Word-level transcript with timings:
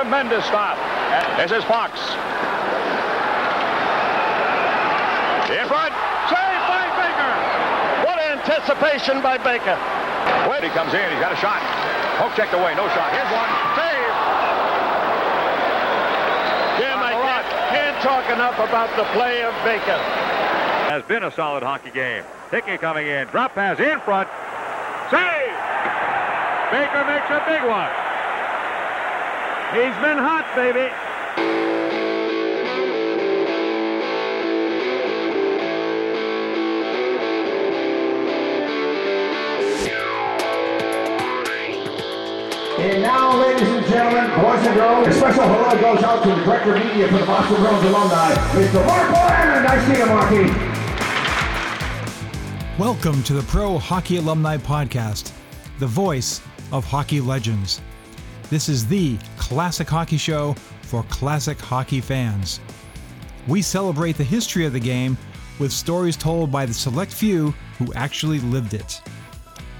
tremendous 0.00 0.44
stop. 0.46 0.80
This 1.36 1.52
is 1.52 1.62
Fox. 1.68 1.92
In 5.52 5.66
front. 5.68 5.92
Saved 6.24 6.64
by 6.64 6.88
Baker. 6.96 7.32
What 8.08 8.16
anticipation 8.16 9.20
by 9.20 9.36
Baker. 9.36 9.76
Wait, 10.48 10.64
he 10.64 10.70
comes 10.72 10.94
in. 10.96 11.04
He's 11.12 11.20
got 11.20 11.36
a 11.36 11.36
shot. 11.36 11.60
Poke 12.16 12.32
checked 12.32 12.54
away. 12.54 12.72
No 12.80 12.88
shot. 12.96 13.12
Here's 13.12 13.28
one. 13.28 13.50
Save. 13.76 14.12
Jim, 16.80 16.96
I 16.96 17.12
can't, 17.20 17.48
can't 17.68 17.98
talk 18.00 18.24
enough 18.32 18.56
about 18.56 18.88
the 18.96 19.04
play 19.12 19.42
of 19.44 19.52
Baker. 19.68 20.00
Has 20.88 21.02
been 21.04 21.24
a 21.24 21.30
solid 21.30 21.62
hockey 21.62 21.90
game. 21.90 22.24
Hickey 22.50 22.78
coming 22.78 23.06
in. 23.06 23.28
Drop 23.28 23.54
pass 23.54 23.78
in 23.78 24.00
front. 24.00 24.30
Save. 25.12 25.52
Baker 26.72 27.04
makes 27.04 27.28
a 27.28 27.44
big 27.44 27.68
one. 27.68 27.99
He's 29.70 29.94
been 30.02 30.18
hot, 30.18 30.50
baby. 30.56 30.90
And 42.80 43.00
now, 43.00 43.40
ladies 43.40 43.68
and 43.68 43.86
gentlemen, 43.86 44.40
boys 44.40 44.66
and 44.66 44.74
girls, 44.74 45.06
a 45.06 45.12
special 45.12 45.44
hello 45.44 45.80
goes 45.80 46.02
out 46.02 46.24
to 46.24 46.30
the 46.30 46.34
director 46.42 46.74
of 46.74 46.84
media 46.84 47.06
for 47.06 47.18
the 47.18 47.26
Boston 47.26 47.56
Bruins 47.58 47.84
alumni, 47.84 48.34
Mr. 48.50 48.84
Mark 48.84 49.08
Boland. 49.12 49.66
I 49.68 49.78
see 49.86 49.98
you, 50.00 50.06
Marky. 50.06 50.50
Welcome 52.76 53.22
to 53.22 53.34
the 53.34 53.42
Pro 53.42 53.78
Hockey 53.78 54.16
Alumni 54.16 54.56
Podcast, 54.56 55.32
the 55.78 55.86
voice 55.86 56.40
of 56.72 56.84
hockey 56.84 57.20
legends. 57.20 57.80
This 58.50 58.68
is 58.68 58.84
the 58.84 59.16
classic 59.50 59.88
hockey 59.88 60.16
show 60.16 60.52
for 60.82 61.02
classic 61.10 61.58
hockey 61.58 62.00
fans. 62.00 62.60
We 63.48 63.62
celebrate 63.62 64.16
the 64.16 64.22
history 64.22 64.64
of 64.64 64.72
the 64.72 64.78
game 64.78 65.18
with 65.58 65.72
stories 65.72 66.16
told 66.16 66.52
by 66.52 66.66
the 66.66 66.72
select 66.72 67.12
few 67.12 67.52
who 67.76 67.92
actually 67.94 68.38
lived 68.38 68.74
it. 68.74 69.02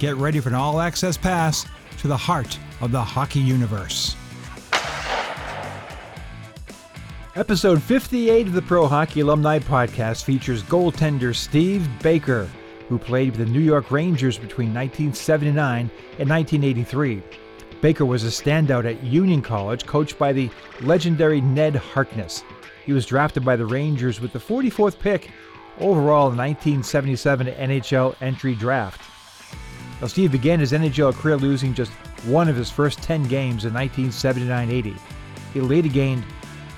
Get 0.01 0.17
ready 0.17 0.41
for 0.41 0.49
an 0.49 0.57
all 0.57 0.81
access 0.81 1.17
pass 1.17 1.67
to 1.99 2.09
the 2.09 2.17
heart 2.17 2.59
of 2.81 2.91
the 2.91 3.01
hockey 3.01 3.39
universe. 3.39 4.17
Episode 7.37 7.81
58 7.81 8.49
of 8.49 8.53
the 8.55 8.63
Pro 8.63 8.89
Hockey 8.89 9.21
Alumni 9.21 9.61
Podcast 9.61 10.25
features 10.25 10.65
goaltender 10.65 11.33
Steve 11.33 11.89
Baker, 12.03 12.51
who 12.89 12.99
played 12.99 13.37
with 13.37 13.47
the 13.47 13.53
New 13.53 13.61
York 13.61 13.93
Rangers 13.93 14.37
between 14.37 14.75
1979 14.75 15.89
and 16.19 16.29
1983. 16.29 17.23
Baker 17.81 18.05
was 18.05 18.25
a 18.25 18.27
standout 18.27 18.85
at 18.85 19.03
Union 19.03 19.41
College, 19.41 19.87
coached 19.87 20.19
by 20.19 20.33
the 20.33 20.51
legendary 20.83 21.41
Ned 21.41 21.77
Harkness. 21.77 22.45
He 22.85 22.93
was 22.93 23.07
drafted 23.07 23.45
by 23.45 23.57
the 23.57 23.65
Rangers 23.65 24.21
with 24.21 24.33
the 24.33 24.39
44th 24.39 24.99
pick 24.99 25.31
overall 25.79 26.31
in 26.31 26.37
the 26.37 26.43
1977 26.43 27.47
NHL 27.47 28.15
entry 28.21 28.55
draft. 28.55 29.01
Now, 30.01 30.09
Steve 30.09 30.33
began 30.33 30.61
his 30.61 30.73
NHL 30.73 31.15
career 31.15 31.37
losing 31.37 31.73
just 31.73 31.93
one 32.25 32.49
of 32.49 32.57
his 32.57 32.71
first 32.71 33.03
10 33.03 33.25
games 33.25 33.65
in 33.65 33.73
1979 33.73 34.71
80. 34.71 34.97
He 35.55 35.61
later 35.61 35.89
gained 35.89 36.25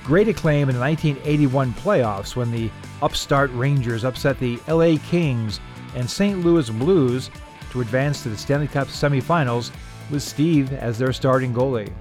great 0.05 0.29
acclaim 0.29 0.69
in 0.69 0.75
the 0.75 0.81
1981 0.81 1.73
playoffs 1.75 2.37
when 2.37 2.51
the 2.51 2.71
upstart 3.01 3.51
Rangers 3.53 4.05
upset 4.05 4.39
the 4.39 4.59
LA 4.69 4.97
Kings 5.09 5.61
and 5.95 6.09
St. 6.09 6.45
Louis 6.45 6.71
Blues 6.71 7.31
to 7.71 7.81
advance 7.81 8.23
to 8.23 8.29
the 8.29 8.37
Stanley 8.37 8.69
Cup 8.69 8.89
semifinals 8.89 9.71
with 10.13 10.23
Steve 10.23 10.73
as 10.73 10.99
their 10.99 11.13
starting 11.13 11.53
goalie. 11.53 11.93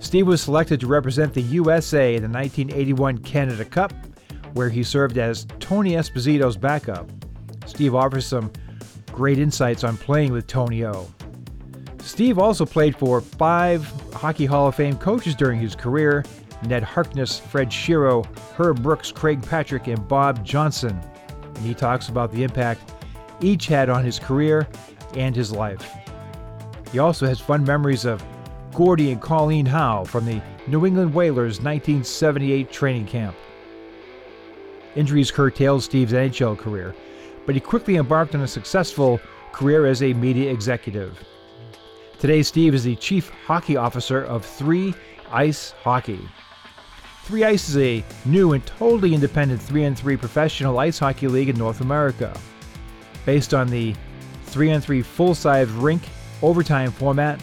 Steve 0.00 0.26
was 0.26 0.42
selected 0.42 0.78
to 0.80 0.86
represent 0.86 1.32
the 1.32 1.40
USA 1.42 2.14
in 2.14 2.22
the 2.22 2.28
1981 2.28 3.18
Canada 3.18 3.64
Cup, 3.64 3.92
where 4.52 4.68
he 4.68 4.82
served 4.82 5.18
as 5.18 5.46
Tony 5.58 5.92
Esposito's 5.92 6.56
backup. 6.56 7.10
Steve 7.66 7.94
offers 7.94 8.26
some 8.26 8.52
great 9.12 9.38
insights 9.38 9.84
on 9.84 9.96
playing 9.96 10.32
with 10.32 10.46
Tony 10.46 10.84
O. 10.84 11.08
Steve 12.00 12.38
also 12.38 12.64
played 12.64 12.96
for 12.96 13.20
five 13.20 13.84
Hockey 14.12 14.46
Hall 14.46 14.68
of 14.68 14.74
Fame 14.74 14.96
coaches 14.96 15.34
during 15.34 15.60
his 15.60 15.74
career 15.74 16.24
Ned 16.66 16.82
Harkness, 16.82 17.38
Fred 17.38 17.68
Shero, 17.68 18.24
Herb 18.56 18.82
Brooks, 18.82 19.12
Craig 19.12 19.40
Patrick, 19.42 19.86
and 19.86 20.08
Bob 20.08 20.44
Johnson. 20.44 20.98
And 21.44 21.58
he 21.58 21.74
talks 21.74 22.08
about 22.08 22.32
the 22.32 22.42
impact 22.42 22.92
each 23.40 23.66
had 23.66 23.88
on 23.88 24.04
his 24.04 24.18
career 24.18 24.66
and 25.14 25.36
his 25.36 25.52
life. 25.52 26.07
He 26.92 26.98
also 26.98 27.26
has 27.26 27.38
fun 27.38 27.64
memories 27.64 28.04
of 28.04 28.24
Gordie 28.72 29.12
and 29.12 29.20
Colleen 29.20 29.66
Howe 29.66 30.04
from 30.04 30.24
the 30.24 30.40
New 30.66 30.86
England 30.86 31.12
Whalers 31.12 31.60
1978 31.60 32.70
training 32.70 33.06
camp. 33.06 33.36
Injuries 34.96 35.30
curtailed 35.30 35.82
Steve's 35.82 36.12
NHL 36.12 36.56
career, 36.56 36.94
but 37.44 37.54
he 37.54 37.60
quickly 37.60 37.96
embarked 37.96 38.34
on 38.34 38.40
a 38.40 38.48
successful 38.48 39.20
career 39.52 39.86
as 39.86 40.02
a 40.02 40.14
media 40.14 40.50
executive. 40.50 41.18
Today, 42.18 42.42
Steve 42.42 42.74
is 42.74 42.84
the 42.84 42.96
chief 42.96 43.30
hockey 43.46 43.76
officer 43.76 44.24
of 44.24 44.44
Three 44.44 44.94
Ice 45.30 45.72
Hockey. 45.82 46.20
Three 47.24 47.44
Ice 47.44 47.68
is 47.68 47.76
a 47.76 48.02
new 48.24 48.54
and 48.54 48.64
totally 48.64 49.14
independent 49.14 49.60
3 49.60 49.86
on 49.86 49.94
3 49.94 50.16
professional 50.16 50.78
ice 50.78 50.98
hockey 50.98 51.28
league 51.28 51.50
in 51.50 51.58
North 51.58 51.82
America. 51.82 52.34
Based 53.26 53.52
on 53.52 53.68
the 53.68 53.94
3 54.46 54.72
on 54.72 54.80
3 54.80 55.02
full 55.02 55.34
size 55.34 55.68
rink 55.68 56.02
overtime 56.42 56.90
format, 56.90 57.40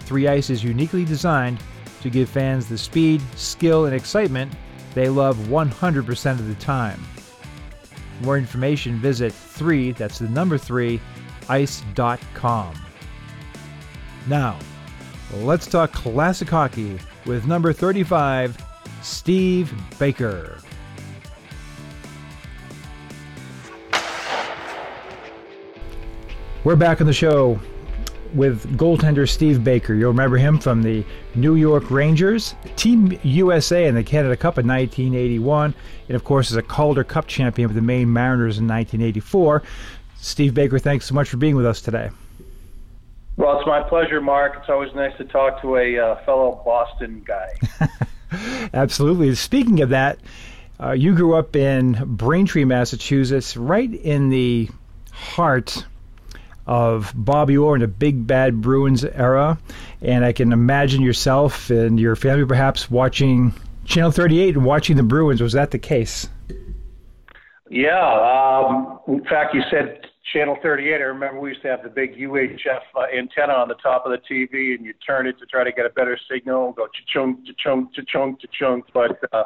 Three 0.00 0.28
Ice 0.28 0.50
is 0.50 0.62
uniquely 0.62 1.04
designed 1.04 1.58
to 2.02 2.10
give 2.10 2.28
fans 2.28 2.68
the 2.68 2.78
speed, 2.78 3.20
skill, 3.34 3.86
and 3.86 3.94
excitement 3.94 4.52
they 4.94 5.10
love 5.10 5.36
100% 5.36 6.30
of 6.30 6.48
the 6.48 6.54
time. 6.54 6.98
For 8.18 8.24
more 8.24 8.38
information, 8.38 8.98
visit 8.98 9.32
3, 9.32 9.92
that's 9.92 10.18
the 10.18 10.28
number 10.30 10.56
3, 10.56 10.98
ice.com. 11.50 12.74
Now, 14.26 14.58
let's 15.34 15.66
talk 15.66 15.92
classic 15.92 16.48
hockey 16.48 16.98
with 17.26 17.46
number 17.46 17.74
35, 17.74 18.56
Steve 19.02 19.74
Baker. 19.98 20.58
We're 26.64 26.74
back 26.74 27.00
on 27.00 27.06
the 27.06 27.12
show 27.12 27.60
with 28.34 28.76
goaltender 28.76 29.28
Steve 29.28 29.62
Baker. 29.62 29.94
You'll 29.94 30.10
remember 30.10 30.36
him 30.36 30.58
from 30.58 30.82
the 30.82 31.04
New 31.34 31.54
York 31.54 31.90
Rangers, 31.90 32.54
Team 32.76 33.18
USA 33.22 33.86
in 33.86 33.94
the 33.94 34.04
Canada 34.04 34.36
Cup 34.36 34.58
in 34.58 34.66
1981, 34.66 35.74
and 36.08 36.16
of 36.16 36.24
course 36.24 36.50
as 36.50 36.56
a 36.56 36.62
Calder 36.62 37.04
Cup 37.04 37.26
champion 37.26 37.68
with 37.68 37.76
the 37.76 37.82
Maine 37.82 38.12
Mariners 38.12 38.58
in 38.58 38.66
1984. 38.66 39.62
Steve 40.16 40.54
Baker, 40.54 40.78
thanks 40.78 41.06
so 41.06 41.14
much 41.14 41.28
for 41.28 41.36
being 41.36 41.56
with 41.56 41.66
us 41.66 41.80
today. 41.80 42.10
Well, 43.36 43.58
it's 43.58 43.66
my 43.66 43.82
pleasure, 43.82 44.20
Mark. 44.20 44.56
It's 44.58 44.70
always 44.70 44.94
nice 44.94 45.16
to 45.18 45.24
talk 45.24 45.60
to 45.60 45.76
a 45.76 45.98
uh, 45.98 46.24
fellow 46.24 46.62
Boston 46.64 47.22
guy. 47.26 47.52
Absolutely. 48.74 49.34
Speaking 49.34 49.82
of 49.82 49.90
that, 49.90 50.18
uh, 50.80 50.92
you 50.92 51.14
grew 51.14 51.34
up 51.34 51.54
in 51.54 51.92
Braintree, 52.04 52.64
Massachusetts, 52.64 53.56
right 53.56 53.92
in 53.92 54.30
the 54.30 54.70
heart 55.12 55.84
of 56.66 57.12
Bobby 57.14 57.56
Orr 57.56 57.74
and 57.74 57.82
the 57.82 57.88
Big 57.88 58.26
Bad 58.26 58.60
Bruins 58.60 59.04
era. 59.04 59.58
And 60.02 60.24
I 60.24 60.32
can 60.32 60.52
imagine 60.52 61.02
yourself 61.02 61.70
and 61.70 61.98
your 61.98 62.16
family 62.16 62.44
perhaps 62.44 62.90
watching 62.90 63.54
Channel 63.84 64.10
38 64.10 64.56
and 64.56 64.64
watching 64.64 64.96
the 64.96 65.02
Bruins. 65.02 65.40
Was 65.40 65.52
that 65.52 65.70
the 65.70 65.78
case? 65.78 66.28
Yeah. 67.70 67.98
Um, 67.98 69.00
in 69.08 69.24
fact, 69.24 69.54
you 69.54 69.62
said 69.70 70.06
Channel 70.32 70.56
38. 70.62 70.94
I 70.94 70.98
remember 70.98 71.40
we 71.40 71.50
used 71.50 71.62
to 71.62 71.68
have 71.68 71.82
the 71.82 71.88
big 71.88 72.16
UHF 72.16 72.80
uh, 72.96 73.02
antenna 73.16 73.52
on 73.52 73.68
the 73.68 73.74
top 73.76 74.04
of 74.06 74.12
the 74.12 74.18
TV, 74.18 74.74
and 74.74 74.84
you 74.84 74.92
turn 75.06 75.26
it 75.26 75.38
to 75.38 75.46
try 75.46 75.62
to 75.62 75.72
get 75.72 75.86
a 75.86 75.90
better 75.90 76.18
signal, 76.30 76.72
go 76.72 76.86
cha-chung, 76.86 77.44
cha-chung, 77.46 77.88
cha-chung, 77.94 78.36
cha-chung. 78.40 78.82
But 78.92 79.18
uh, 79.32 79.44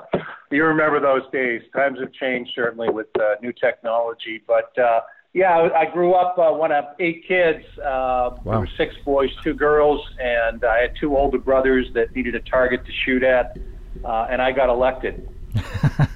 you 0.50 0.64
remember 0.64 1.00
those 1.00 1.31
days. 1.32 1.62
Times 1.75 1.99
have 2.00 2.12
changed, 2.14 2.52
certainly, 2.55 2.88
with 2.88 3.08
uh, 3.19 3.34
new 3.43 3.52
technology. 3.52 4.43
But 4.46 4.76
uh, 4.78 5.00
yeah, 5.32 5.56
I, 5.56 5.81
I 5.82 5.87
grew 5.87 6.12
up 6.15 6.38
uh, 6.38 6.50
one 6.53 6.73
of 6.73 6.85
eight 6.99 7.25
kids. 7.27 7.65
Uh, 7.79 8.37
Wow. 8.44 8.53
There 8.53 8.61
were 8.61 8.69
six 8.77 8.94
boys, 9.05 9.31
two 9.43 9.55
girls, 9.55 10.00
and 10.21 10.65
I 10.65 10.81
had 10.82 10.93
two 11.00 11.17
older 11.17 11.38
brothers 11.38 11.87
that 11.94 12.15
needed 12.15 12.35
a 12.35 12.41
target 12.41 12.85
to 12.87 12.93
shoot 13.05 13.23
at, 13.23 13.59
uh, 14.05 14.27
and 14.31 14.41
I 14.41 14.53
got 14.53 14.69
elected. 14.69 15.29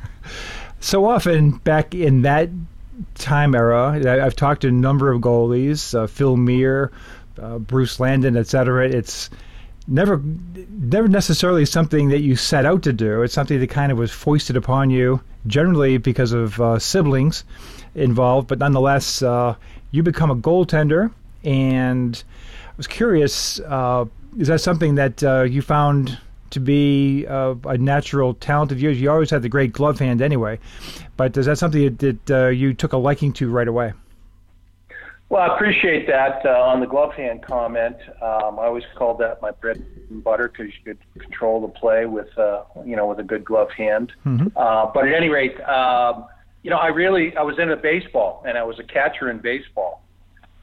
So 0.81 1.07
often 1.07 1.53
back 1.53 1.95
in 1.95 2.23
that 2.23 2.51
time 3.15 3.55
era, 3.55 3.99
I- 4.05 4.25
I've 4.27 4.37
talked 4.37 4.61
to 4.63 4.69
a 4.69 4.73
number 4.73 5.11
of 5.11 5.23
goalies, 5.23 5.95
uh, 5.95 6.07
Phil 6.07 6.37
Myre, 6.37 6.93
uh, 7.41 7.57
Bruce 7.59 7.99
Landon, 7.99 8.37
etc. 8.37 8.87
It's 8.89 9.31
never, 9.89 10.21
never 10.69 11.09
necessarily 11.09 11.65
something 11.65 12.11
that 12.11 12.21
you 12.21 12.37
set 12.37 12.67
out 12.67 12.83
to 12.83 12.93
do. 12.93 13.23
It's 13.23 13.33
something 13.33 13.61
that 13.61 13.71
kind 13.71 13.93
of 13.93 13.99
was 13.99 14.11
foisted 14.13 14.57
upon 14.59 14.91
you, 14.91 15.23
generally 15.47 15.97
because 15.97 16.33
of 16.33 16.61
uh, 16.61 16.79
siblings 16.79 17.45
involved. 17.95 18.49
But 18.49 18.59
nonetheless, 18.59 19.23
uh, 19.23 19.55
you 19.91 20.03
become 20.03 20.31
a 20.31 20.37
goaltender, 20.37 21.11
and 21.45 22.23
I 22.69 22.73
was 22.77 22.87
curious: 22.87 23.61
uh, 23.61 24.07
is 24.39 24.49
that 24.49 24.61
something 24.61 24.97
that 24.97 25.23
uh, 25.23 25.43
you 25.43 25.63
found 25.63 26.19
to 26.51 26.61
be 26.61 27.27
uh, 27.27 27.55
a 27.65 27.79
natural 27.79 28.35
talent 28.35 28.73
of 28.73 28.81
yours? 28.81 29.01
You 29.01 29.11
always 29.11 29.31
had 29.31 29.43
the 29.43 29.49
great 29.49 29.73
glove 29.73 29.99
hand 29.99 30.23
anyway, 30.23 30.59
but 31.17 31.37
is 31.37 31.47
that 31.47 31.59
something 31.59 31.97
that 31.97 32.31
uh, 32.31 32.49
you 32.49 32.75
took 32.75 32.93
a 32.93 32.97
liking 32.97 33.33
to 33.35 33.51
right 33.51 33.69
away? 33.69 33.93
Well, 35.31 35.51
I 35.51 35.55
appreciate 35.55 36.07
that 36.07 36.45
uh, 36.45 36.51
on 36.51 36.81
the 36.81 36.87
glove 36.87 37.15
hand 37.15 37.43
comment. 37.43 37.97
Um, 38.23 38.59
I 38.59 38.67
always 38.67 38.85
called 38.95 39.19
that 39.19 39.41
my 39.41 39.51
bread 39.53 39.85
and 40.11 40.23
butter 40.23 40.49
because 40.49 40.73
you 40.75 40.95
could 40.95 40.99
control 41.19 41.61
the 41.61 41.69
play 41.69 42.07
with, 42.07 42.37
uh, 42.39 42.63
you 42.85 42.95
know, 42.95 43.07
with 43.07 43.19
a 43.19 43.25
good 43.25 43.45
glove 43.45 43.71
hand. 43.71 44.13
Mm-hmm. 44.25 44.49
Uh, 44.57 44.87
but 44.93 45.09
at 45.09 45.15
any 45.15 45.31
rate, 45.31 45.61
um, 45.63 46.27
you 46.65 46.71
know, 46.71 46.79
I 46.79 46.89
really 46.89 47.37
I 47.37 47.43
was 47.43 47.59
into 47.61 47.77
baseball 47.77 48.43
and 48.47 48.59
I 48.59 48.65
was 48.65 48.81
a 48.81 48.83
catcher 48.83 49.31
in 49.31 49.39
baseball, 49.39 50.03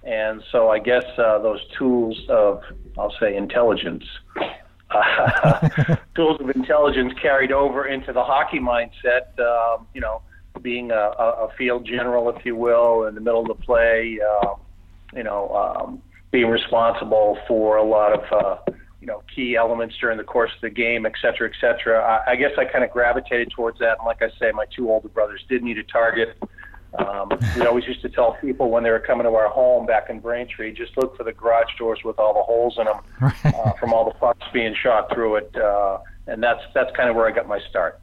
and 0.03 0.43
so 0.51 0.69
I 0.69 0.79
guess 0.79 1.05
uh, 1.17 1.39
those 1.39 1.61
tools 1.77 2.19
of 2.27 2.61
I'll 2.97 3.15
say 3.21 3.37
intelligence, 3.37 4.03
uh, 4.89 5.69
tools 6.15 6.41
of 6.41 6.49
intelligence 6.49 7.13
carried 7.21 7.53
over 7.53 7.87
into 7.87 8.11
the 8.11 8.23
hockey 8.23 8.59
mindset. 8.59 9.39
Um, 9.39 9.87
you 9.93 10.01
know 10.01 10.21
being 10.61 10.91
a, 10.91 10.95
a 10.95 11.49
field 11.57 11.85
general, 11.85 12.29
if 12.29 12.45
you 12.45 12.55
will, 12.55 13.07
in 13.07 13.15
the 13.15 13.21
middle 13.21 13.41
of 13.41 13.47
the 13.47 13.63
play, 13.63 14.19
uh, 14.21 14.55
you 15.13 15.23
know, 15.23 15.49
um, 15.49 16.01
being 16.31 16.47
responsible 16.47 17.37
for 17.47 17.77
a 17.77 17.83
lot 17.83 18.13
of, 18.13 18.31
uh, 18.31 18.71
you 19.01 19.07
know, 19.07 19.23
key 19.33 19.55
elements 19.55 19.95
during 19.99 20.17
the 20.17 20.23
course 20.23 20.51
of 20.55 20.61
the 20.61 20.69
game, 20.69 21.05
et 21.05 21.13
cetera, 21.21 21.49
et 21.49 21.55
cetera. 21.59 22.01
I, 22.01 22.31
I 22.31 22.35
guess 22.35 22.51
I 22.57 22.65
kind 22.65 22.83
of 22.83 22.91
gravitated 22.91 23.51
towards 23.51 23.79
that. 23.79 23.97
And 23.97 24.05
like 24.05 24.21
I 24.21 24.29
say, 24.39 24.51
my 24.53 24.65
two 24.75 24.89
older 24.89 25.09
brothers 25.09 25.43
did 25.49 25.63
need 25.63 25.77
a 25.77 25.83
target. 25.83 26.37
Um, 26.99 27.29
we 27.55 27.65
always 27.65 27.85
used 27.87 28.01
to 28.01 28.09
tell 28.09 28.37
people 28.41 28.69
when 28.69 28.83
they 28.83 28.91
were 28.91 28.99
coming 28.99 29.25
to 29.25 29.33
our 29.33 29.49
home 29.49 29.85
back 29.85 30.09
in 30.09 30.19
Braintree, 30.19 30.73
just 30.73 30.95
look 30.97 31.17
for 31.17 31.23
the 31.23 31.31
garage 31.31 31.69
doors 31.77 31.99
with 32.03 32.19
all 32.19 32.33
the 32.33 32.43
holes 32.43 32.77
in 32.77 32.85
them 32.85 32.99
uh, 33.55 33.71
from 33.73 33.93
all 33.93 34.05
the 34.05 34.17
pucks 34.19 34.45
being 34.53 34.75
shot 34.75 35.11
through 35.13 35.37
it. 35.37 35.55
Uh, 35.55 35.99
and 36.27 36.43
that's 36.43 36.61
that's 36.73 36.95
kind 36.95 37.09
of 37.09 37.15
where 37.15 37.27
I 37.27 37.31
got 37.31 37.47
my 37.47 37.59
start 37.69 37.99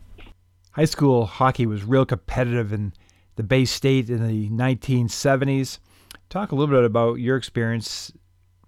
high 0.78 0.84
school 0.84 1.26
hockey 1.26 1.66
was 1.66 1.82
real 1.82 2.06
competitive 2.06 2.72
in 2.72 2.92
the 3.34 3.42
Bay 3.42 3.64
State 3.64 4.08
in 4.08 4.24
the 4.24 4.48
1970s. 4.48 5.80
Talk 6.28 6.52
a 6.52 6.54
little 6.54 6.72
bit 6.72 6.84
about 6.84 7.14
your 7.14 7.36
experience 7.36 8.12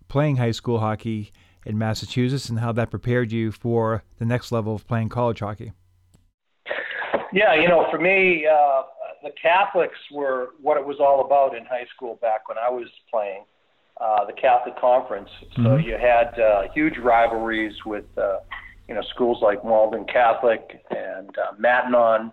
playing 0.08 0.36
high 0.36 0.50
school 0.50 0.80
hockey 0.80 1.30
in 1.64 1.78
Massachusetts 1.78 2.48
and 2.48 2.60
how 2.60 2.72
that 2.72 2.90
prepared 2.90 3.32
you 3.32 3.52
for 3.52 4.02
the 4.18 4.24
next 4.24 4.52
level 4.52 4.74
of 4.74 4.86
playing 4.86 5.08
college 5.08 5.40
hockey. 5.40 5.72
Yeah, 7.32 7.54
you 7.54 7.68
know, 7.68 7.86
for 7.90 7.98
me, 7.98 8.46
uh, 8.46 8.82
the 9.22 9.30
Catholics 9.40 9.98
were 10.12 10.48
what 10.60 10.76
it 10.76 10.84
was 10.84 10.96
all 10.98 11.24
about 11.24 11.56
in 11.56 11.64
high 11.64 11.86
school 11.94 12.18
back 12.20 12.48
when 12.48 12.58
I 12.58 12.68
was 12.70 12.88
playing 13.10 13.44
uh, 14.00 14.24
the 14.24 14.32
Catholic 14.32 14.78
Conference. 14.80 15.28
So 15.54 15.62
mm-hmm. 15.62 15.88
you 15.88 15.96
had 15.96 16.38
uh, 16.40 16.62
huge 16.74 16.96
rivalries 16.98 17.74
with 17.84 18.06
uh, 18.18 18.38
you 18.90 18.96
know, 18.96 19.02
schools 19.14 19.38
like 19.40 19.64
Malden 19.64 20.04
Catholic 20.04 20.84
and 20.90 21.30
uh, 21.38 21.52
Matignon, 21.60 22.32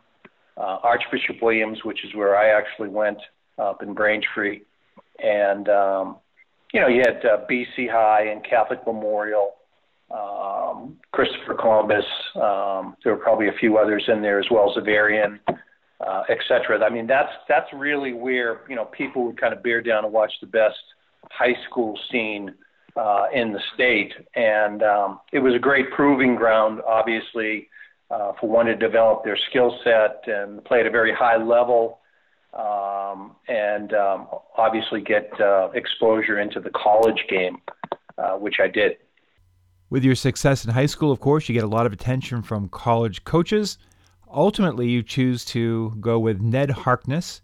uh, 0.58 0.80
Archbishop 0.82 1.36
Williams, 1.40 1.84
which 1.84 2.04
is 2.04 2.16
where 2.16 2.36
I 2.36 2.50
actually 2.50 2.90
went 2.90 3.20
up 3.60 3.84
in 3.84 3.94
Braintree, 3.94 4.62
and 5.24 5.70
um, 5.70 6.18
you 6.74 6.81
know, 6.81 6.88
you 6.88 7.02
had 7.06 7.25
uh, 7.25 7.46
BC 7.50 7.90
High 7.90 8.30
and 8.30 8.44
Catholic 8.44 8.86
Memorial, 8.86 9.54
um, 10.12 10.98
Christopher 11.12 11.56
Columbus. 11.56 12.06
Um, 12.36 12.96
there 13.04 13.14
were 13.14 13.22
probably 13.22 13.48
a 13.48 13.58
few 13.60 13.78
others 13.78 14.04
in 14.08 14.22
there 14.22 14.40
as 14.40 14.46
well, 14.52 14.74
Xaverian, 14.78 15.40
uh, 15.48 16.24
et 16.30 16.38
cetera. 16.48 16.84
I 16.84 16.90
mean, 16.90 17.08
that's 17.08 17.31
that's 17.48 17.72
really 17.74 18.14
where 18.14 18.62
you 18.69 18.75
know 18.75 18.86
people 18.86 19.25
would 19.25 19.40
kind 19.40 19.54
of 19.54 19.64
bear 19.64 19.81
down 19.81 20.04
and 20.04 20.14
watch 20.14 20.31
the 20.42 20.48
best 20.48 20.78
high 21.31 21.56
school 21.69 21.98
scene 22.12 22.54
uh, 22.96 23.25
in 23.34 23.54
the 23.54 23.60
state. 23.74 24.14
And 24.36 24.84
um, 24.84 25.19
it 25.31 25.40
was 25.40 25.54
a 25.56 25.60
great 25.60 25.92
proving 25.92 26.36
ground, 26.36 26.81
obviously, 26.88 27.69
uh, 28.10 28.34
for 28.40 28.50
one 28.50 28.66
to 28.66 28.75
develop 28.75 29.24
their 29.24 29.38
skill 29.50 29.78
set 29.84 30.24
and 30.28 30.64
play 30.66 30.80
at 30.81 30.88
a 30.88 30.92
very 30.92 31.14
high 31.14 31.38
level. 31.38 32.00
Um, 32.57 33.36
and 33.48 33.94
um, 33.94 34.27
obviously 34.57 35.01
get 35.01 35.30
uh, 35.39 35.69
exposure 35.75 36.39
into 36.39 36.59
the 36.59 36.71
college 36.71 37.24
game, 37.30 37.62
uh, 38.18 38.33
which 38.33 38.56
I 38.59 38.68
did. 38.68 38.98
With 39.89 40.04
your 40.04 40.15
success 40.15 40.65
in 40.65 40.71
high 40.71 40.88
school, 40.88 41.12
of 41.12 41.19
course, 41.19 41.48
you 41.48 41.54
get 41.54 41.63
a 41.63 41.68
lot 41.68 41.86
of 41.86 41.94
attention 41.94 42.42
from 42.42 42.68
college 42.69 43.24
coaches. 43.24 43.77
Ultimately, 44.30 44.89
you 44.89 45.04
choose 45.04 45.45
to 45.45 45.95
go 46.00 46.19
with 46.19 46.42
Ned 46.42 46.71
Harkness 46.71 47.42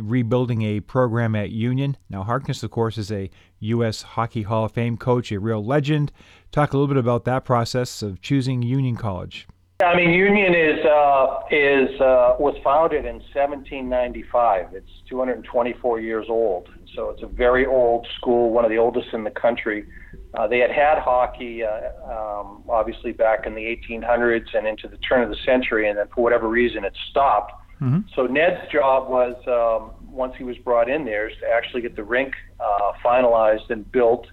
rebuilding 0.00 0.62
a 0.62 0.80
program 0.80 1.34
at 1.34 1.50
Union. 1.50 1.96
Now, 2.08 2.22
Harkness, 2.22 2.62
of 2.62 2.70
course, 2.70 2.98
is 2.98 3.10
a 3.10 3.30
U.S. 3.60 4.02
Hockey 4.02 4.42
Hall 4.42 4.66
of 4.66 4.72
Fame 4.72 4.96
coach, 4.96 5.32
a 5.32 5.40
real 5.40 5.64
legend. 5.64 6.12
Talk 6.52 6.72
a 6.72 6.76
little 6.76 6.92
bit 6.92 6.96
about 6.96 7.24
that 7.24 7.44
process 7.44 8.02
of 8.02 8.20
choosing 8.20 8.62
Union 8.62 8.96
College. 8.96 9.48
I 9.82 9.96
mean, 9.96 10.10
Union 10.10 10.54
is 10.54 10.84
uh, 10.84 11.40
is 11.50 12.00
uh, 12.00 12.36
was 12.38 12.54
founded 12.62 13.04
in 13.06 13.16
1795. 13.34 14.74
It's 14.74 14.90
224 15.08 16.00
years 16.00 16.26
old, 16.28 16.68
so 16.94 17.10
it's 17.10 17.22
a 17.22 17.26
very 17.26 17.66
old 17.66 18.06
school, 18.18 18.50
one 18.50 18.64
of 18.64 18.70
the 18.70 18.76
oldest 18.76 19.08
in 19.12 19.24
the 19.24 19.30
country. 19.30 19.86
Uh, 20.34 20.46
they 20.46 20.58
had 20.58 20.70
had 20.70 20.98
hockey, 20.98 21.62
uh, 21.64 21.90
um, 22.04 22.62
obviously, 22.68 23.12
back 23.12 23.46
in 23.46 23.54
the 23.54 23.62
1800s 23.62 24.54
and 24.54 24.66
into 24.66 24.86
the 24.86 24.98
turn 24.98 25.22
of 25.22 25.30
the 25.30 25.36
century, 25.44 25.88
and 25.88 25.98
then 25.98 26.06
for 26.14 26.22
whatever 26.22 26.48
reason, 26.48 26.84
it 26.84 26.96
stopped. 27.10 27.52
Mm-hmm. 27.80 28.00
So 28.14 28.26
Ned's 28.26 28.70
job 28.70 29.08
was, 29.08 29.34
um, 29.48 29.92
once 30.12 30.34
he 30.36 30.44
was 30.44 30.56
brought 30.58 30.90
in 30.90 31.04
there, 31.04 31.28
is 31.28 31.36
to 31.40 31.48
actually 31.48 31.80
get 31.80 31.96
the 31.96 32.04
rink 32.04 32.34
uh, 32.60 32.92
finalized 33.02 33.70
and 33.70 33.90
built 33.90 34.26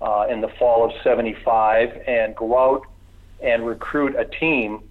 uh, 0.00 0.26
in 0.30 0.40
the 0.40 0.48
fall 0.58 0.84
of 0.84 0.92
'75, 1.02 1.88
and 2.06 2.36
go 2.36 2.56
out 2.56 2.86
and 3.44 3.66
recruit 3.66 4.16
a 4.16 4.24
team 4.24 4.82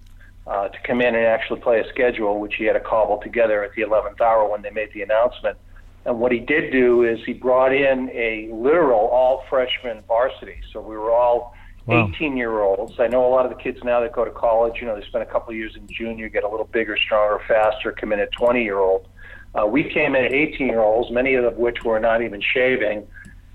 uh, 0.46 0.68
to 0.68 0.78
come 0.86 1.00
in 1.00 1.14
and 1.14 1.26
actually 1.26 1.60
play 1.60 1.80
a 1.80 1.88
schedule, 1.88 2.38
which 2.38 2.54
he 2.56 2.64
had 2.64 2.74
to 2.74 2.80
cobble 2.80 3.18
together 3.18 3.62
at 3.64 3.72
the 3.74 3.82
11th 3.82 4.20
hour 4.20 4.48
when 4.48 4.62
they 4.62 4.70
made 4.70 4.92
the 4.92 5.02
announcement. 5.02 5.56
And 6.04 6.18
what 6.18 6.32
he 6.32 6.38
did 6.38 6.70
do 6.70 7.02
is 7.04 7.18
he 7.24 7.32
brought 7.32 7.72
in 7.74 8.10
a 8.12 8.50
literal 8.52 9.08
all 9.08 9.44
freshman 9.48 10.02
varsity. 10.06 10.60
So 10.72 10.80
we 10.80 10.96
were 10.96 11.10
all 11.10 11.54
wow. 11.86 12.10
18 12.14 12.36
year 12.36 12.60
olds. 12.60 12.94
I 12.98 13.06
know 13.06 13.26
a 13.26 13.32
lot 13.32 13.46
of 13.46 13.56
the 13.56 13.62
kids 13.62 13.78
now 13.82 14.00
that 14.00 14.12
go 14.12 14.24
to 14.24 14.30
college, 14.30 14.74
you 14.80 14.86
know, 14.86 14.98
they 14.98 15.06
spend 15.06 15.22
a 15.22 15.30
couple 15.30 15.50
of 15.50 15.56
years 15.56 15.76
in 15.76 15.88
junior, 15.88 16.28
get 16.28 16.44
a 16.44 16.48
little 16.48 16.68
bigger, 16.72 16.96
stronger, 16.96 17.42
faster, 17.48 17.92
come 17.92 18.12
in 18.12 18.20
at 18.20 18.30
20 18.32 18.62
year 18.62 18.78
old. 18.78 19.08
Uh, 19.54 19.66
we 19.66 19.84
came 19.84 20.14
in 20.14 20.24
at 20.24 20.32
18 20.32 20.66
year 20.66 20.80
olds, 20.80 21.10
many 21.10 21.34
of 21.34 21.56
which 21.56 21.84
were 21.84 22.00
not 22.00 22.22
even 22.22 22.40
shaving. 22.40 23.06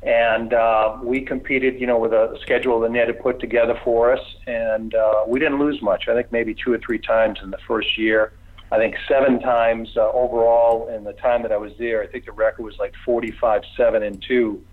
And 0.02 0.54
uh, 0.54 0.98
we 1.04 1.22
competed, 1.22 1.80
you 1.80 1.86
know, 1.86 2.00
with 2.00 2.14
a 2.14 2.38
schedule 2.42 2.80
that 2.80 2.92
Ned 2.92 3.08
had 3.08 3.20
put 3.20 3.40
together 3.40 3.78
for 3.84 4.14
us, 4.14 4.22
and 4.48 4.96
uh, 4.96 5.26
we 5.28 5.40
didn't 5.40 5.60
lose 5.60 5.82
much. 5.82 6.08
I 6.08 6.14
think 6.14 6.32
maybe 6.32 6.56
two 6.56 6.72
or 6.72 6.78
three 6.78 7.00
times 7.00 7.40
in 7.44 7.52
the 7.52 7.58
first 7.68 7.98
year. 7.98 8.32
I 8.72 8.78
think 8.78 8.96
seven 9.08 9.40
times 9.40 9.90
uh, 9.98 10.12
overall 10.12 10.88
in 10.88 11.04
the 11.04 11.14
time 11.14 11.42
that 11.42 11.52
I 11.52 11.58
was 11.58 11.74
there. 11.80 12.02
I 12.02 12.08
think 12.08 12.26
the 12.26 12.32
record 12.32 12.64
was 12.64 12.78
like 12.80 12.94
45, 13.04 13.64
seven, 13.76 14.04
and 14.04 14.24
two. 14.26 14.64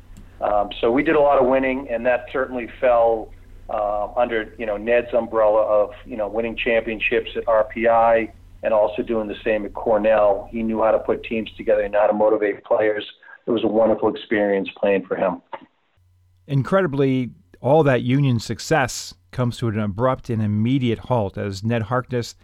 Um, 0.41 0.71
so 0.81 0.93
we 0.93 1.03
did 1.03 1.17
a 1.17 1.21
lot 1.21 1.41
of 1.41 1.49
winning, 1.49 1.89
and 1.91 2.05
that 2.07 2.27
certainly 2.33 2.69
fell 2.81 3.33
uh, 3.69 4.09
under 4.17 4.55
you 4.59 4.67
know 4.67 4.77
Ned's 4.77 5.13
umbrella 5.13 5.63
of 5.63 5.91
you 6.05 6.17
know 6.17 6.29
winning 6.29 6.57
championships 6.57 7.31
at 7.37 7.45
RPI 7.47 8.31
and 8.63 8.75
also 8.75 9.03
doing 9.03 9.29
the 9.29 9.37
same 9.45 9.65
at 9.65 9.75
Cornell. 9.75 10.49
He 10.51 10.63
knew 10.63 10.83
how 10.83 10.91
to 10.91 10.99
put 10.99 11.25
teams 11.25 11.51
together 11.57 11.83
and 11.83 11.95
how 11.95 12.07
to 12.07 12.13
motivate 12.13 12.65
players. 12.65 13.05
It 13.47 13.51
was 13.51 13.65
a 13.65 13.69
wonderful 13.69 14.09
experience 14.09 14.69
playing 14.77 15.07
for 15.07 15.17
him. 15.17 15.41
Incredibly, 16.47 17.31
all 17.61 17.83
that 17.85 18.03
Union 18.03 18.39
success 18.41 19.15
comes 19.31 19.59
to 19.59 19.69
an 19.69 19.79
abrupt 19.79 20.31
and 20.31 20.43
immediate 20.43 21.01
halt 21.01 21.39
as 21.39 21.63
Ned 21.63 21.83
Harkness 21.83 22.35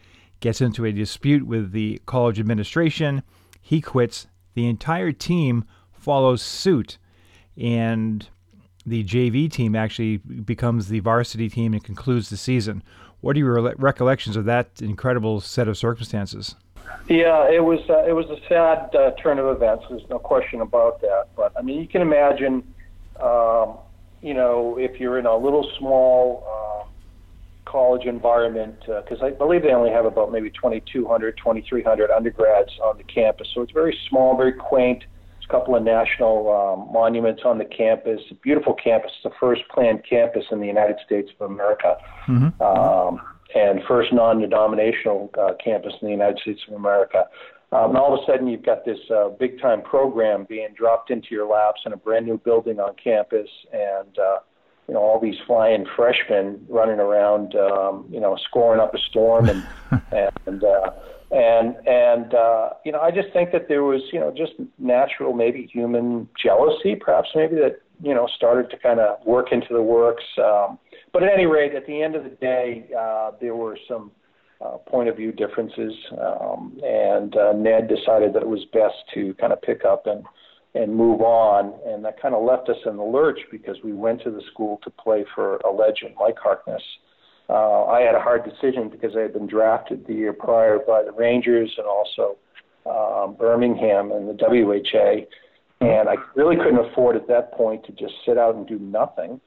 gets 0.40 0.60
into 0.60 0.84
a 0.84 0.92
dispute 0.92 1.46
with 1.46 1.72
the 1.72 2.00
college 2.06 2.38
administration. 2.38 3.22
He 3.60 3.80
quits. 3.80 4.26
The 4.54 4.66
entire 4.66 5.12
team 5.12 5.64
follows 5.92 6.42
suit. 6.42 6.98
And 7.56 8.28
the 8.84 9.04
JV 9.04 9.50
team 9.50 9.76
actually 9.76 10.16
becomes 10.16 10.88
the 10.88 11.00
varsity 11.00 11.48
team 11.48 11.72
and 11.72 11.82
concludes 11.82 12.28
the 12.28 12.36
season. 12.36 12.82
What 13.20 13.36
are 13.36 13.38
your 13.38 13.74
recollections 13.76 14.36
of 14.36 14.44
that 14.46 14.82
incredible 14.82 15.40
set 15.40 15.68
of 15.68 15.78
circumstances? 15.78 16.56
Yeah, 17.08 17.50
it 17.50 17.62
was 17.62 17.80
uh, 17.90 18.04
it 18.04 18.12
was 18.12 18.26
a 18.30 18.38
sad 18.48 18.94
uh, 18.94 19.10
turn 19.22 19.38
of 19.38 19.46
events. 19.46 19.84
There's 19.90 20.08
no 20.08 20.18
question 20.18 20.60
about 20.60 21.00
that. 21.00 21.28
But 21.36 21.52
I 21.56 21.62
mean, 21.62 21.80
you 21.80 21.88
can 21.88 22.00
imagine, 22.00 22.62
um, 23.20 23.78
you 24.22 24.34
know, 24.34 24.76
if 24.78 25.00
you're 25.00 25.18
in 25.18 25.26
a 25.26 25.36
little 25.36 25.68
small 25.78 26.46
uh, 26.46 27.70
college 27.70 28.06
environment, 28.06 28.76
because 28.86 29.20
uh, 29.20 29.26
I 29.26 29.30
believe 29.30 29.62
they 29.62 29.72
only 29.72 29.90
have 29.90 30.04
about 30.04 30.30
maybe 30.30 30.50
2,200, 30.50 31.36
2,300 31.36 32.10
undergrads 32.10 32.70
on 32.84 32.98
the 32.98 33.04
campus, 33.04 33.48
so 33.52 33.62
it's 33.62 33.72
very 33.72 33.98
small, 34.08 34.36
very 34.36 34.52
quaint 34.52 35.00
There's 35.00 35.46
a 35.48 35.52
couple 35.52 35.74
of 35.74 35.82
national 35.82 36.50
um, 36.50 36.92
monuments 36.92 37.42
on 37.44 37.58
the 37.58 37.64
campus. 37.64 38.20
A 38.30 38.34
beautiful 38.34 38.74
campus. 38.74 39.10
It's 39.16 39.24
the 39.24 39.38
first 39.40 39.62
planned 39.74 40.04
campus 40.08 40.44
in 40.52 40.60
the 40.60 40.66
United 40.66 40.96
States 41.04 41.30
of 41.38 41.50
America, 41.50 41.96
mm-hmm. 42.26 42.62
um, 42.62 43.20
and 43.54 43.80
first 43.86 44.12
non-denominational 44.12 45.30
uh, 45.38 45.52
campus 45.62 45.92
in 46.00 46.06
the 46.06 46.12
United 46.12 46.38
States 46.38 46.60
of 46.68 46.74
America. 46.74 47.24
Um, 47.72 47.90
and 47.90 47.96
all 47.96 48.14
of 48.14 48.20
a 48.22 48.26
sudden, 48.26 48.48
you've 48.48 48.64
got 48.64 48.84
this 48.84 48.98
uh, 49.10 49.30
big-time 49.30 49.82
program 49.82 50.44
being 50.48 50.68
dropped 50.76 51.10
into 51.10 51.28
your 51.30 51.46
laps 51.46 51.80
in 51.86 51.92
a 51.92 51.96
brand 51.96 52.26
new 52.26 52.36
building 52.38 52.78
on 52.78 52.94
campus, 53.02 53.48
and 53.72 54.18
uh, 54.18 54.38
you 54.88 54.94
know 54.94 55.00
all 55.00 55.18
these 55.18 55.36
flying 55.46 55.86
freshmen 55.96 56.66
running 56.68 57.00
around, 57.00 57.54
um, 57.54 58.04
you 58.10 58.20
know, 58.20 58.36
scoring 58.48 58.78
up 58.80 58.94
a 58.94 58.98
storm 58.98 59.48
and 59.48 59.64
and 60.46 60.64
uh, 60.64 60.90
and 61.30 61.76
and 61.86 62.34
uh, 62.34 62.70
you 62.84 62.92
know 62.92 63.00
I 63.00 63.10
just 63.10 63.32
think 63.32 63.52
that 63.52 63.68
there 63.68 63.84
was 63.84 64.02
you 64.12 64.20
know 64.20 64.32
just 64.36 64.52
natural 64.78 65.32
maybe 65.32 65.66
human 65.72 66.28
jealousy, 66.40 66.94
perhaps 66.94 67.30
maybe 67.34 67.56
that 67.56 67.80
you 68.02 68.14
know 68.14 68.28
started 68.36 68.68
to 68.70 68.76
kind 68.76 69.00
of 69.00 69.24
work 69.24 69.50
into 69.50 69.68
the 69.72 69.82
works. 69.82 70.24
Um, 70.36 70.78
but 71.12 71.22
at 71.22 71.32
any 71.32 71.46
rate, 71.46 71.74
at 71.74 71.86
the 71.86 72.02
end 72.02 72.14
of 72.14 72.24
the 72.24 72.30
day, 72.30 72.88
uh, 72.98 73.32
there 73.40 73.54
were 73.54 73.76
some 73.88 74.10
uh, 74.60 74.78
point 74.78 75.08
of 75.08 75.16
view 75.16 75.32
differences, 75.32 75.92
um, 76.20 76.78
and 76.84 77.36
uh, 77.36 77.52
Ned 77.52 77.88
decided 77.88 78.32
that 78.34 78.42
it 78.42 78.48
was 78.48 78.64
best 78.72 78.94
to 79.14 79.34
kind 79.34 79.52
of 79.52 79.60
pick 79.62 79.84
up 79.84 80.06
and 80.06 80.24
and 80.74 80.94
move 80.94 81.20
on. 81.20 81.74
And 81.86 82.04
that 82.04 82.20
kind 82.20 82.34
of 82.34 82.42
left 82.42 82.68
us 82.68 82.76
in 82.86 82.96
the 82.96 83.02
lurch 83.02 83.40
because 83.50 83.76
we 83.84 83.92
went 83.92 84.22
to 84.22 84.30
the 84.30 84.40
school 84.50 84.80
to 84.84 84.90
play 84.90 85.24
for 85.34 85.56
a 85.58 85.70
legend, 85.70 86.14
Mike 86.18 86.38
Harkness. 86.42 86.82
Uh, 87.48 87.84
I 87.84 88.00
had 88.00 88.14
a 88.14 88.20
hard 88.20 88.44
decision 88.44 88.88
because 88.88 89.14
I 89.16 89.20
had 89.20 89.34
been 89.34 89.46
drafted 89.46 90.06
the 90.06 90.14
year 90.14 90.32
prior 90.32 90.78
by 90.78 91.02
the 91.02 91.12
Rangers 91.12 91.70
and 91.76 91.86
also 91.86 92.38
um, 92.86 93.36
Birmingham 93.38 94.12
and 94.12 94.28
the 94.28 94.34
WHA. 94.34 95.26
And 95.86 96.08
I 96.08 96.14
really 96.34 96.56
couldn't 96.56 96.78
afford 96.78 97.16
at 97.16 97.26
that 97.28 97.52
point 97.52 97.84
to 97.84 97.92
just 97.92 98.14
sit 98.24 98.38
out 98.38 98.54
and 98.54 98.66
do 98.66 98.78
nothing. 98.78 99.40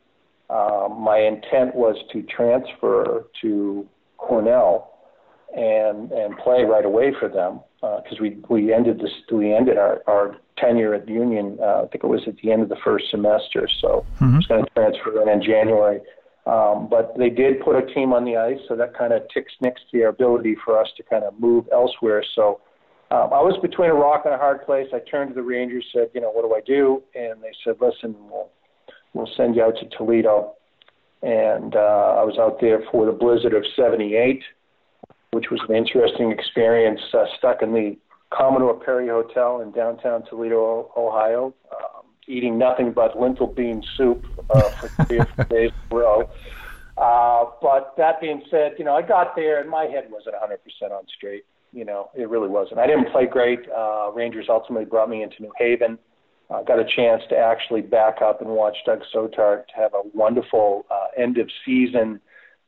Um, 0.50 1.02
my 1.02 1.20
intent 1.20 1.75
was 1.75 1.96
to 2.14 2.22
transfer 2.24 3.25
to 3.42 3.88
Cornell 4.18 4.92
and 5.56 6.12
and 6.12 6.38
play 6.38 6.64
right 6.64 6.86
away 6.86 7.14
for 7.20 7.30
them 7.30 7.62
because 7.82 8.20
uh, 8.20 8.22
we 8.22 8.38
we 8.50 8.74
ended 8.74 9.00
this 9.00 9.12
we 9.32 9.54
ended 9.54 9.78
our, 9.78 10.02
our 10.08 10.38
tenure 10.58 10.94
at 10.94 11.08
Union. 11.08 11.58
Uh, 11.62 11.84
I 11.84 11.88
think 11.88 12.04
it 12.04 12.08
was 12.08 12.22
at 12.28 12.36
the 12.44 12.52
end 12.52 12.62
of 12.62 12.70
the 12.70 12.78
first 12.84 13.06
semester, 13.10 13.68
so 13.82 14.06
mm-hmm. 14.16 14.34
I 14.34 14.38
was 14.38 14.46
going 14.48 14.66
to 14.66 14.72
transfer 14.72 15.22
in 15.22 15.30
in 15.30 15.42
January. 15.44 16.00
Um, 16.46 16.88
but 16.90 17.18
they 17.18 17.32
did 17.32 17.60
put 17.62 17.75
a 17.75 17.94
team 17.94 18.14
on 18.14 18.24
the 18.24 18.38
ice, 18.38 18.60
so 18.68 18.75
that 18.75 18.96
kind 18.96 19.14
of 19.14 19.24
ticks 19.34 19.52
next 19.62 19.90
to 19.92 20.04
our 20.04 20.10
ability 20.10 20.56
for 20.64 20.80
us 20.80 20.88
to 20.98 21.04
kind 21.04 21.24
of 21.24 21.40
move 21.40 21.66
elsewhere. 21.74 22.24
So 22.36 22.62
um, 23.10 23.34
I 23.34 23.42
was 23.42 23.58
between 23.64 23.90
a 23.90 23.96
rock 23.96 24.24
and 24.25 24.34
a 24.34 24.38
hard 24.38 24.64
place. 24.64 24.88
I 24.94 25.00
turned 25.10 25.30
to 25.30 25.36
the 25.36 25.42
Rangers, 25.42 25.86
said, 25.92 26.10
you 26.14 26.22
know, 26.22 26.30
what 26.30 26.44
do 26.44 26.54
I 26.54 26.62
do? 26.62 27.02
And 27.16 27.42
they 27.42 27.52
said, 27.64 27.78
listen, 27.82 28.16
we'll, 28.30 28.50
we'll 29.15 29.29
send 29.36 29.55
you 29.55 29.63
out 29.63 29.75
to 29.77 29.98
Toledo. 29.98 30.53
And 31.24 31.75
uh, 31.75 32.19
I 32.19 32.24
was 32.24 32.38
out 32.38 32.62
there 32.62 32.84
for 32.91 33.05
the 33.07 33.12
blizzard 33.12 33.53
of 33.53 33.63
78 33.75 34.43
which 35.36 35.51
was 35.51 35.60
an 35.67 35.75
interesting 35.75 36.31
experience. 36.31 37.01
Uh, 37.13 37.25
stuck 37.38 37.62
in 37.62 37.74
the 37.74 37.98
Commodore 38.29 38.79
Perry 38.79 39.10
Hotel 39.10 39.60
in 39.60 39.72
downtown 39.72 40.24
Toledo, 40.24 40.91
Ohio, 40.95 41.53
um, 41.74 42.03
eating 42.25 42.57
nothing 42.57 42.93
but 42.93 43.19
lentil 43.19 43.48
bean 43.48 43.84
soup 43.98 44.25
uh, 44.50 44.62
for 44.62 45.05
three 45.05 45.19
or 45.19 45.25
four 45.25 45.45
days 45.45 45.72
in 45.91 45.98
a 45.98 46.00
row. 46.00 46.29
Uh, 46.98 47.51
but 47.62 47.93
that 47.98 48.22
being 48.22 48.41
said, 48.50 48.75
you 48.79 48.86
know, 48.86 48.95
I 48.95 49.01
got 49.01 49.36
there 49.36 49.60
and 49.60 49.69
my 49.69 49.84
head 49.84 50.10
wasn't 50.10 50.36
100% 50.36 50.91
on 50.91 51.03
straight. 51.13 51.43
You 51.74 51.84
know, 51.84 52.10
it 52.15 52.29
really 52.29 52.48
wasn't. 52.48 52.79
I 52.79 52.88
didn't 52.88 53.12
play 53.12 53.25
great. 53.25 53.60
Uh, 53.69 54.12
Rangers 54.13 54.45
ultimately 54.48 54.86
brought 54.86 55.10
me 55.10 55.22
into 55.22 55.41
New 55.41 55.51
Haven. 55.57 56.00
Got 56.50 56.80
a 56.80 56.86
chance 56.86 57.24
to 57.30 57.38
actually 57.38 57.82
back 57.82 58.22
up 58.22 58.42
and 58.42 58.50
watch 58.50 58.78
Doug 58.86 59.02
Soetaert 59.14 59.64
have 59.75 59.94
a 59.94 60.02
wonderful 60.14 60.86
uh, 60.90 61.08
end 61.18 61.38
of 61.38 61.50
season 61.66 62.20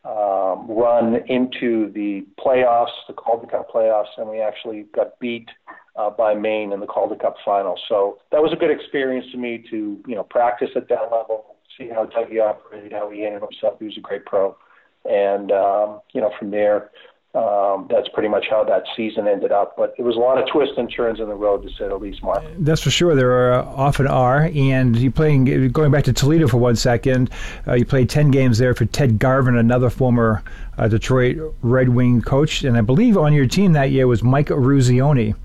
um, 0.08 0.68
run 0.70 1.18
into 1.28 1.92
the 1.92 2.26
playoffs, 2.40 2.96
the 3.08 3.14
Calder 3.14 3.48
Cup 3.48 3.70
playoffs, 3.70 4.18
and 4.18 4.30
we 4.30 4.40
actually 4.40 4.86
got 4.96 5.20
beat 5.20 5.50
uh, 5.98 6.10
by 6.10 6.34
Maine 6.34 6.72
in 6.72 6.80
the 6.80 6.86
Calder 6.86 7.16
Cup 7.16 7.36
final. 7.44 7.78
So 7.90 8.20
that 8.32 8.42
was 8.42 8.54
a 8.54 8.56
good 8.56 8.72
experience 8.72 9.26
to 9.32 9.38
me 9.38 9.66
to 9.70 10.02
you 10.08 10.16
know 10.16 10.24
practice 10.24 10.70
at 10.76 10.88
that 10.90 11.12
level, 11.12 11.58
see 11.78 11.90
how 11.90 12.06
Dougie 12.06 12.42
operated, 12.42 12.94
how 12.94 13.10
he 13.10 13.22
handled 13.22 13.52
himself. 13.52 13.80
He 13.80 13.86
was 13.86 13.98
a 13.98 14.02
great 14.02 14.26
pro, 14.26 14.56
and 15.04 15.52
um, 15.52 16.00
you 16.14 16.22
know 16.22 16.32
from 16.40 16.52
there 16.52 16.92
um, 17.34 17.88
that's 17.90 18.08
pretty 18.14 18.30
much 18.30 18.46
how 18.50 18.64
that 18.64 18.84
season 18.96 19.28
ended 19.28 19.52
up. 19.52 19.76
But 19.78 19.94
it 19.98 20.02
was 20.02 20.16
a 20.16 20.20
lot 20.20 20.38
of 20.38 20.48
twists 20.50 20.76
and 20.78 20.92
turns 20.92 21.20
in 21.20 21.28
the 21.28 21.36
road, 21.36 21.64
to 21.64 21.70
say 21.70 21.88
the 21.88 21.96
least, 21.96 22.24
Mark. 22.24 22.44
That's 22.60 22.82
for 22.82 22.90
sure. 22.90 23.16
There 23.16 23.32
are, 23.32 23.54
uh, 23.54 23.66
often 23.66 24.08
are. 24.08 24.50
And 24.56 24.96
you 24.96 25.12
playing 25.12 25.70
going 25.72 25.92
back 25.92 26.06
to 26.06 26.14
Toledo 26.14 26.48
for 26.48 26.58
one 26.58 26.76
second. 26.76 27.30
Uh, 27.68 27.74
you 27.74 27.86
played 27.86 28.10
ten 28.10 28.32
games 28.32 28.58
there 28.58 28.74
for 28.74 28.86
Ted 28.86 29.20
Garvin, 29.20 29.58
another 29.58 29.90
former 29.90 30.44
uh, 30.78 30.88
Detroit 30.88 31.56
Red 31.62 31.90
Wing 31.90 32.22
coach, 32.22 32.64
and 32.64 32.78
I 32.78 32.82
believe 32.82 33.18
on 33.18 33.34
your 33.34 33.48
team 33.48 33.74
that 33.74 33.92
year 33.92 34.08
was 34.08 34.24
Mike 34.24 34.48
Eruzione. 34.48 35.36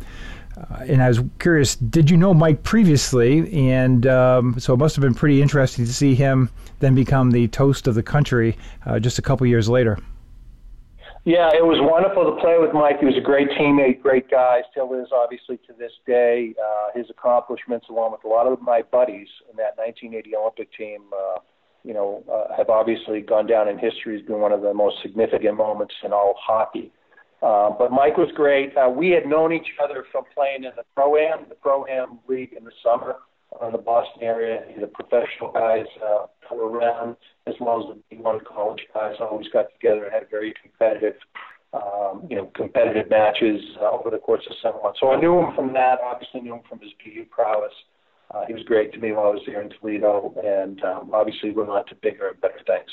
Uh, 0.56 0.84
and 0.86 1.02
I 1.02 1.08
was 1.08 1.20
curious, 1.38 1.76
did 1.76 2.10
you 2.10 2.16
know 2.16 2.34
Mike 2.34 2.62
previously? 2.62 3.68
And 3.68 4.06
um, 4.06 4.60
so 4.60 4.74
it 4.74 4.76
must 4.76 4.94
have 4.96 5.02
been 5.02 5.14
pretty 5.14 5.40
interesting 5.42 5.86
to 5.86 5.92
see 5.92 6.14
him 6.14 6.50
then 6.78 6.94
become 6.94 7.30
the 7.30 7.48
toast 7.48 7.86
of 7.86 7.94
the 7.94 8.02
country 8.02 8.56
uh, 8.84 8.98
just 8.98 9.18
a 9.18 9.22
couple 9.22 9.46
years 9.46 9.68
later. 9.68 9.98
Yeah, 11.24 11.54
it 11.54 11.62
was 11.62 11.78
wonderful 11.78 12.26
to 12.26 12.40
play 12.42 12.58
with 12.58 12.74
Mike. 12.74 12.98
He 12.98 13.06
was 13.06 13.16
a 13.16 13.22
great 13.22 13.48
teammate, 13.50 14.02
great 14.02 14.28
guy, 14.28 14.62
still 14.72 14.92
is 14.94 15.06
obviously 15.14 15.56
to 15.68 15.72
this 15.78 15.92
day. 16.04 16.52
Uh, 16.58 16.98
his 16.98 17.06
accomplishments, 17.10 17.86
along 17.88 18.10
with 18.10 18.24
a 18.24 18.28
lot 18.28 18.50
of 18.50 18.60
my 18.60 18.82
buddies 18.82 19.28
in 19.48 19.54
that 19.56 19.78
1980 19.78 20.34
Olympic 20.34 20.68
team, 20.74 21.02
uh, 21.14 21.38
you 21.84 21.94
know, 21.94 22.24
uh, 22.26 22.56
have 22.56 22.70
obviously 22.70 23.20
gone 23.20 23.46
down 23.46 23.68
in 23.68 23.78
history 23.78 24.18
as 24.18 24.26
being 24.26 24.40
one 24.40 24.50
of 24.50 24.62
the 24.62 24.74
most 24.74 24.96
significant 25.00 25.56
moments 25.56 25.94
in 26.02 26.12
all 26.12 26.34
hockey. 26.42 26.90
Uh, 27.40 27.70
but 27.70 27.92
Mike 27.92 28.16
was 28.16 28.30
great. 28.34 28.76
Uh, 28.76 28.88
we 28.88 29.10
had 29.10 29.24
known 29.24 29.52
each 29.52 29.78
other 29.82 30.04
from 30.10 30.24
playing 30.34 30.64
in 30.64 30.72
the 30.74 30.82
Pro 30.96 31.16
Am, 31.16 31.46
the 31.48 31.54
Pro 31.54 31.86
Am 31.86 32.18
League 32.28 32.52
in 32.56 32.64
the 32.64 32.72
summer 32.82 33.14
the 33.72 33.78
Boston 33.78 34.22
area. 34.22 34.62
The 34.80 34.86
professional 34.86 35.52
guys 35.52 35.86
uh, 36.04 36.26
were 36.54 36.70
around, 36.70 37.16
as 37.46 37.54
well 37.60 37.80
as 37.80 37.98
the 38.10 38.16
D1 38.16 38.44
college 38.44 38.80
guys, 38.94 39.16
always 39.20 39.48
got 39.48 39.66
together 39.72 40.04
and 40.04 40.12
had 40.12 40.30
very 40.30 40.54
competitive, 40.62 41.14
um, 41.72 42.26
you 42.28 42.36
know, 42.36 42.50
competitive 42.54 43.08
matches 43.10 43.60
uh, 43.80 43.90
over 43.90 44.10
the 44.10 44.18
course 44.18 44.42
of 44.48 44.56
seven 44.62 44.80
months. 44.82 45.00
So 45.00 45.10
I 45.12 45.20
knew 45.20 45.38
him 45.38 45.54
from 45.54 45.72
that. 45.74 45.98
Obviously, 46.04 46.40
knew 46.40 46.54
him 46.54 46.62
from 46.68 46.80
his 46.80 46.90
BU 47.04 47.26
prowess. 47.30 47.72
Uh, 48.30 48.44
he 48.46 48.54
was 48.54 48.62
great 48.64 48.92
to 48.94 48.98
me 48.98 49.12
while 49.12 49.26
I 49.26 49.30
was 49.30 49.42
here 49.44 49.60
in 49.60 49.70
Toledo, 49.70 50.34
and 50.42 50.82
um, 50.84 51.10
obviously 51.12 51.50
went 51.50 51.68
on 51.68 51.84
to 51.86 51.94
bigger 51.96 52.28
and 52.28 52.40
better 52.40 52.60
things. 52.66 52.90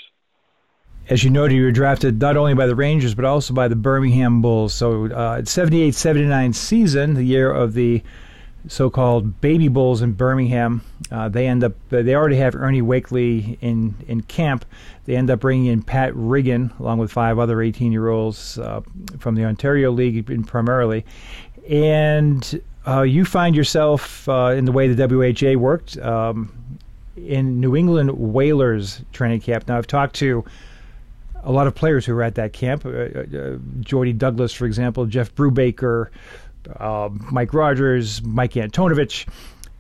As 1.10 1.24
you 1.24 1.30
noted, 1.30 1.56
you 1.56 1.64
were 1.64 1.72
drafted 1.72 2.20
not 2.20 2.38
only 2.38 2.54
by 2.54 2.68
the 2.68 2.76
Rangers 2.76 3.16
but 3.16 3.26
also 3.26 3.54
by 3.54 3.68
the 3.68 3.76
Birmingham 3.76 4.42
Bulls. 4.42 4.74
So, 4.74 5.06
uh, 5.06 5.42
78-79 5.42 6.54
season, 6.54 7.14
the 7.16 7.24
year 7.24 7.52
of 7.52 7.74
the 7.74 8.04
so-called 8.68 9.42
baby 9.42 9.68
bulls 9.68 10.02
in 10.02 10.14
Birmingham. 10.14 10.82
Uh, 11.12 11.30
they 11.30 11.48
end 11.48 11.64
up 11.64 11.74
they 11.90 12.14
already 12.16 12.36
have 12.38 12.56
Ernie 12.56 12.82
Wakely 12.82 13.58
in 13.62 13.96
in 14.08 14.22
camp. 14.22 14.66
They 15.06 15.16
end 15.16 15.30
up 15.30 15.40
bringing 15.40 15.68
in 15.68 15.82
Pat 15.82 16.14
Riggin 16.16 16.72
along 16.80 17.00
with 17.00 17.12
five 17.12 17.40
other 17.40 17.58
18-year-olds 17.58 18.60
uh, 18.60 18.82
from 19.18 19.36
the 19.36 19.46
Ontario 19.46 19.92
League 19.92 20.48
primarily, 20.48 21.06
and 21.70 22.62
uh, 22.88 23.02
you 23.02 23.26
find 23.26 23.56
yourself 23.56 24.28
uh, 24.30 24.54
in 24.56 24.66
the 24.66 24.72
way 24.72 24.88
the 24.88 25.08
WHA 25.08 25.58
worked 25.60 25.98
um, 25.98 26.52
in 27.16 27.60
New 27.60 27.76
England 27.76 28.12
Whalers 28.12 29.02
training 29.14 29.42
camp. 29.42 29.68
Now 29.68 29.78
I've 29.78 29.88
talked 29.88 30.16
to 30.18 30.44
a 31.44 31.52
lot 31.52 31.68
of 31.68 31.76
players 31.76 32.06
who 32.06 32.14
were 32.14 32.24
at 32.24 32.36
that 32.36 32.54
camp. 32.54 32.86
Uh, 32.86 32.90
uh, 32.90 33.58
Jordy 33.82 34.14
Douglas, 34.14 34.54
for 34.54 34.66
example, 34.66 35.06
Jeff 35.06 35.34
Brubaker 35.36 36.08
uh, 36.76 37.10
Mike 37.32 37.54
Rogers, 37.54 38.22
Mike 38.24 38.54
Antonovich. 38.54 39.28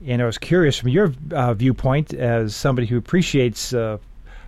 And 0.05 0.21
I 0.21 0.25
was 0.25 0.37
curious 0.37 0.77
from 0.77 0.89
your 0.89 1.13
uh, 1.31 1.53
viewpoint 1.53 2.13
as 2.13 2.55
somebody 2.55 2.87
who 2.87 2.97
appreciates 2.97 3.73
uh, 3.73 3.97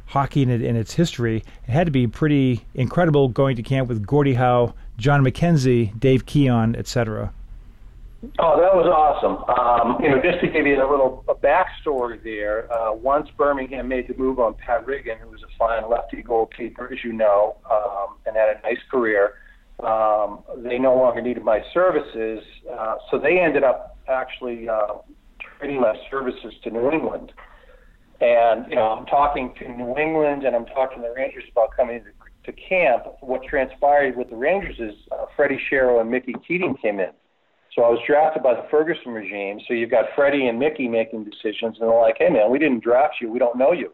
hockey 0.05 0.43
and, 0.43 0.51
in 0.51 0.75
its 0.75 0.93
history, 0.93 1.37
it 1.67 1.71
had 1.71 1.85
to 1.87 1.91
be 1.91 2.07
pretty 2.07 2.65
incredible 2.73 3.27
going 3.27 3.55
to 3.57 3.63
camp 3.63 3.89
with 3.89 4.05
Gordie 4.05 4.33
Howe, 4.33 4.73
John 4.97 5.23
McKenzie, 5.23 5.97
Dave 5.99 6.25
Keon, 6.25 6.75
etc. 6.75 7.33
Oh, 8.37 8.61
that 8.61 8.75
was 8.75 8.85
awesome. 8.85 9.43
Um, 9.49 9.97
you 10.01 10.09
know, 10.09 10.21
just 10.21 10.41
to 10.41 10.47
give 10.47 10.67
you 10.67 10.75
a 10.75 10.85
little 10.89 11.23
a 11.27 11.33
backstory 11.33 12.21
there, 12.23 12.71
uh, 12.71 12.93
once 12.93 13.29
Birmingham 13.35 13.87
made 13.87 14.07
the 14.07 14.13
move 14.13 14.39
on 14.39 14.53
Pat 14.53 14.85
Riggin, 14.85 15.17
who 15.17 15.29
was 15.29 15.41
a 15.41 15.57
fine 15.57 15.89
lefty 15.89 16.21
goalkeeper, 16.21 16.93
as 16.93 17.03
you 17.03 17.13
know, 17.13 17.55
um, 17.69 18.15
and 18.27 18.35
had 18.35 18.49
a 18.49 18.61
nice 18.61 18.77
career, 18.91 19.33
um, 19.83 20.43
they 20.57 20.77
no 20.77 20.95
longer 20.95 21.21
needed 21.21 21.43
my 21.43 21.61
services, 21.73 22.43
uh, 22.71 22.95
so 23.09 23.17
they 23.17 23.39
ended 23.39 23.63
up 23.63 23.97
actually 24.07 24.67
uh, 24.67 24.93
trading 25.57 25.81
my 25.81 25.95
services 26.09 26.53
to 26.63 26.71
New 26.71 26.91
England. 26.91 27.31
And 28.19 28.67
you 28.69 28.75
know, 28.75 28.89
I'm 28.89 29.05
talking 29.07 29.53
to 29.59 29.67
New 29.67 29.97
England, 29.97 30.43
and 30.43 30.55
I'm 30.55 30.65
talking 30.67 31.01
to 31.01 31.07
the 31.07 31.13
Rangers 31.15 31.43
about 31.51 31.75
coming 31.75 32.03
to, 32.03 32.51
to 32.51 32.57
camp. 32.57 33.03
What 33.21 33.43
transpired 33.43 34.15
with 34.15 34.29
the 34.29 34.35
Rangers 34.35 34.75
is 34.79 34.95
uh, 35.11 35.25
Freddie 35.35 35.59
Shero 35.71 35.99
and 35.99 36.09
Mickey 36.11 36.35
Keating 36.47 36.75
came 36.81 36.99
in. 36.99 37.11
So 37.75 37.83
I 37.83 37.89
was 37.89 37.99
drafted 38.05 38.43
by 38.43 38.53
the 38.53 38.65
Ferguson 38.69 39.13
regime. 39.13 39.59
So 39.67 39.73
you've 39.73 39.89
got 39.89 40.05
Freddie 40.15 40.47
and 40.47 40.59
Mickey 40.59 40.87
making 40.87 41.23
decisions, 41.23 41.77
and 41.79 41.89
they're 41.89 41.99
like, 41.99 42.17
"Hey, 42.19 42.29
man, 42.29 42.51
we 42.51 42.59
didn't 42.59 42.83
draft 42.83 43.15
you. 43.21 43.31
We 43.31 43.39
don't 43.39 43.57
know 43.57 43.71
you." 43.71 43.91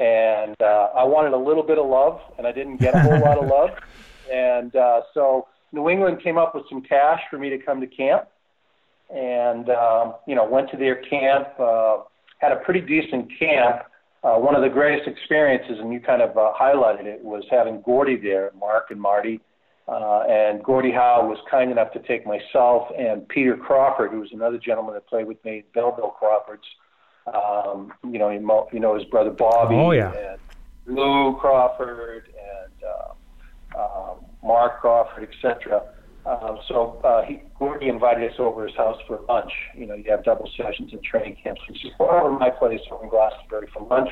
And 0.00 0.56
uh, 0.60 0.88
I 0.96 1.04
wanted 1.04 1.34
a 1.34 1.38
little 1.38 1.62
bit 1.62 1.78
of 1.78 1.86
love, 1.86 2.20
and 2.38 2.46
I 2.46 2.52
didn't 2.52 2.78
get 2.78 2.94
a 2.94 3.00
whole 3.00 3.20
lot 3.20 3.38
of 3.38 3.46
love. 3.48 3.70
And 4.30 4.74
uh, 4.76 5.02
so 5.14 5.48
New 5.72 5.88
England 5.88 6.22
came 6.22 6.38
up 6.38 6.54
with 6.54 6.64
some 6.68 6.82
cash 6.82 7.20
for 7.30 7.38
me 7.38 7.50
to 7.50 7.58
come 7.58 7.80
to 7.80 7.86
camp, 7.86 8.28
and 9.14 9.68
um, 9.70 10.14
you 10.26 10.34
know 10.34 10.44
went 10.44 10.70
to 10.70 10.76
their 10.76 10.96
camp. 10.96 11.48
Uh, 11.58 11.98
had 12.38 12.52
a 12.52 12.56
pretty 12.56 12.80
decent 12.80 13.28
camp. 13.38 13.82
uh, 14.24 14.34
one 14.34 14.54
of 14.54 14.62
the 14.62 14.68
greatest 14.68 15.08
experiences, 15.08 15.78
and 15.80 15.92
you 15.92 16.00
kind 16.00 16.22
of 16.22 16.36
uh, 16.36 16.52
highlighted 16.60 17.06
it, 17.06 17.24
was 17.24 17.44
having 17.50 17.80
Gordie 17.82 18.16
there, 18.16 18.52
Mark 18.58 18.90
and 18.90 19.00
Marty. 19.00 19.40
Uh, 19.88 20.22
and 20.28 20.62
Gordie 20.62 20.92
Howe 20.92 21.26
was 21.26 21.38
kind 21.50 21.70
enough 21.72 21.92
to 21.92 21.98
take 22.00 22.24
myself 22.24 22.88
and 22.96 23.28
Peter 23.28 23.56
Crawford, 23.56 24.12
who 24.12 24.20
was 24.20 24.30
another 24.32 24.58
gentleman 24.58 24.94
that 24.94 25.08
played 25.08 25.26
with 25.26 25.44
me, 25.44 25.64
Belleville 25.74 26.14
Crawfords. 26.18 26.62
Um, 27.26 27.92
you 28.04 28.18
know, 28.18 28.30
you 28.30 28.80
know 28.80 28.94
his 28.96 29.04
brother 29.06 29.30
Bobby. 29.30 29.74
Oh 29.74 29.90
yeah. 29.90 30.12
And 30.12 30.96
Lou 30.96 31.36
Crawford 31.36 32.31
uh, 33.74 33.78
uh, 33.78 34.14
Mark 34.42 34.80
Crawford, 34.80 35.28
etc. 35.28 35.82
Um, 36.24 36.58
so 36.68 37.00
uh, 37.02 37.22
he, 37.22 37.42
Gordie 37.58 37.88
invited 37.88 38.30
us 38.30 38.38
over 38.38 38.66
his 38.66 38.76
house 38.76 38.98
for 39.06 39.20
lunch. 39.28 39.52
You 39.74 39.86
know, 39.86 39.94
you 39.94 40.10
have 40.10 40.24
double 40.24 40.48
sessions 40.56 40.92
in 40.92 41.00
training 41.02 41.36
camps. 41.42 41.60
So 41.66 41.74
he 41.74 41.90
brought 41.98 42.24
over 42.24 42.38
my 42.38 42.50
place 42.50 42.80
over 42.90 43.04
in 43.04 43.10
Glastonbury 43.10 43.68
for 43.72 43.86
lunch. 43.88 44.10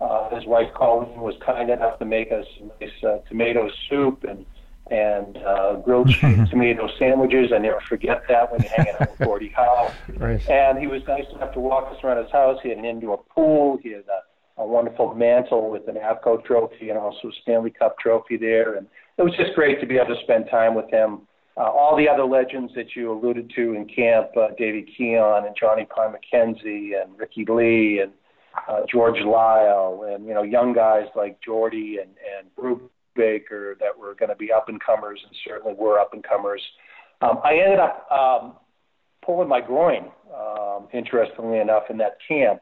Uh, 0.00 0.34
his 0.34 0.46
wife 0.46 0.72
Colleen 0.74 1.20
was 1.20 1.34
kind 1.44 1.70
enough 1.70 1.98
to 1.98 2.04
make 2.04 2.32
us 2.32 2.46
some 2.58 2.72
nice 2.80 2.90
uh, 3.04 3.18
tomato 3.28 3.70
soup 3.88 4.24
and 4.24 4.44
and 4.90 5.36
uh, 5.38 5.74
grilled 5.76 6.08
cheese 6.20 6.48
tomato 6.50 6.88
sandwiches. 6.98 7.52
I 7.52 7.58
never 7.58 7.80
forget 7.88 8.22
that 8.28 8.50
when 8.50 8.62
you're 8.62 8.70
hanging 8.70 8.94
out 9.00 9.10
with 9.10 9.18
Gordie 9.20 9.52
Howe. 9.54 9.92
Right. 10.16 10.48
And 10.48 10.78
he 10.78 10.86
was 10.86 11.02
nice 11.08 11.24
enough 11.34 11.52
to 11.54 11.60
walk 11.60 11.90
us 11.92 11.98
around 12.04 12.22
his 12.22 12.30
house. 12.30 12.58
He 12.62 12.68
had 12.68 12.78
an 12.78 12.84
indoor 12.84 13.18
pool. 13.34 13.78
He 13.82 13.90
had 13.90 14.04
a, 14.04 14.31
a 14.58 14.66
wonderful 14.66 15.14
mantle 15.14 15.70
with 15.70 15.88
an 15.88 15.96
Avco 15.96 16.44
trophy 16.44 16.90
and 16.90 16.98
also 16.98 17.28
a 17.28 17.32
Stanley 17.42 17.70
Cup 17.70 17.98
trophy 17.98 18.36
there. 18.36 18.76
And 18.76 18.86
it 19.18 19.22
was 19.22 19.32
just 19.36 19.54
great 19.54 19.80
to 19.80 19.86
be 19.86 19.96
able 19.96 20.14
to 20.14 20.22
spend 20.22 20.46
time 20.50 20.74
with 20.74 20.90
him 20.90 21.22
uh, 21.56 21.64
all 21.64 21.96
the 21.96 22.08
other 22.08 22.24
legends 22.24 22.72
that 22.74 22.96
you 22.96 23.12
alluded 23.12 23.52
to 23.54 23.74
in 23.74 23.86
camp, 23.86 24.28
uh, 24.36 24.48
Davey 24.56 24.86
Keon 24.96 25.44
and 25.46 25.54
Johnny 25.58 25.84
Pie 25.84 26.08
McKenzie 26.08 27.00
and 27.00 27.18
Ricky 27.18 27.44
Ley 27.46 27.98
and 28.02 28.12
uh, 28.68 28.80
George 28.90 29.20
Lyle 29.24 30.08
and, 30.10 30.26
you 30.26 30.32
know, 30.32 30.42
young 30.42 30.72
guys 30.72 31.06
like 31.14 31.38
Jordy 31.42 31.98
and, 32.00 32.10
and 32.38 32.54
Brew 32.56 32.90
Baker 33.14 33.76
that 33.80 33.98
were 33.98 34.14
going 34.14 34.30
to 34.30 34.36
be 34.36 34.50
up 34.50 34.68
and 34.68 34.80
comers 34.82 35.20
and 35.26 35.36
certainly 35.46 35.74
were 35.78 35.98
up 35.98 36.14
and 36.14 36.24
comers. 36.24 36.62
Um, 37.20 37.38
I 37.44 37.58
ended 37.62 37.78
up 37.78 38.10
um, 38.10 38.54
pulling 39.24 39.48
my 39.48 39.60
groin, 39.60 40.10
um, 40.34 40.88
interestingly 40.92 41.58
enough, 41.58 41.84
in 41.90 41.98
that 41.98 42.16
camp. 42.26 42.60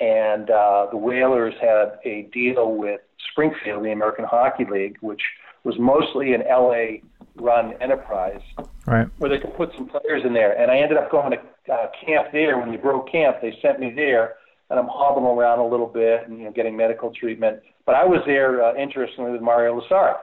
And 0.00 0.50
uh, 0.50 0.86
the 0.90 0.96
Whalers 0.96 1.54
had 1.60 1.98
a 2.04 2.28
deal 2.32 2.74
with 2.74 3.00
Springfield, 3.32 3.84
the 3.84 3.92
American 3.92 4.24
Hockey 4.24 4.64
League, 4.64 4.96
which 5.00 5.22
was 5.64 5.76
mostly 5.78 6.34
an 6.34 6.42
LA 6.48 6.98
run 7.36 7.74
enterprise, 7.80 8.40
right? 8.86 9.08
Where 9.18 9.30
they 9.30 9.38
could 9.38 9.56
put 9.56 9.70
some 9.76 9.88
players 9.88 10.22
in 10.24 10.32
there. 10.32 10.60
And 10.60 10.70
I 10.70 10.78
ended 10.78 10.98
up 10.98 11.10
going 11.10 11.32
to 11.32 11.72
uh, 11.72 11.86
camp 12.04 12.28
there 12.32 12.58
when 12.58 12.70
we 12.70 12.76
broke 12.76 13.10
camp. 13.10 13.38
They 13.42 13.56
sent 13.60 13.80
me 13.80 13.92
there, 13.94 14.34
and 14.70 14.78
I'm 14.78 14.88
hobbling 14.88 15.26
around 15.26 15.58
a 15.58 15.66
little 15.66 15.86
bit 15.86 16.28
and 16.28 16.38
you 16.38 16.44
know 16.44 16.52
getting 16.52 16.76
medical 16.76 17.12
treatment. 17.12 17.60
But 17.84 17.94
I 17.94 18.04
was 18.04 18.20
there, 18.26 18.62
uh, 18.62 18.74
interestingly, 18.74 19.32
with 19.32 19.40
Mario 19.40 19.80
Lessard, 19.80 20.16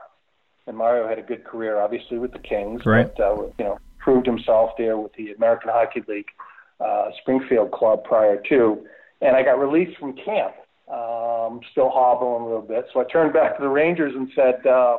and 0.68 0.78
Mario 0.78 1.08
had 1.08 1.20
a 1.20 1.24
good 1.24 1.44
career, 1.44 1.80
obviously 1.80 2.18
with 2.18 2.32
the 2.32 2.40
Kings, 2.40 2.86
right? 2.86 3.12
But, 3.16 3.24
uh, 3.24 3.36
you 3.58 3.66
know, 3.66 3.80
proved 4.00 4.26
himself 4.26 4.72
there 4.78 4.98
with 4.98 5.14
the 5.14 5.32
American 5.34 5.72
Hockey 5.72 6.04
League 6.08 6.28
uh, 6.80 7.10
Springfield 7.22 7.72
club 7.72 8.04
prior 8.04 8.42
to. 8.50 8.86
And 9.26 9.36
I 9.36 9.44
got 9.44 9.60
released 9.60 9.98
from 10.00 10.14
camp, 10.14 10.54
um, 10.92 11.60
still 11.72 11.90
hobbling 11.90 12.44
a 12.44 12.46
little 12.46 12.62
bit. 12.62 12.86
So 12.94 13.00
I 13.00 13.06
turned 13.12 13.34
back 13.34 13.58
to 13.58 13.64
the 13.64 13.70
Rangers 13.70 14.14
and 14.16 14.30
said, 14.36 14.66
uh, 14.68 14.98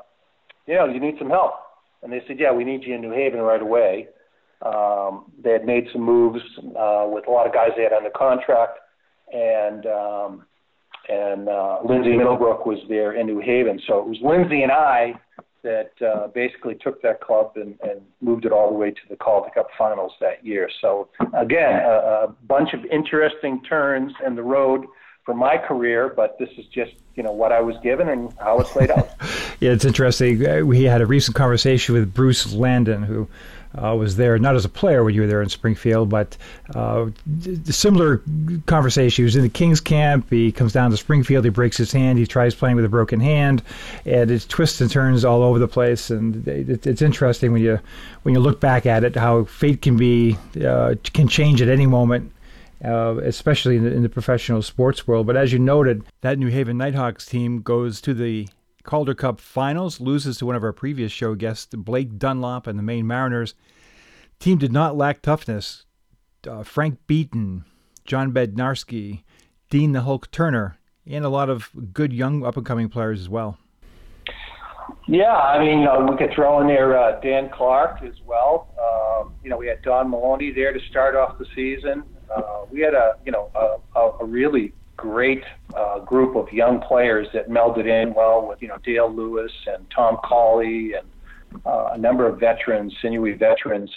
you 0.67 0.75
know, 0.75 0.87
you 0.87 0.99
need 1.01 1.15
some 1.19 1.31
help. 1.31 1.55
And 2.03 2.13
they 2.13 2.23
said, 2.27 2.39
yeah, 2.39 2.53
we 2.53 2.65
need 2.65 2.83
you 2.83 2.95
in 2.95 3.01
New 3.01 3.13
Haven 3.13 3.41
right 3.41 3.63
away. 3.63 4.09
Um, 4.63 5.31
they 5.43 5.53
had 5.53 5.65
made 5.65 5.87
some 5.93 6.03
moves 6.03 6.41
uh, 6.79 7.07
with 7.09 7.27
a 7.29 7.31
lot 7.31 7.47
of 7.47 7.53
guys 7.53 7.71
they 7.77 7.83
had 7.83 7.93
under 7.93 8.11
contract, 8.11 8.79
and 9.33 9.85
um, 9.87 10.47
and 11.09 11.49
uh, 11.49 11.79
Lindsay 11.87 12.17
Middlebrook 12.17 12.65
was 12.65 12.79
there 12.89 13.13
in 13.13 13.27
New 13.27 13.41
Haven. 13.41 13.79
So 13.87 13.99
it 13.99 14.07
was 14.07 14.19
Lindsay 14.23 14.63
and 14.63 14.73
I 14.73 15.15
that 15.67 15.91
uh, 16.07 16.29
basically 16.29 16.77
took 16.77 17.03
that 17.03 17.21
club 17.21 17.53
and, 17.57 17.77
and 17.83 18.01
moved 18.21 18.45
it 18.45 18.53
all 18.53 18.71
the 18.71 18.77
way 18.77 18.91
to 18.93 19.01
the 19.11 19.17
Calder 19.17 19.51
Cup 19.53 19.67
Finals 19.77 20.13
that 20.21 20.47
year. 20.47 20.71
So 20.81 21.09
again, 21.37 21.75
a, 21.85 22.27
a 22.27 22.35
bunch 22.47 22.73
of 22.73 22.85
interesting 22.87 23.61
turns 23.69 24.13
in 24.25 24.37
the 24.37 24.43
road 24.45 24.87
for 25.27 25.35
my 25.35 25.59
career, 25.59 26.09
but 26.09 26.39
this 26.39 26.49
is 26.57 26.65
just 26.67 26.93
you 27.17 27.23
know 27.23 27.33
what 27.33 27.51
I 27.51 27.61
was 27.61 27.77
given 27.83 28.09
and 28.09 28.33
how 28.39 28.61
it 28.61 28.67
played 28.69 28.91
out. 28.91 29.11
yeah, 29.61 29.73
it's 29.73 29.85
interesting. 29.85 30.47
Uh, 30.47 30.61
we 30.61 30.85
had 30.85 31.01
a 31.01 31.07
recent 31.07 31.37
conversation 31.37 31.95
with 31.95 32.15
Bruce 32.15 32.53
Landon, 32.55 33.03
who 33.03 33.29
uh, 33.77 33.95
was 33.97 34.17
there 34.17 34.39
not 34.39 34.55
as 34.55 34.65
a 34.65 34.69
player 34.69 35.03
when 35.03 35.15
you 35.15 35.23
were 35.23 35.27
there 35.27 35.43
in 35.43 35.49
Springfield, 35.49 36.09
but 36.09 36.37
uh, 36.75 37.07
similar 37.65 38.23
conversation. 38.67 39.23
He 39.23 39.25
was 39.25 39.35
in 39.35 39.43
the 39.43 39.49
Kings 39.49 39.81
camp. 39.81 40.31
He 40.31 40.53
comes 40.53 40.73
down 40.73 40.93
to 40.93 40.97
Springfield. 40.97 41.45
He 41.45 41.51
breaks 41.51 41.77
his 41.77 41.91
hand. 41.91 42.19
He 42.19 42.27
tries 42.27 42.55
playing 42.55 42.77
with 42.77 42.85
a 42.85 42.89
broken 42.89 43.19
hand, 43.19 43.65
and 44.05 44.31
it 44.31 44.47
twists 44.49 44.81
and 44.81 44.89
turns 44.89 45.25
all 45.25 45.43
over 45.43 45.59
the 45.59 45.69
place. 45.69 46.09
And 46.09 46.47
it, 46.47 46.87
it's 46.87 47.03
interesting 47.03 47.53
when 47.53 47.63
you 47.63 47.81
when 48.23 48.35
you 48.35 48.41
look 48.41 48.61
back 48.61 48.87
at 48.87 49.03
it 49.03 49.17
how 49.17 49.45
fate 49.45 49.83
can 49.83 49.97
be 49.97 50.39
uh, 50.65 50.95
can 51.13 51.27
change 51.27 51.61
at 51.61 51.69
any 51.69 51.87
moment 51.87 52.33
uh, 52.85 53.17
especially 53.23 53.77
in 53.77 53.85
the, 53.85 53.93
in 53.93 54.03
the, 54.03 54.09
professional 54.09 54.63
sports 54.63 55.07
world. 55.07 55.27
But 55.27 55.37
as 55.37 55.53
you 55.53 55.59
noted, 55.59 56.05
that 56.21 56.39
New 56.39 56.49
Haven 56.49 56.77
Nighthawks 56.77 57.27
team 57.27 57.63
goes 57.63 58.01
to 58.03 58.15
the 58.15 58.49
Calder 58.83 59.15
Cup 59.15 59.41
finals, 59.41 60.01
loses 60.01 60.39
to 60.39 60.47
one 60.47 60.57
of 60.57 60.63
our 60.63 60.73
previous 60.73 61.13
show 61.13 61.35
guests, 61.35 61.75
Blake 61.75 62.19
Dunlop 62.19 62.67
and 62.67 62.79
the 62.79 62.83
Maine 62.83 63.07
Mariners. 63.07 63.55
Team 64.39 64.59
did 64.59 64.73
not 64.73 64.97
lack 64.97 65.23
toughness. 65.23 65.87
Uh, 66.47 66.63
Frank 66.63 66.99
Beaton, 67.07 67.65
John 68.05 68.33
Bednarski, 68.33 69.23
Dean 69.71 69.93
the 69.93 70.03
Hulk 70.03 70.31
Turner, 70.31 70.79
and 71.07 71.25
a 71.25 71.29
lot 71.29 71.51
of 71.51 71.71
good 71.93 72.13
young 72.13 72.45
up 72.45 72.57
and 72.57 72.65
coming 72.65 72.89
players 72.89 73.21
as 73.21 73.29
well. 73.29 73.59
Yeah, 75.09 75.35
I 75.35 75.59
mean, 75.59 75.87
uh, 75.87 76.01
we 76.01 76.17
could 76.17 76.33
throw 76.35 76.61
in 76.61 76.69
there 76.69 76.97
uh, 76.99 77.21
Dan 77.21 77.51
Clark 77.51 78.03
as 78.03 78.15
well. 78.25 78.69
Um, 78.79 79.35
you 79.43 79.51
know, 79.51 79.57
we 79.57 79.67
had 79.67 79.83
Don 79.83 80.11
Maloney 80.11 80.53
there 80.53 80.73
to 80.73 80.81
start 80.91 81.17
off 81.17 81.39
the 81.39 81.47
season. 81.55 82.05
Uh, 82.35 82.65
we 82.71 82.81
had 82.81 82.95
a 82.95 83.17
you 83.25 83.33
know 83.33 83.51
a, 83.95 84.01
a 84.01 84.25
really 84.25 84.73
great 84.97 85.45
uh, 85.75 86.01
group 86.01 86.37
of 86.37 86.51
young 86.53 86.81
players 86.81 87.29
that 87.35 87.49
melded 87.49 87.87
in 87.87 88.15
well 88.15 88.47
with 88.47 88.61
you 88.63 88.69
know 88.69 88.79
Dale 88.85 89.13
Lewis 89.13 89.53
and 89.67 89.89
Tom 89.91 90.17
Cawley 90.25 90.95
and 90.95 91.07
uh, 91.65 91.91
a 91.93 91.99
number 91.99 92.27
of 92.27 92.39
veterans, 92.39 92.95
sinewy 93.01 93.33
veterans, 93.33 93.91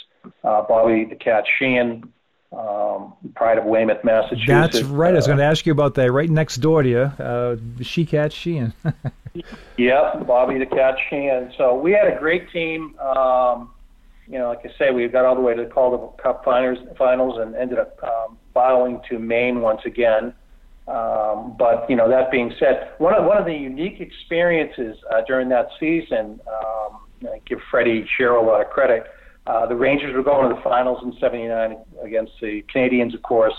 uh, 0.43 0.61
Bobby 0.63 1.05
the 1.05 1.15
Cat 1.15 1.43
Sheehan, 1.57 2.11
um, 2.51 3.13
pride 3.35 3.57
of 3.57 3.65
Weymouth, 3.65 4.03
Massachusetts. 4.03 4.47
That's 4.47 4.81
right. 4.83 5.13
I 5.13 5.17
was 5.17 5.27
going 5.27 5.39
to 5.39 5.43
ask 5.43 5.65
you 5.65 5.71
about 5.71 5.95
that. 5.95 6.11
Right 6.11 6.29
next 6.29 6.57
door 6.57 6.83
to 6.83 6.89
you, 6.89 6.99
uh, 6.99 7.57
She 7.81 8.05
Cat 8.05 8.33
Sheehan. 8.33 8.73
yep, 9.77 10.25
Bobby 10.25 10.57
the 10.57 10.65
Cat 10.65 10.95
Sheehan. 11.09 11.53
So 11.57 11.75
we 11.75 11.91
had 11.91 12.07
a 12.07 12.17
great 12.17 12.51
team. 12.51 12.97
Um, 12.99 13.71
you 14.29 14.37
know, 14.37 14.49
like 14.49 14.59
I 14.63 14.69
say, 14.77 14.91
we 14.91 15.07
got 15.07 15.25
all 15.25 15.35
the 15.35 15.41
way 15.41 15.55
to 15.55 15.63
the 15.63 15.69
Calder 15.69 16.07
Cup 16.21 16.45
finals, 16.45 16.77
finals 16.97 17.39
and 17.39 17.55
ended 17.55 17.79
up 17.79 17.97
um, 18.03 18.37
bowing 18.53 19.01
to 19.09 19.17
Maine 19.17 19.61
once 19.61 19.81
again. 19.85 20.33
Um, 20.87 21.55
but 21.57 21.89
you 21.89 21.95
know, 21.95 22.09
that 22.09 22.31
being 22.31 22.53
said, 22.59 22.91
one 22.99 23.13
of 23.13 23.25
one 23.25 23.37
of 23.37 23.45
the 23.45 23.53
unique 23.53 23.99
experiences 23.99 24.97
uh, 25.11 25.21
during 25.27 25.49
that 25.49 25.67
season, 25.79 26.39
um, 26.47 26.99
I 27.23 27.41
give 27.45 27.59
Freddie 27.71 28.07
Shero 28.17 28.41
a 28.41 28.45
lot 28.45 28.61
of 28.61 28.69
credit. 28.69 29.03
Uh, 29.47 29.65
the 29.65 29.75
Rangers 29.75 30.15
were 30.15 30.23
going 30.23 30.49
to 30.49 30.55
the 30.55 30.61
finals 30.61 30.99
in 31.03 31.13
'79 31.19 31.77
against 32.03 32.33
the 32.41 32.63
Canadiens, 32.73 33.15
of 33.15 33.23
course, 33.23 33.53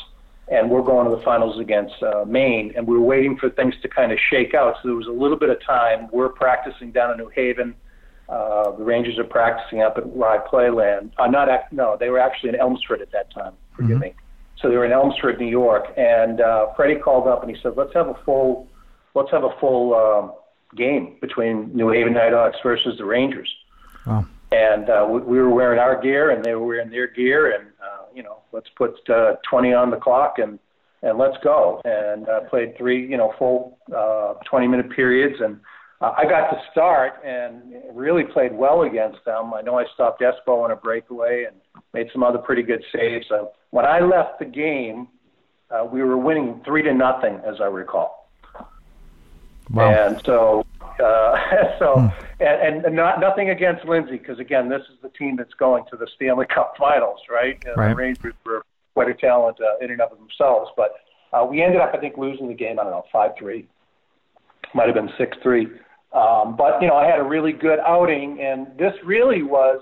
and 0.48 0.70
we're 0.70 0.82
going 0.82 1.08
to 1.08 1.16
the 1.16 1.22
finals 1.22 1.58
against 1.60 1.94
uh, 2.02 2.24
Maine. 2.26 2.72
And 2.76 2.86
we 2.86 2.94
were 2.94 3.04
waiting 3.04 3.36
for 3.36 3.50
things 3.50 3.74
to 3.82 3.88
kind 3.88 4.12
of 4.12 4.18
shake 4.30 4.54
out. 4.54 4.74
So 4.82 4.88
there 4.88 4.96
was 4.96 5.08
a 5.08 5.12
little 5.12 5.38
bit 5.38 5.50
of 5.50 5.58
time. 5.64 6.08
We're 6.12 6.30
practicing 6.30 6.92
down 6.92 7.12
in 7.12 7.18
New 7.18 7.30
Haven. 7.34 7.74
The 8.30 8.84
Rangers 8.84 9.18
are 9.18 9.24
practicing 9.24 9.82
up 9.82 9.98
at 9.98 10.04
Rye 10.16 10.38
Playland. 10.38 11.10
Uh, 11.18 11.26
not 11.26 11.48
act, 11.48 11.72
no, 11.72 11.96
they 11.98 12.10
were 12.10 12.18
actually 12.18 12.50
in 12.50 12.56
Elmsford 12.56 13.00
at 13.00 13.12
that 13.12 13.32
time. 13.32 13.54
Forgive 13.74 13.96
mm-hmm. 13.96 14.00
me. 14.00 14.14
So 14.60 14.68
they 14.68 14.76
were 14.76 14.84
in 14.84 14.92
Elmsford, 14.92 15.40
New 15.40 15.46
York, 15.46 15.86
and 15.96 16.40
uh, 16.40 16.72
Freddie 16.74 16.96
called 16.96 17.26
up 17.26 17.42
and 17.42 17.54
he 17.54 17.60
said, 17.62 17.76
"Let's 17.76 17.94
have 17.94 18.08
a 18.08 18.14
full, 18.24 18.68
let's 19.14 19.30
have 19.30 19.44
a 19.44 19.56
full 19.58 19.94
um, 19.94 20.32
game 20.76 21.16
between 21.20 21.74
New 21.74 21.90
Haven 21.90 22.12
Nighthawks 22.12 22.58
versus 22.62 22.98
the 22.98 23.04
Rangers." 23.04 23.52
Wow. 24.06 24.26
And 24.52 24.90
uh, 24.90 25.06
we, 25.08 25.20
we 25.20 25.38
were 25.38 25.48
wearing 25.48 25.78
our 25.78 26.00
gear, 26.00 26.30
and 26.30 26.44
they 26.44 26.54
were 26.54 26.66
wearing 26.66 26.90
their 26.90 27.06
gear, 27.06 27.52
and 27.52 27.68
uh, 27.80 28.04
you 28.14 28.22
know, 28.22 28.38
let's 28.52 28.68
put 28.76 29.08
uh, 29.08 29.36
20 29.48 29.72
on 29.72 29.90
the 29.90 29.96
clock 29.96 30.38
and 30.38 30.58
and 31.02 31.16
let's 31.16 31.36
go. 31.42 31.80
And 31.84 32.28
uh, 32.28 32.40
played 32.40 32.76
three, 32.76 33.08
you 33.08 33.16
know, 33.16 33.34
full 33.38 33.78
uh, 33.94 34.34
20 34.44 34.68
minute 34.68 34.90
periods, 34.90 35.40
and 35.40 35.60
uh, 36.00 36.14
I 36.16 36.24
got 36.24 36.50
to 36.50 36.60
start 36.72 37.14
and 37.24 37.74
really 37.92 38.24
played 38.24 38.52
well 38.52 38.82
against 38.82 39.24
them. 39.24 39.52
I 39.54 39.60
know 39.60 39.78
I 39.78 39.84
stopped 39.94 40.22
Espo 40.22 40.64
on 40.64 40.70
a 40.70 40.76
breakaway 40.76 41.44
and 41.44 41.56
made 41.92 42.08
some 42.12 42.22
other 42.22 42.38
pretty 42.38 42.62
good 42.62 42.82
saves. 42.94 43.30
Uh, 43.30 43.44
when 43.70 43.84
I 43.84 44.00
left 44.00 44.38
the 44.38 44.46
game, 44.46 45.08
uh, 45.70 45.84
we 45.84 46.02
were 46.02 46.16
winning 46.16 46.60
three 46.64 46.82
to 46.82 46.94
nothing, 46.94 47.40
as 47.46 47.60
I 47.60 47.66
recall. 47.66 48.28
Wow. 49.70 49.92
And 49.92 50.20
so, 50.24 50.66
uh, 50.82 51.38
so, 51.78 51.94
hmm. 51.98 52.42
and, 52.42 52.84
and 52.84 52.96
not 52.96 53.20
nothing 53.20 53.50
against 53.50 53.84
Lindsay, 53.84 54.16
because 54.16 54.38
again, 54.40 54.68
this 54.68 54.82
is 54.82 54.98
the 55.02 55.10
team 55.10 55.36
that's 55.36 55.54
going 55.54 55.84
to 55.90 55.96
the 55.96 56.08
Stanley 56.16 56.46
Cup 56.54 56.74
Finals, 56.78 57.20
right? 57.30 57.62
And 57.66 57.76
right. 57.76 57.90
The 57.90 57.94
Rangers 57.94 58.34
were 58.44 58.64
quite 58.94 59.08
a 59.08 59.14
talent 59.14 59.58
uh, 59.60 59.84
in 59.84 59.90
and 59.90 60.00
of 60.00 60.10
themselves, 60.18 60.70
but 60.76 60.92
Uh, 61.32 61.46
we 61.48 61.62
ended 61.62 61.80
up, 61.80 61.92
I 61.94 61.98
think, 61.98 62.16
losing 62.16 62.48
the 62.48 62.54
game. 62.54 62.80
I 62.80 62.82
don't 62.82 62.90
know, 62.90 63.04
five 63.12 63.32
three, 63.38 63.68
might 64.74 64.86
have 64.86 64.96
been 64.96 65.12
six 65.16 65.36
three. 65.44 65.68
Um, 66.12 66.56
but 66.56 66.80
you 66.82 66.88
know, 66.88 66.96
I 66.96 67.06
had 67.06 67.20
a 67.20 67.24
really 67.24 67.52
good 67.52 67.78
outing, 67.86 68.40
and 68.40 68.66
this 68.78 68.92
really 69.04 69.42
was, 69.42 69.80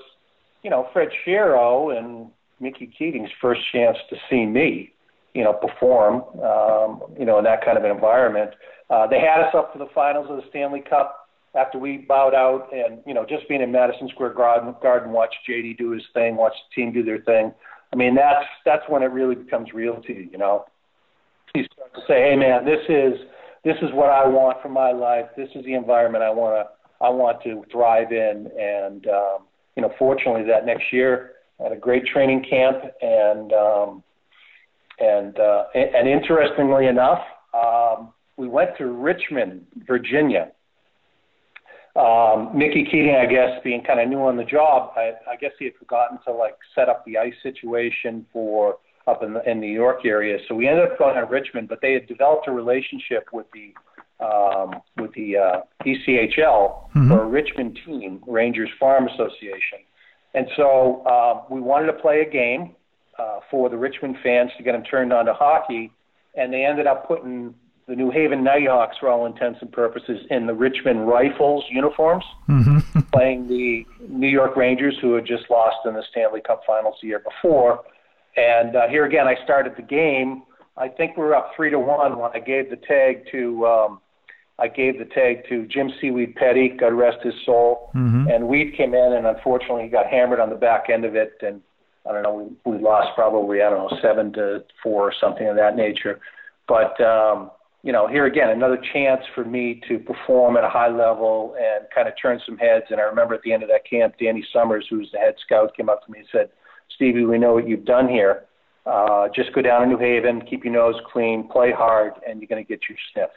you 0.62 0.70
know, 0.70 0.88
Fred 0.92 1.08
Shero 1.26 1.96
and 1.96 2.30
Mickey 2.60 2.92
Keating's 2.98 3.30
first 3.40 3.60
chance 3.72 3.96
to 4.10 4.16
see 4.28 4.44
me, 4.44 4.92
you 5.34 5.42
know, 5.42 5.54
perform, 5.54 6.22
um, 6.42 7.02
you 7.18 7.24
know, 7.24 7.38
in 7.38 7.44
that 7.44 7.64
kind 7.64 7.78
of 7.78 7.84
an 7.84 7.90
environment. 7.90 8.50
Uh, 8.90 9.06
they 9.06 9.20
had 9.20 9.40
us 9.40 9.54
up 9.54 9.72
to 9.72 9.78
the 9.78 9.88
finals 9.94 10.26
of 10.30 10.36
the 10.36 10.42
Stanley 10.50 10.82
Cup 10.88 11.28
after 11.54 11.78
we 11.78 11.98
bowed 12.08 12.34
out, 12.34 12.68
and 12.72 13.00
you 13.06 13.14
know, 13.14 13.24
just 13.24 13.48
being 13.48 13.62
in 13.62 13.72
Madison 13.72 14.08
Square 14.08 14.34
Garden, 14.34 14.74
Garden, 14.82 15.12
watch 15.12 15.34
JD 15.48 15.78
do 15.78 15.92
his 15.92 16.02
thing, 16.12 16.36
watch 16.36 16.52
the 16.52 16.82
team 16.82 16.92
do 16.92 17.02
their 17.02 17.20
thing. 17.20 17.54
I 17.92 17.96
mean, 17.96 18.14
that's 18.14 18.44
that's 18.66 18.82
when 18.88 19.02
it 19.02 19.06
really 19.06 19.34
becomes 19.34 19.72
real 19.72 20.02
to 20.02 20.12
you, 20.12 20.28
you 20.30 20.38
know. 20.38 20.66
You 21.54 21.64
start 21.72 21.94
to 21.94 22.00
say, 22.06 22.30
"Hey, 22.30 22.36
man, 22.36 22.66
this 22.66 22.84
is 22.88 23.18
this 23.64 23.76
is 23.82 23.90
what 23.92 24.10
I 24.10 24.26
want 24.26 24.62
for 24.62 24.68
my 24.68 24.92
life. 24.92 25.26
This 25.36 25.48
is 25.54 25.64
the 25.64 25.74
environment 25.74 26.24
I 26.24 26.30
want 26.30 26.66
to 26.66 27.04
I 27.04 27.10
want 27.10 27.42
to 27.44 27.64
thrive 27.70 28.12
in." 28.12 28.50
And 28.58 29.06
um, 29.06 29.38
you 29.76 29.82
know, 29.82 29.92
fortunately, 29.98 30.44
that 30.44 30.66
next 30.66 30.92
year 30.92 31.32
I 31.60 31.64
had 31.64 31.72
a 31.72 31.76
great 31.76 32.06
training 32.06 32.44
camp, 32.48 32.78
and 33.00 33.52
um, 33.52 34.02
and 34.98 35.38
uh, 35.38 35.64
and 35.74 36.08
interestingly 36.08 36.86
enough, 36.86 37.20
um, 37.54 38.12
we 38.36 38.48
went 38.48 38.70
to 38.78 38.86
Richmond, 38.86 39.66
Virginia. 39.86 40.52
Um, 41.96 42.56
Mickey 42.56 42.84
Keating, 42.84 43.16
I 43.16 43.26
guess, 43.26 43.60
being 43.64 43.82
kind 43.82 43.98
of 43.98 44.08
new 44.08 44.20
on 44.20 44.36
the 44.36 44.44
job, 44.44 44.92
I, 44.94 45.14
I 45.28 45.34
guess 45.40 45.50
he 45.58 45.64
had 45.64 45.74
forgotten 45.74 46.18
to 46.26 46.32
like 46.32 46.56
set 46.72 46.88
up 46.88 47.04
the 47.04 47.18
ice 47.18 47.34
situation 47.42 48.24
for 48.32 48.76
up 49.08 49.22
in 49.22 49.32
the 49.34 49.50
in 49.50 49.60
New 49.60 49.72
York 49.72 50.04
area. 50.04 50.38
So 50.48 50.54
we 50.54 50.68
ended 50.68 50.90
up 50.90 50.98
going 50.98 51.16
to 51.16 51.24
Richmond, 51.24 51.68
but 51.68 51.80
they 51.80 51.92
had 51.94 52.06
developed 52.06 52.46
a 52.48 52.52
relationship 52.52 53.28
with 53.32 53.46
the 53.52 53.74
um, 54.24 54.80
with 54.96 55.12
the 55.14 55.36
uh, 55.36 55.60
ECHL 55.84 56.90
mm-hmm. 56.90 57.08
for 57.08 57.22
a 57.22 57.26
Richmond 57.26 57.78
team, 57.84 58.22
Rangers 58.26 58.70
Farm 58.78 59.08
Association, 59.08 59.80
and 60.34 60.46
so 60.56 61.02
uh, 61.06 61.44
we 61.50 61.60
wanted 61.60 61.86
to 61.86 61.92
play 61.94 62.20
a 62.20 62.30
game 62.30 62.74
uh, 63.18 63.40
for 63.50 63.68
the 63.68 63.76
Richmond 63.76 64.16
fans 64.22 64.50
to 64.56 64.62
get 64.62 64.72
them 64.72 64.84
turned 64.84 65.12
on 65.12 65.26
to 65.26 65.34
hockey, 65.34 65.92
and 66.34 66.52
they 66.52 66.64
ended 66.64 66.86
up 66.86 67.06
putting 67.06 67.54
the 67.88 67.96
New 67.96 68.10
Haven 68.10 68.44
Nighthawks, 68.44 68.98
for 68.98 69.08
all 69.08 69.24
intents 69.24 69.60
and 69.62 69.72
purposes, 69.72 70.20
in 70.30 70.46
the 70.46 70.52
Richmond 70.52 71.08
Rifles 71.08 71.64
uniforms, 71.70 72.24
mm-hmm. 72.46 73.00
playing 73.12 73.48
the 73.48 73.86
New 74.06 74.28
York 74.28 74.56
Rangers, 74.56 74.96
who 75.00 75.14
had 75.14 75.24
just 75.24 75.44
lost 75.50 75.78
in 75.86 75.94
the 75.94 76.04
Stanley 76.10 76.42
Cup 76.42 76.62
Finals 76.66 76.96
the 77.00 77.08
year 77.08 77.20
before. 77.20 77.82
And 78.38 78.76
uh, 78.76 78.88
here 78.88 79.04
again, 79.04 79.26
I 79.26 79.34
started 79.44 79.74
the 79.76 79.82
game. 79.82 80.44
I 80.76 80.88
think 80.88 81.16
we 81.16 81.24
were 81.24 81.34
up 81.34 81.50
three 81.56 81.70
to 81.70 81.78
one 81.78 82.18
when 82.18 82.30
I 82.32 82.38
gave 82.38 82.70
the 82.70 82.76
tag 82.76 83.24
to 83.32 83.66
um, 83.66 84.00
I 84.60 84.68
gave 84.68 84.98
the 84.98 85.04
tag 85.06 85.48
to 85.48 85.66
Jim 85.66 85.90
Seaweed 86.00 86.34
Pettie, 86.36 86.68
God 86.78 86.92
rest 86.92 87.18
his 87.24 87.34
soul. 87.44 87.90
Mm-hmm. 87.94 88.28
And 88.28 88.48
Weed 88.48 88.74
came 88.76 88.94
in, 88.94 89.12
and 89.12 89.26
unfortunately, 89.26 89.84
he 89.84 89.88
got 89.88 90.06
hammered 90.06 90.40
on 90.40 90.50
the 90.50 90.56
back 90.56 90.86
end 90.92 91.04
of 91.04 91.14
it, 91.14 91.34
and 91.42 91.60
I 92.08 92.12
don't 92.12 92.22
know, 92.22 92.56
we, 92.64 92.72
we 92.72 92.82
lost 92.82 93.08
probably 93.14 93.62
I 93.62 93.70
don't 93.70 93.90
know 93.90 93.98
seven 94.00 94.32
to 94.34 94.64
four 94.82 95.02
or 95.02 95.12
something 95.20 95.48
of 95.48 95.56
that 95.56 95.76
nature. 95.76 96.20
But 96.66 97.00
um, 97.00 97.50
you 97.82 97.92
know, 97.92 98.08
here 98.08 98.26
again, 98.26 98.50
another 98.50 98.78
chance 98.92 99.22
for 99.34 99.44
me 99.44 99.80
to 99.88 99.98
perform 99.98 100.56
at 100.56 100.64
a 100.64 100.68
high 100.68 100.88
level 100.88 101.54
and 101.58 101.86
kind 101.94 102.08
of 102.08 102.14
turn 102.20 102.40
some 102.44 102.58
heads. 102.58 102.86
And 102.90 103.00
I 103.00 103.04
remember 103.04 103.34
at 103.34 103.42
the 103.42 103.52
end 103.52 103.62
of 103.62 103.68
that 103.68 103.88
camp, 103.88 104.14
Danny 104.20 104.44
Summers, 104.52 104.86
who's 104.90 105.10
the 105.12 105.18
head 105.18 105.34
scout, 105.44 105.76
came 105.76 105.88
up 105.88 106.04
to 106.04 106.10
me 106.10 106.18
and 106.20 106.28
said, 106.32 106.50
Stevie, 106.94 107.24
we 107.24 107.38
know 107.38 107.54
what 107.54 107.68
you've 107.68 107.84
done 107.84 108.08
here. 108.08 108.44
Uh, 108.86 109.28
just 109.34 109.52
go 109.52 109.60
down 109.60 109.82
to 109.82 109.86
New 109.86 109.98
Haven, 109.98 110.40
keep 110.40 110.64
your 110.64 110.72
nose 110.72 110.94
clean, 111.12 111.46
play 111.48 111.70
hard, 111.70 112.14
and 112.26 112.40
you're 112.40 112.48
going 112.48 112.64
to 112.64 112.68
get 112.68 112.88
your 112.88 112.96
sniff. 113.12 113.30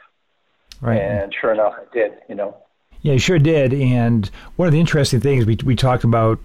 Right. 0.80 0.98
And 0.98 1.32
sure 1.38 1.52
enough, 1.52 1.74
I 1.76 1.84
did, 1.94 2.12
you 2.28 2.34
know. 2.34 2.56
Yeah, 3.02 3.14
you 3.14 3.18
sure 3.18 3.38
did. 3.38 3.74
And 3.74 4.30
one 4.56 4.66
of 4.66 4.72
the 4.72 4.80
interesting 4.80 5.20
things 5.20 5.44
we, 5.44 5.56
we 5.64 5.76
talked 5.76 6.04
about 6.04 6.40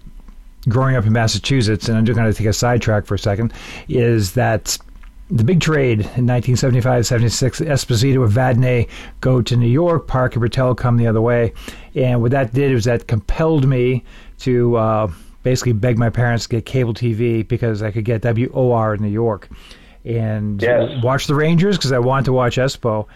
growing 0.68 0.96
up 0.96 1.06
in 1.06 1.12
Massachusetts, 1.12 1.88
and 1.88 1.96
I'm 1.96 2.04
just 2.04 2.16
going 2.16 2.30
to 2.30 2.36
take 2.36 2.46
a 2.46 2.52
sidetrack 2.52 3.06
for 3.06 3.14
a 3.14 3.18
second, 3.18 3.52
is 3.88 4.34
that 4.34 4.76
the 5.30 5.44
big 5.44 5.60
trade 5.60 6.00
in 6.00 6.26
1975 6.26 7.06
76, 7.06 7.60
Esposito 7.60 8.24
and 8.24 8.32
Vadnais 8.32 8.88
go 9.20 9.40
to 9.40 9.56
New 9.56 9.68
York, 9.68 10.06
Park 10.06 10.34
and 10.34 10.42
Ratelle 10.42 10.74
come 10.74 10.96
the 10.96 11.06
other 11.06 11.20
way. 11.20 11.52
And 11.94 12.20
what 12.20 12.30
that 12.32 12.52
did 12.52 12.72
was 12.72 12.84
that 12.84 13.06
compelled 13.06 13.66
me 13.66 14.04
to. 14.40 14.76
Uh, 14.76 15.12
basically 15.48 15.72
begged 15.72 15.98
my 15.98 16.10
parents 16.10 16.44
to 16.44 16.50
get 16.50 16.66
cable 16.66 16.92
TV 16.92 17.46
because 17.48 17.82
I 17.82 17.90
could 17.90 18.04
get 18.04 18.20
WOR 18.20 18.92
in 18.92 19.00
New 19.00 19.08
York 19.08 19.48
and 20.04 20.60
yes. 20.60 21.02
watch 21.02 21.26
the 21.26 21.34
Rangers 21.34 21.78
because 21.78 21.90
I 21.90 21.98
wanted 21.98 22.26
to 22.26 22.34
watch 22.34 22.56
Espo. 22.56 23.06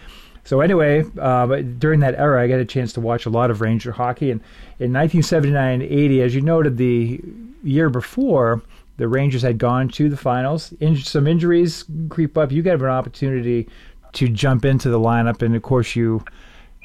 So 0.43 0.59
anyway, 0.59 1.05
uh, 1.21 1.45
during 1.77 1.99
that 1.99 2.15
era, 2.15 2.41
I 2.41 2.47
got 2.47 2.59
a 2.59 2.65
chance 2.65 2.91
to 2.93 3.01
watch 3.01 3.27
a 3.27 3.29
lot 3.29 3.51
of 3.51 3.61
Ranger 3.61 3.91
hockey. 3.91 4.31
And 4.31 4.41
in 4.79 4.91
1979-80, 4.93 6.21
as 6.21 6.33
you 6.33 6.41
noted, 6.41 6.77
the 6.77 7.21
year 7.63 7.91
before, 7.91 8.63
the 8.97 9.07
Rangers 9.07 9.43
had 9.43 9.59
gone 9.59 9.87
to 9.89 10.09
the 10.09 10.17
finals. 10.17 10.73
In- 10.79 10.97
some 10.97 11.27
injuries 11.27 11.85
creep 12.09 12.35
up. 12.35 12.51
You 12.51 12.63
got 12.63 12.81
an 12.81 12.85
opportunity 12.85 13.69
to 14.13 14.27
jump 14.27 14.65
into 14.65 14.89
the 14.89 14.99
lineup, 14.99 15.43
and 15.43 15.55
of 15.55 15.61
course 15.61 15.95
you 15.95 16.25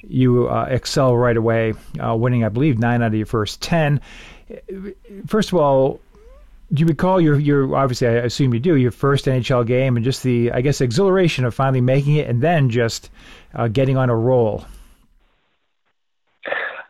you 0.03 0.49
uh, 0.49 0.67
excel 0.71 1.17
right 1.17 1.37
away, 1.37 1.75
uh, 2.03 2.15
winning 2.15 2.45
I 2.45 2.49
believe 2.49 2.79
nine 2.79 3.03
out 3.03 3.09
of 3.09 3.15
your 3.15 3.27
first 3.27 3.61
ten 3.63 4.01
first 5.27 5.53
of 5.53 5.59
all, 5.59 6.01
do 6.73 6.81
you 6.81 6.87
recall 6.87 7.21
your 7.21 7.39
your 7.39 7.75
obviously 7.75 8.09
I 8.09 8.13
assume 8.13 8.53
you 8.53 8.61
do 8.61 8.77
your 8.77 8.91
first 8.91 9.25
NHL 9.25 9.67
game 9.67 9.97
and 9.97 10.05
just 10.05 10.23
the 10.23 10.53
I 10.53 10.61
guess 10.61 10.81
exhilaration 10.81 11.45
of 11.45 11.55
finally 11.55 11.81
making 11.81 12.17
it 12.17 12.29
and 12.29 12.43
then 12.43 12.71
just 12.71 13.11
uh, 13.55 13.69
getting 13.69 13.97
on 13.97 14.11
a 14.11 14.17
roll? 14.17 14.65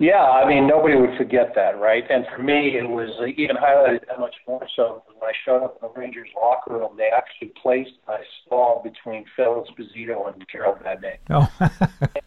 Yeah, 0.01 0.23
I 0.23 0.49
mean, 0.49 0.69
nobody 0.69 0.95
would 0.95 1.17
forget 1.17 1.57
that, 1.57 1.81
right? 1.81 2.05
And 2.09 2.25
for 2.35 2.41
me, 2.41 2.77
it 2.79 2.89
was 2.89 3.11
even 3.37 3.57
highlighted 3.57 4.07
that 4.07 4.21
much 4.21 4.37
more 4.47 4.65
so 4.77 5.03
when 5.07 5.29
I 5.29 5.33
showed 5.45 5.65
up 5.65 5.77
in 5.83 5.89
the 5.89 6.01
Rangers 6.01 6.29
locker 6.41 6.75
room. 6.75 6.93
They 6.97 7.11
actually 7.15 7.53
placed 7.61 7.95
my 8.07 8.21
stall 8.47 8.81
between 8.85 9.25
Phil 9.35 9.67
Esposito 9.67 10.33
and 10.33 10.47
Carol 10.49 10.77
Vadnais. 10.77 11.19
Oh. 11.31 11.49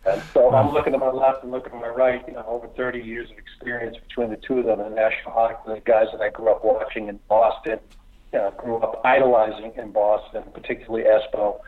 and 0.06 0.22
so 0.34 0.50
wow. 0.50 0.64
I'm 0.64 0.74
looking 0.74 0.92
to 0.94 1.00
my 1.00 1.12
left 1.12 1.44
and 1.44 1.52
looking 1.52 1.72
to 1.72 1.78
my 1.78 1.88
right. 1.88 2.22
You 2.28 2.34
know, 2.34 2.46
over 2.46 2.68
30 2.68 3.00
years 3.00 3.32
of 3.32 3.38
experience 3.38 3.96
between 4.06 4.32
the 4.32 4.38
two 4.38 4.60
of 4.60 4.66
them 4.66 4.82
in 4.82 4.90
the 4.90 4.96
National 4.96 5.32
Hockey 5.32 5.72
League, 5.72 5.86
guys 5.86 6.08
that 6.12 6.22
I 6.22 6.30
grew 6.30 6.52
up 6.52 6.66
watching 6.66 7.08
in 7.08 7.20
Boston, 7.30 7.80
you 8.34 8.40
know, 8.40 8.54
grew 8.58 8.78
up 8.78 9.00
idolizing 9.06 9.74
in 9.78 9.92
Boston, 9.92 10.44
particularly 10.54 11.06
Espo. 11.06 11.60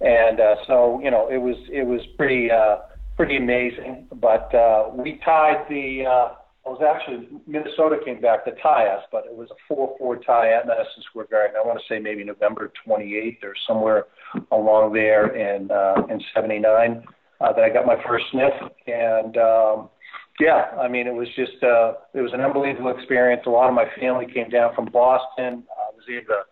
And 0.00 0.38
uh, 0.38 0.56
so, 0.66 1.00
you 1.02 1.10
know, 1.10 1.28
it 1.28 1.38
was 1.38 1.56
it 1.68 1.84
was 1.84 2.02
pretty. 2.16 2.52
Uh, 2.52 2.76
pretty 3.18 3.36
amazing. 3.36 4.06
But 4.14 4.54
uh, 4.54 4.90
we 4.94 5.20
tied 5.24 5.66
the. 5.68 6.04
Uh, 6.06 6.34
it 6.64 6.70
was 6.70 6.82
actually 6.84 7.28
Minnesota 7.46 7.96
came 8.04 8.20
back 8.20 8.44
to 8.44 8.52
tie 8.62 8.86
us, 8.88 9.02
but 9.10 9.24
it 9.24 9.34
was 9.34 9.48
a 9.50 9.72
4-4 9.72 10.24
tie 10.24 10.52
at 10.52 10.66
Madison 10.66 11.02
Square 11.08 11.26
Garden. 11.30 11.56
I 11.56 11.66
want 11.66 11.78
to 11.78 11.84
say 11.88 11.98
maybe 11.98 12.22
November 12.24 12.70
28th 12.86 13.42
or 13.42 13.54
somewhere 13.66 14.04
along 14.52 14.92
there 14.92 15.34
in 15.34 15.70
uh, 15.70 16.02
in 16.10 16.20
'79 16.34 17.04
uh, 17.40 17.52
that 17.52 17.64
I 17.64 17.70
got 17.70 17.86
my 17.86 17.96
first 18.06 18.26
sniff, 18.32 18.52
and 18.86 19.36
um, 19.38 19.88
yeah, 20.40 20.76
I 20.78 20.88
mean 20.88 21.06
it 21.06 21.14
was 21.14 21.28
just 21.34 21.62
uh, 21.62 21.94
it 22.14 22.20
was 22.20 22.32
an 22.34 22.40
unbelievable 22.40 22.94
experience. 22.96 23.42
A 23.46 23.50
lot 23.50 23.68
of 23.68 23.74
my 23.74 23.86
family 23.98 24.26
came 24.32 24.50
down 24.50 24.74
from 24.74 24.86
Boston. 24.92 25.64
I 25.72 25.90
was 25.94 26.04
able 26.10 26.44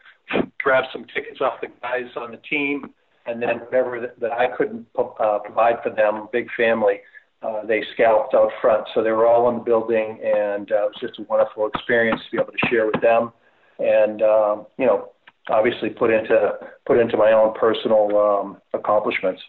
to 0.43 0.51
grab 0.59 0.85
some 0.93 1.05
tickets 1.15 1.41
off 1.41 1.61
the 1.61 1.69
guys 1.83 2.11
on 2.17 2.33
the 2.33 2.41
team 2.49 2.91
and 3.27 3.43
then 3.43 3.59
whatever 3.61 4.01
that, 4.01 4.19
that 4.21 4.33
I 4.33 4.49
couldn't 4.57 4.87
uh, 4.97 5.39
provide 5.41 5.83
for 5.83 5.91
them, 5.91 6.29
big 6.33 6.49
family, 6.57 7.01
uh, 7.43 7.65
they 7.65 7.85
scalped 7.95 8.35
out 8.35 8.51
front. 8.61 8.87
So 8.95 9.03
they 9.03 9.11
were 9.11 9.27
all 9.27 9.49
in 9.51 9.57
the 9.57 9.62
building, 9.62 10.21
and 10.25 10.71
uh, 10.71 10.87
it 10.87 10.93
was 10.93 10.97
just 11.01 11.19
a 11.19 11.23
wonderful 11.23 11.67
experience 11.69 12.21
to 12.25 12.31
be 12.31 12.39
able 12.43 12.53
to 12.53 12.69
share 12.69 12.87
with 12.87 13.01
them, 13.01 13.33
and 13.79 14.23
um, 14.23 14.67
you 14.79 14.87
know, 14.87 15.11
obviously 15.49 15.91
put 15.91 16.11
into 16.11 16.59
put 16.87 16.99
into 16.99 17.17
my 17.17 17.33
own 17.33 17.55
personal 17.55 18.17
um, 18.19 18.57
accomplishments. 18.73 19.43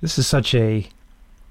This 0.00 0.18
is 0.18 0.26
such 0.26 0.54
a 0.54 0.88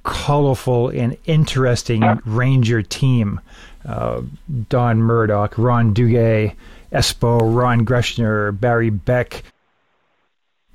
colorful 0.04 0.89
and 0.89 1.17
interesting 1.26 2.04
Ranger 2.26 2.82
team. 2.82 3.39
Uh, 3.86 4.24
Don 4.67 5.02
Murdoch, 5.02 5.58
Ron 5.58 5.93
Duguay, 5.93 6.56
Espo, 6.91 7.39
Ron 7.56 7.86
Greschner, 7.86 8.60
Barry 8.60 8.89
Beck 8.89 9.43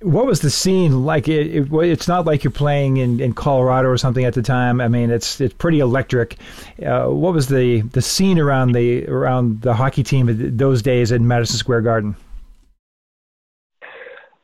what 0.05 0.27
was 0.27 0.41
the 0.41 0.51
scene 0.51 1.05
like? 1.05 1.29
It, 1.29 1.55
it, 1.55 1.73
it's 1.73 2.07
not 2.07 2.27
like 2.27 2.45
you're 2.45 2.51
playing 2.51 2.99
in, 2.99 3.21
in 3.21 3.33
Colorado 3.33 3.89
or 3.89 3.97
something 3.97 4.25
at 4.25 4.35
the 4.35 4.43
time. 4.43 4.81
I 4.81 4.89
mean, 4.89 5.11
it's 5.11 5.41
it's 5.41 5.55
pretty 5.55 5.81
electric. 5.81 6.37
Uh, 6.85 7.07
what 7.07 7.33
was 7.33 7.49
the, 7.49 7.81
the 7.81 8.03
scene 8.03 8.39
around 8.39 8.73
the 8.73 9.07
around 9.07 9.63
the 9.63 9.75
hockey 9.75 10.03
team 10.03 10.57
those 10.57 10.83
days 10.83 11.11
in 11.11 11.27
Madison 11.27 11.57
Square 11.57 11.83
Garden? 11.83 12.17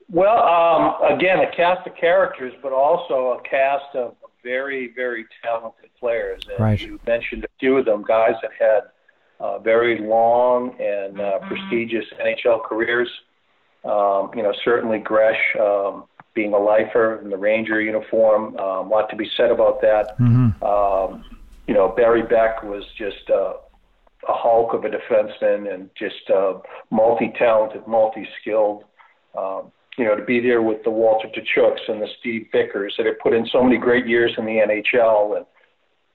Well, 0.09 0.43
um, 0.43 1.15
again, 1.17 1.39
a 1.41 1.55
cast 1.55 1.87
of 1.87 1.95
characters, 1.95 2.53
but 2.63 2.73
also 2.73 3.39
a 3.39 3.49
cast 3.49 3.95
of 3.95 4.17
very, 4.43 4.93
very 4.97 5.27
talented 5.43 5.91
players. 6.01 6.43
And 6.51 6.59
right. 6.59 6.81
You 6.81 6.99
mentioned 7.07 7.45
a 7.45 7.49
few 7.61 7.77
of 7.77 7.85
them, 7.85 8.03
guys 8.03 8.35
that 8.43 8.51
had 8.59 8.81
uh, 9.39 9.59
very 9.59 10.01
long 10.01 10.75
and 10.81 11.21
uh, 11.21 11.39
prestigious 11.41 12.07
NHL 12.19 12.65
careers. 12.65 13.09
Um, 13.85 14.31
you 14.35 14.43
know, 14.43 14.53
certainly 14.65 14.99
Gresh, 14.99 15.41
um, 15.59 16.05
being 16.35 16.53
a 16.53 16.59
lifer 16.59 17.21
in 17.23 17.31
the 17.31 17.37
Ranger 17.37 17.81
uniform. 17.81 18.57
Um, 18.57 18.87
a 18.87 18.89
lot 18.89 19.11
to 19.11 19.17
be 19.17 19.29
said 19.37 19.51
about 19.51 19.81
that. 19.81 20.19
Mm-hmm. 20.19 20.63
Um, 20.63 21.25
you 21.67 21.75
know, 21.75 21.89
Barry 21.89 22.23
Beck 22.23 22.63
was 22.63 22.85
just 22.99 23.31
uh, 23.31 23.55
a 24.29 24.35
hulk 24.35 24.75
of 24.75 24.85
a 24.85 24.89
defenseman 24.89 25.73
and 25.73 25.91
just 25.99 26.31
uh, 26.31 26.55
multi-talented, 26.91 27.87
multi-skilled. 27.87 28.85
Um, 29.37 29.73
you 29.97 30.05
know, 30.05 30.17
to 30.17 30.25
be 30.25 30.41
there 30.41 30.63
with 30.63 30.83
the 30.85 30.91
Walter 30.91 31.29
Tkaczuks 31.29 31.89
and 31.89 32.01
the 32.01 32.09
Steve 32.21 32.47
Vickers 32.53 32.95
that 32.97 33.07
have 33.07 33.19
put 33.19 33.35
in 33.35 33.47
so 33.53 33.63
many 33.63 33.77
great 33.77 34.07
years 34.07 34.33
in 34.39 34.47
the 34.47 34.53
NHL 34.53 35.37
and 35.37 35.47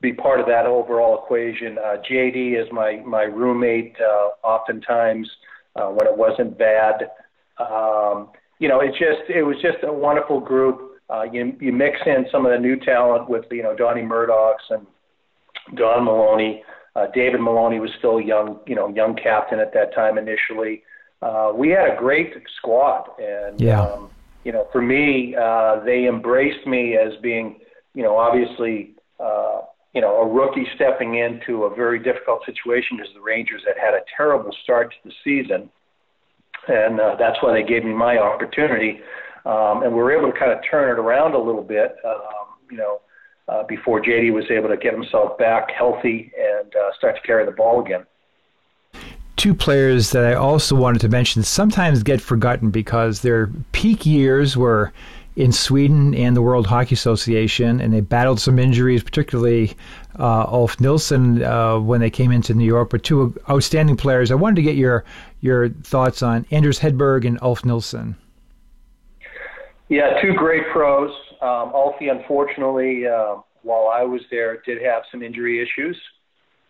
be 0.02 0.14
part 0.14 0.40
of 0.40 0.46
that 0.48 0.66
overall 0.66 1.24
equation. 1.24 1.78
Uh, 1.78 1.98
JD 2.10 2.62
is 2.62 2.68
my 2.72 3.02
my 3.06 3.24
roommate. 3.24 3.96
Uh, 4.00 4.48
oftentimes, 4.48 5.30
uh, 5.76 5.88
when 5.88 6.08
it 6.08 6.18
wasn't 6.18 6.58
bad, 6.58 7.10
um, 7.60 8.30
you 8.60 8.68
know, 8.68 8.80
it's 8.82 8.98
just 8.98 9.30
it 9.30 9.44
was 9.44 9.56
just 9.62 9.78
a 9.84 9.92
wonderful 9.92 10.40
group. 10.40 11.02
Uh, 11.10 11.24
you 11.24 11.56
you 11.60 11.72
mix 11.72 11.98
in 12.06 12.26
some 12.32 12.46
of 12.46 12.52
the 12.52 12.58
new 12.58 12.78
talent 12.80 13.30
with 13.30 13.46
you 13.52 13.64
know 13.64 13.76
Donnie 13.76 14.02
Murdochs 14.02 14.70
and 14.70 14.86
Don 15.76 16.06
Maloney. 16.06 16.64
Uh, 16.96 17.08
David 17.14 17.42
Maloney 17.42 17.80
was 17.80 17.90
still 18.00 18.22
young, 18.22 18.60
you 18.66 18.76
know, 18.76 18.88
young 18.88 19.16
captain 19.16 19.60
at 19.60 19.74
that 19.74 19.94
time 19.94 20.18
initially. 20.18 20.84
Uh, 21.22 21.52
we 21.54 21.70
had 21.70 21.90
a 21.92 21.96
great 21.98 22.34
squad, 22.58 23.10
and 23.20 23.60
Yeah. 23.60 23.82
um, 23.82 24.10
you 24.46 24.52
know, 24.52 24.68
for 24.72 24.82
me, 24.82 25.36
uh, 25.36 25.80
they 25.84 26.08
embraced 26.08 26.66
me 26.68 26.96
as 26.96 27.16
being, 27.18 27.60
you 27.96 28.04
know, 28.04 28.16
obviously, 28.16 28.92
uh, 29.20 29.62
you 29.94 30.02
know, 30.02 30.22
a 30.22 30.28
rookie 30.28 30.68
stepping 30.76 31.16
into 31.16 31.64
a 31.64 31.76
very 31.76 32.00
difficult 32.00 32.46
situation 32.46 32.98
because 32.98 33.14
the 33.14 33.22
Rangers 33.22 33.64
had 33.66 33.78
had 33.78 33.94
a 33.94 34.02
terrible 34.16 34.52
start 34.64 34.92
to 34.92 34.98
the 35.10 35.14
season, 35.24 35.70
and 36.68 37.00
uh, 37.00 37.16
that's 37.18 37.38
why 37.42 37.54
they 37.54 37.68
gave 37.68 37.84
me 37.84 37.94
my 37.94 38.18
opportunity, 38.18 39.02
um, 39.46 39.84
and 39.84 39.92
we 39.92 40.00
were 40.00 40.12
able 40.12 40.32
to 40.32 40.38
kind 40.38 40.52
of 40.52 40.60
turn 40.70 40.90
it 40.90 41.00
around 41.00 41.34
a 41.34 41.40
little 41.40 41.64
bit, 41.64 41.96
um, 42.06 42.56
you 42.70 42.78
know, 42.78 43.02
uh, 43.48 43.64
before 43.64 44.02
JD 44.02 44.34
was 44.34 44.46
able 44.50 44.70
to 44.70 44.78
get 44.78 44.94
himself 44.94 45.38
back 45.38 45.70
healthy 45.72 46.32
and 46.38 46.76
uh, 46.76 46.92
start 46.98 47.16
to 47.16 47.22
carry 47.22 47.46
the 47.46 47.52
ball 47.52 47.84
again. 47.84 48.06
Two 49.36 49.54
players 49.54 50.12
that 50.12 50.26
I 50.26 50.34
also 50.34 50.76
wanted 50.76 51.02
to 51.02 51.10
mention 51.10 51.44
sometimes 51.44 52.02
get 52.02 52.22
forgotten 52.22 52.72
because 52.72 53.22
their 53.22 53.52
peak 53.74 54.06
years 54.06 54.58
were 54.58 54.94
in 55.36 55.52
Sweden 55.52 56.16
and 56.16 56.36
the 56.36 56.42
World 56.42 56.68
Hockey 56.68 56.94
Association, 56.94 57.82
and 57.82 57.94
they 57.94 58.02
battled 58.02 58.40
some 58.40 58.58
injuries, 58.58 59.04
particularly 59.04 59.76
uh, 60.18 60.44
Ulf 60.44 60.80
Nilsson 60.80 61.44
uh, 61.44 61.80
when 61.80 62.00
they 62.00 62.10
came 62.10 62.32
into 62.32 62.54
New 62.54 62.66
York. 62.66 62.90
But 62.90 63.04
two 63.04 63.38
outstanding 63.50 63.98
players. 63.98 64.32
I 64.32 64.36
wanted 64.36 64.56
to 64.58 64.62
get 64.62 64.76
your 64.76 65.04
your 65.42 65.70
thoughts 65.70 66.24
on 66.24 66.46
Anders 66.52 66.80
Hedberg 66.80 67.26
and 67.26 67.38
Ulf 67.42 67.66
Nilsson. 67.66 68.16
Yeah, 69.90 70.20
two 70.22 70.34
great 70.34 70.64
pros. 70.72 71.12
Um, 71.42 71.72
Alfie, 71.76 72.08
unfortunately, 72.08 73.06
uh, 73.06 73.36
while 73.62 73.90
I 73.94 74.04
was 74.04 74.22
there, 74.32 74.62
did 74.66 74.82
have 74.82 75.04
some 75.12 75.22
injury 75.22 75.62
issues. 75.62 76.00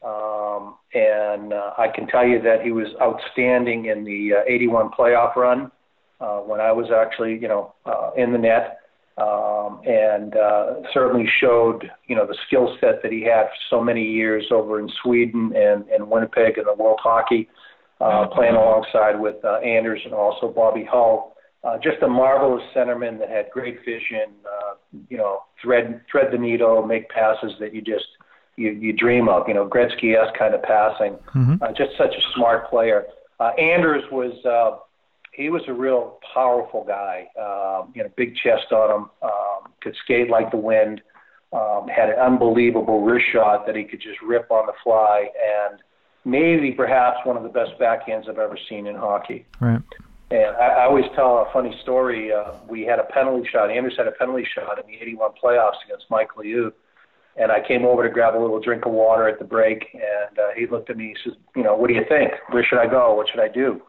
Um, 0.04 0.76
and 0.94 1.54
uh, 1.54 1.74
I 1.78 1.88
can 1.88 2.08
tell 2.08 2.28
you 2.28 2.42
that 2.42 2.62
he 2.62 2.72
was 2.72 2.88
outstanding 3.02 3.86
in 3.86 4.04
the 4.04 4.34
uh, 4.34 4.44
81 4.48 4.90
playoff 4.90 5.36
run 5.36 5.72
uh, 6.20 6.40
when 6.40 6.60
I 6.60 6.72
was 6.72 6.88
actually, 6.92 7.38
you 7.38 7.48
know, 7.48 7.74
uh, 7.86 8.12
in 8.18 8.32
the 8.32 8.38
net. 8.38 8.80
Um, 9.18 9.80
and 9.88 10.36
uh, 10.36 10.74
certainly 10.94 11.26
showed, 11.40 11.90
you 12.08 12.18
know, 12.18 12.28
the 12.28 12.36
skill 12.48 12.76
set 12.82 13.02
that 13.02 13.14
he 13.14 13.22
had 13.24 13.44
for 13.46 13.56
so 13.70 13.82
many 13.82 14.04
years 14.04 14.48
over 14.52 14.78
in 14.78 14.90
Sweden 15.02 15.54
and, 15.56 15.88
and 15.88 16.10
Winnipeg 16.10 16.58
in 16.58 16.66
the 16.66 16.74
World 16.74 17.00
Hockey, 17.02 17.48
uh, 18.02 18.28
playing 18.28 18.56
alongside 18.56 19.18
with 19.18 19.38
uh, 19.46 19.60
Anders 19.60 20.02
and 20.04 20.14
also 20.14 20.50
Bobby 20.50 20.84
Hull 20.84 21.36
uh, 21.66 21.78
just 21.80 22.02
a 22.04 22.08
marvelous 22.08 22.64
centerman 22.76 23.18
that 23.20 23.30
had 23.30 23.50
great 23.52 23.80
vision. 23.80 24.34
Uh, 24.46 24.76
you 25.10 25.18
know, 25.18 25.40
thread 25.62 26.02
thread 26.12 26.32
the 26.32 26.38
needle, 26.38 26.86
make 26.86 27.10
passes 27.10 27.54
that 27.60 27.74
you 27.74 27.82
just 27.82 28.06
you 28.56 28.70
you 28.72 28.94
dream 28.94 29.28
of. 29.28 29.48
You 29.48 29.56
know, 29.56 29.68
Gretzky 29.68 30.16
esque 30.16 30.38
kind 30.38 30.54
of 30.54 30.62
passing. 30.62 31.14
Mm-hmm. 31.34 31.56
Uh, 31.62 31.70
just 31.70 31.98
such 31.98 32.14
a 32.14 32.22
smart 32.36 32.70
player. 32.70 33.06
Uh, 33.40 33.50
Anders 33.60 34.04
was 34.12 34.34
uh, 34.46 34.78
he 35.36 35.50
was 35.50 35.64
a 35.68 35.74
real 35.74 36.20
powerful 36.34 36.84
guy. 36.86 37.28
Um, 37.40 37.92
you 37.94 38.04
know, 38.04 38.10
big 38.16 38.36
chest 38.36 38.72
on 38.72 39.02
him. 39.02 39.10
Um, 39.22 39.72
could 39.82 39.96
skate 40.04 40.30
like 40.30 40.52
the 40.52 40.58
wind. 40.58 41.02
Um, 41.54 41.88
had 41.88 42.10
an 42.10 42.20
unbelievable 42.20 43.02
wrist 43.02 43.26
shot 43.32 43.66
that 43.66 43.76
he 43.76 43.84
could 43.84 44.02
just 44.02 44.22
rip 44.22 44.50
on 44.52 44.66
the 44.66 44.74
fly, 44.84 45.28
and 45.70 45.80
maybe 46.26 46.72
perhaps 46.72 47.20
one 47.24 47.38
of 47.38 47.44
the 47.44 47.50
best 47.50 47.72
backhands 47.80 48.28
I've 48.28 48.40
ever 48.40 48.58
seen 48.68 48.88
in 48.88 48.96
hockey. 48.96 49.46
Right. 49.62 49.82
And 50.32 50.56
I, 50.58 50.68
I 50.68 50.86
always 50.86 51.06
tell 51.16 51.46
a 51.48 51.54
funny 51.54 51.78
story. 51.84 52.34
Uh, 52.34 52.54
we 52.68 52.82
had 52.82 53.00
a 53.00 53.04
penalty 53.04 53.48
shot. 53.50 53.70
Anders 53.70 53.94
had 53.98 54.08
a 54.08 54.12
penalty 54.12 54.46
shot 54.54 54.80
in 54.80 54.88
the 54.88 54.98
81 55.00 55.32
playoffs 55.42 55.84
against 55.86 56.06
Mike 56.10 56.30
Liut. 56.38 56.74
And 57.38 57.52
I 57.52 57.66
came 57.66 57.86
over 57.86 58.08
to 58.08 58.10
grab 58.10 58.36
a 58.36 58.40
little 58.40 58.60
drink 58.60 58.86
of 58.86 58.94
water 58.94 59.28
at 59.28 59.40
the 59.40 59.46
break. 59.46 59.88
And 59.94 60.40
uh, 60.40 60.50
he 60.58 60.66
looked 60.68 60.90
at 60.90 60.98
me. 60.98 61.16
He 61.16 61.30
says, 61.30 61.38
You 61.56 61.64
know, 61.64 61.76
what 61.76 61.90
do 61.90 61.94
you 61.94 62.06
think? 62.10 62.32
Where 62.50 62.64
should 62.64 62.80
I 62.80 62.88
go? 62.88 63.14
What 63.14 63.30
should 63.30 63.40
I 63.40 63.50
do? 63.50 63.82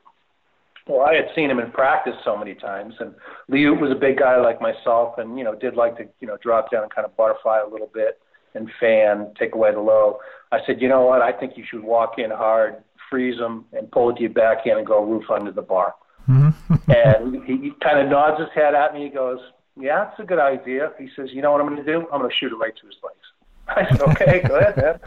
Well, 0.87 1.03
I 1.03 1.15
had 1.15 1.27
seen 1.35 1.51
him 1.51 1.59
in 1.59 1.71
practice 1.73 2.15
so 2.25 2.37
many 2.37 2.55
times. 2.55 2.95
And 3.01 3.15
Liut 3.51 3.81
was 3.81 3.91
a 3.91 3.95
big 3.95 4.19
guy 4.19 4.41
like 4.41 4.61
myself 4.61 5.19
and, 5.19 5.37
you 5.37 5.45
know, 5.45 5.55
did 5.55 5.75
like 5.75 5.97
to, 5.97 6.09
you 6.21 6.29
know, 6.29 6.37
drop 6.43 6.71
down 6.71 6.85
and 6.85 6.95
kind 6.95 7.05
of 7.05 7.17
butterfly 7.17 7.61
a 7.67 7.69
little 7.69 7.91
bit 7.93 8.21
and 8.55 8.71
fan, 8.81 9.33
take 9.39 9.55
away 9.55 9.73
the 9.73 9.81
low. 9.81 10.19
I 10.53 10.61
said, 10.67 10.81
You 10.81 10.89
know 10.89 11.03
what? 11.03 11.23
I 11.23 11.33
think 11.33 11.57
you 11.57 11.65
should 11.69 11.83
walk 11.83 12.19
in 12.19 12.31
hard, 12.31 12.83
freeze 13.11 13.39
him, 13.39 13.65
and 13.73 13.91
pull 13.91 14.11
it 14.11 14.15
to 14.15 14.23
your 14.23 14.31
backhand 14.31 14.79
and 14.79 14.87
go 14.87 15.05
roof 15.05 15.31
under 15.31 15.53
the 15.53 15.63
bar 15.63 15.95
mm-hmm. 16.29 16.75
and 16.91 17.45
he, 17.45 17.57
he 17.57 17.73
kind 17.83 17.99
of 17.99 18.09
nods 18.09 18.41
his 18.41 18.49
head 18.55 18.75
at 18.75 18.95
me. 18.95 19.05
He 19.05 19.11
goes, 19.11 19.39
"Yeah, 19.77 20.11
it's 20.11 20.21
a 20.21 20.25
good 20.25 20.39
idea." 20.39 20.93
He 20.99 21.09
says, 21.17 21.31
"You 21.33 21.43
know 21.43 21.53
what 21.53 21.61
I'm 21.61 21.69
going 21.69 21.85
to 21.85 21.93
do? 21.93 22.07
I'm 22.13 22.21
going 22.21 22.31
to 22.31 22.37
shoot 22.37 22.53
it 22.53 22.57
right 22.57 22.75
to 22.77 22.87
his 22.87 22.97
legs." 23.03 23.27
I 23.69 23.89
said, 23.91 24.03
"Okay, 24.03 24.43
go 24.47 24.57
ahead, 24.57 24.77
man." 24.77 25.01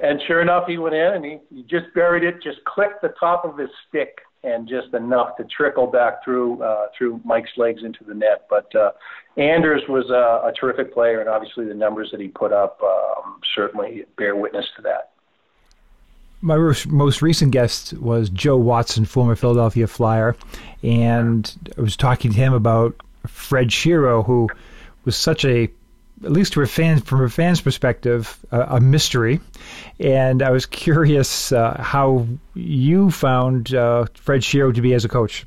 And 0.00 0.20
sure 0.26 0.42
enough, 0.42 0.66
he 0.66 0.78
went 0.78 0.96
in 0.96 1.14
and 1.14 1.24
he, 1.24 1.38
he 1.54 1.62
just 1.62 1.86
buried 1.94 2.24
it, 2.24 2.42
just 2.42 2.64
clipped 2.64 3.02
the 3.02 3.14
top 3.20 3.44
of 3.44 3.56
his 3.56 3.70
stick, 3.88 4.18
and 4.44 4.68
just 4.68 4.92
enough 4.94 5.36
to 5.36 5.44
trickle 5.44 5.86
back 5.86 6.24
through 6.24 6.62
uh, 6.62 6.86
through 6.96 7.20
Mike's 7.24 7.50
legs 7.56 7.82
into 7.84 8.04
the 8.04 8.14
net. 8.14 8.46
But 8.50 8.74
uh, 8.74 8.92
Anders 9.36 9.82
was 9.88 10.10
a, 10.10 10.48
a 10.48 10.52
terrific 10.58 10.92
player, 10.92 11.20
and 11.20 11.28
obviously 11.28 11.66
the 11.66 11.74
numbers 11.74 12.10
that 12.12 12.20
he 12.20 12.28
put 12.28 12.52
up 12.52 12.80
um, 12.82 13.40
certainly 13.54 14.04
bear 14.16 14.36
witness 14.36 14.66
to 14.76 14.82
that. 14.82 15.10
My 16.44 16.56
most 16.56 17.22
recent 17.22 17.52
guest 17.52 17.92
was 17.94 18.28
Joe 18.28 18.56
Watson, 18.56 19.04
former 19.04 19.36
Philadelphia 19.36 19.86
Flyer, 19.86 20.34
and 20.82 21.72
I 21.78 21.80
was 21.80 21.96
talking 21.96 22.32
to 22.32 22.36
him 22.36 22.52
about 22.52 22.96
Fred 23.28 23.68
Shero, 23.68 24.26
who 24.26 24.48
was 25.04 25.16
such 25.16 25.44
a, 25.44 25.70
at 26.24 26.32
least 26.32 26.54
from 26.54 26.64
a 26.64 26.66
fan, 26.66 27.00
from 27.00 27.24
a 27.24 27.28
fan's 27.28 27.60
perspective, 27.60 28.38
a, 28.50 28.76
a 28.76 28.80
mystery. 28.80 29.40
And 30.00 30.42
I 30.42 30.50
was 30.50 30.66
curious 30.66 31.52
uh, 31.52 31.80
how 31.80 32.26
you 32.54 33.10
found 33.10 33.74
uh, 33.74 34.06
Fred 34.14 34.42
Shero 34.42 34.74
to 34.74 34.80
be 34.80 34.94
as 34.94 35.04
a 35.04 35.08
coach. 35.08 35.46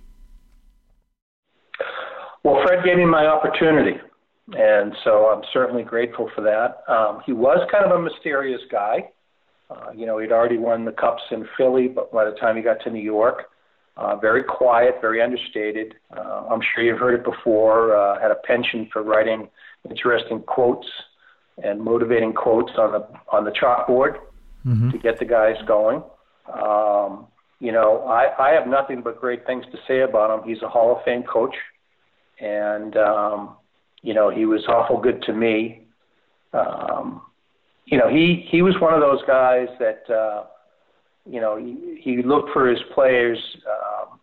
Well, 2.44 2.62
Fred 2.64 2.84
gave 2.86 2.98
me 2.98 3.06
my 3.06 3.26
opportunity, 3.26 4.00
and 4.56 4.94
so 5.04 5.32
I'm 5.32 5.44
certainly 5.52 5.84
grateful 5.84 6.30
for 6.36 6.42
that. 6.42 6.84
Um, 6.92 7.22
he 7.26 7.34
was 7.34 7.68
kind 7.72 7.86
of 7.86 7.92
a 7.92 8.02
mysterious 8.02 8.62
guy. 8.72 9.10
Uh, 9.68 9.92
you 9.96 10.06
know, 10.06 10.20
he'd 10.20 10.32
already 10.32 10.60
won 10.60 10.86
the 10.86 10.92
cups 10.92 11.24
in 11.32 11.48
Philly, 11.58 11.88
but 11.88 12.12
by 12.12 12.24
the 12.24 12.38
time 12.38 12.56
he 12.56 12.62
got 12.62 12.78
to 12.84 12.92
New 12.92 13.02
York, 13.02 13.46
uh, 13.98 14.16
very 14.18 14.44
quiet, 14.44 14.96
very 15.02 15.22
understated. 15.22 15.96
Uh, 16.16 16.46
I'm 16.52 16.60
sure 16.62 16.84
you've 16.84 17.00
heard 17.00 17.16
it 17.16 17.24
before. 17.24 17.96
Uh, 17.96 18.20
had 18.22 18.30
a 18.30 18.36
penchant 18.36 18.92
for 18.92 19.02
writing 19.02 19.50
interesting 19.90 20.42
quotes 20.42 20.88
and 21.64 21.80
motivating 21.82 22.34
quotes 22.34 22.72
on 22.78 22.92
the 22.92 23.08
on 23.32 23.46
the 23.46 23.52
chalkboard 23.52 24.18
Mm-hmm. 24.66 24.90
to 24.90 24.98
get 24.98 25.20
the 25.20 25.26
guys 25.26 25.58
going. 25.68 26.02
Um, 26.52 27.28
you 27.60 27.72
know, 27.72 28.04
I, 28.08 28.50
I 28.50 28.54
have 28.54 28.68
nothing 28.68 29.02
but 29.04 29.22
great 29.22 29.46
things 29.46 29.64
to 29.72 29.78
say 29.88 30.02
about 30.02 30.36
him. 30.36 30.48
He's 30.48 30.62
a 30.64 30.68
Hall 30.68 30.98
of 30.98 31.04
Fame 31.06 31.22
coach, 31.22 31.54
and 32.40 32.98
um, 32.98 33.58
you 34.02 34.16
know, 34.16 34.32
he 34.32 34.46
was 34.46 34.66
awful 34.68 35.00
good 35.00 35.22
to 35.24 35.34
me. 35.34 35.86
Um, 36.54 37.22
you 37.86 38.00
know, 38.00 38.10
he 38.10 38.48
he 38.50 38.64
was 38.64 38.74
one 38.82 38.96
of 38.96 39.02
those 39.02 39.22
guys 39.28 39.68
that 39.80 40.10
uh, 40.10 40.46
you 41.30 41.40
know 41.40 41.58
he, 41.58 42.00
he 42.02 42.24
looked 42.24 42.50
for 42.52 42.68
his 42.68 42.80
players 42.96 43.38
um, 43.70 44.20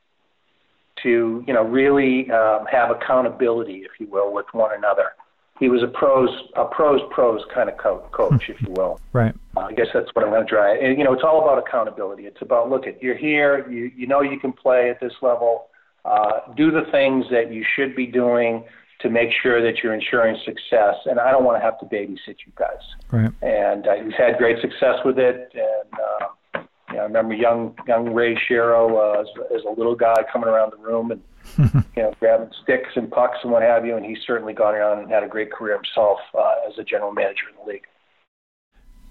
to 1.04 1.44
you 1.46 1.54
know 1.54 1.62
really 1.62 2.28
um, 2.32 2.66
have 2.66 2.90
accountability, 2.90 3.84
if 3.84 3.92
you 4.00 4.08
will, 4.08 4.32
with 4.32 4.46
one 4.50 4.74
another. 4.76 5.12
He 5.60 5.68
was 5.68 5.82
a 5.82 5.86
pros 5.86 6.28
a 6.56 6.64
pros 6.64 7.00
pros 7.10 7.42
kind 7.54 7.68
of 7.68 7.76
co- 7.76 8.08
coach, 8.10 8.48
if 8.48 8.60
you 8.62 8.70
will. 8.70 9.00
Right. 9.12 9.34
Uh, 9.56 9.60
I 9.60 9.72
guess 9.72 9.86
that's 9.94 10.08
what 10.14 10.24
I'm 10.24 10.30
going 10.30 10.44
to 10.44 10.48
try. 10.48 10.76
And, 10.76 10.98
you 10.98 11.04
know, 11.04 11.12
it's 11.12 11.22
all 11.22 11.42
about 11.42 11.58
accountability. 11.58 12.24
It's 12.24 12.42
about 12.42 12.68
look 12.68 12.86
at 12.86 13.02
you're 13.02 13.16
here, 13.16 13.68
you 13.70 13.90
you 13.94 14.06
know 14.06 14.22
you 14.22 14.38
can 14.40 14.52
play 14.52 14.90
at 14.90 15.00
this 15.00 15.12
level. 15.22 15.66
Uh, 16.04 16.52
do 16.56 16.72
the 16.72 16.82
things 16.90 17.26
that 17.30 17.52
you 17.52 17.64
should 17.76 17.94
be 17.94 18.06
doing 18.06 18.64
to 19.02 19.10
make 19.10 19.30
sure 19.42 19.62
that 19.62 19.82
you're 19.82 19.94
ensuring 19.94 20.36
success. 20.44 20.94
And 21.06 21.20
I 21.20 21.30
don't 21.30 21.44
want 21.44 21.58
to 21.60 21.64
have 21.64 21.78
to 21.80 21.86
babysit 21.86 22.36
you 22.46 22.52
guys. 22.56 22.82
Right. 23.10 23.30
And 23.42 23.86
uh, 23.86 23.94
he's 24.02 24.14
had 24.16 24.38
great 24.38 24.60
success 24.60 24.96
with 25.04 25.18
it. 25.18 25.52
And 25.54 25.92
uh, 25.94 26.62
you 26.90 26.96
know, 26.96 27.02
I 27.02 27.04
remember 27.04 27.34
young 27.34 27.74
young 27.86 28.14
Ray 28.14 28.36
Shero 28.48 29.16
uh, 29.16 29.20
as, 29.20 29.26
as 29.54 29.62
a 29.64 29.70
little 29.70 29.94
guy 29.94 30.24
coming 30.32 30.48
around 30.48 30.72
the 30.72 30.82
room 30.82 31.10
and 31.10 31.20
you 31.58 31.82
know 31.96 32.14
grabbing 32.20 32.50
sticks 32.62 32.90
and 32.96 33.10
pucks 33.10 33.38
and 33.42 33.52
what 33.52 33.62
have 33.62 33.84
you, 33.84 33.96
and 33.96 34.04
he's 34.04 34.18
certainly 34.26 34.52
gone 34.52 34.74
on 34.74 35.00
and 35.00 35.10
had 35.10 35.22
a 35.22 35.28
great 35.28 35.52
career 35.52 35.74
himself 35.74 36.18
uh, 36.38 36.54
as 36.68 36.78
a 36.78 36.84
general 36.84 37.12
manager 37.12 37.44
in 37.50 37.56
the 37.64 37.72
league. 37.72 37.86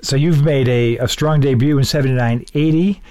So 0.02 0.16
you've 0.16 0.44
made 0.44 0.68
a, 0.68 0.98
a 0.98 1.08
strong 1.08 1.42
debut 1.42 1.78
in 1.78 1.84
79 1.84 2.46
80 2.54 3.02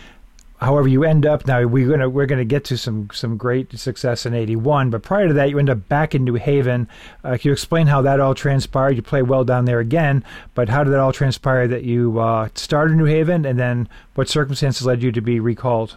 however 0.61 0.89
you 0.89 1.05
end 1.05 1.25
up 1.25 1.47
now 1.47 1.65
we're 1.65 1.89
gonna 1.89 2.09
we're 2.09 2.27
gonna 2.27 2.45
get 2.45 2.65
to 2.65 2.77
some 2.77 3.09
some 3.13 3.37
great 3.37 3.79
success 3.79 4.27
in 4.27 4.35
81 4.35 4.91
but 4.91 5.03
prior 5.03 5.29
to 5.29 5.35
that 5.35 5.49
you 5.49 5.59
end 5.59 5.71
up 5.71 5.89
back 5.89 6.15
in 6.15 6.25
new 6.25 6.35
haven. 6.35 6.89
Uh, 7.25 7.31
can 7.31 7.41
you 7.45 7.53
explain 7.53 7.87
how 7.87 8.03
that 8.03 8.21
all 8.21 8.35
transpired? 8.35 8.97
You 8.97 9.03
play 9.03 9.23
well 9.23 9.45
down 9.45 9.65
there 9.65 9.81
again 9.81 10.25
but 10.55 10.69
how 10.69 10.85
did 10.85 10.91
that 10.91 11.01
all 11.01 11.13
transpire 11.13 11.67
that 11.69 11.85
you 11.85 12.19
uh, 12.19 12.49
started 12.55 12.93
in 12.93 12.99
new 12.99 13.07
haven 13.07 13.47
and 13.47 13.59
then 13.59 13.89
what 14.15 14.29
circumstances 14.29 14.87
led 14.87 15.03
you 15.03 15.13
to 15.13 15.21
be 15.21 15.41
recalled 15.41 15.97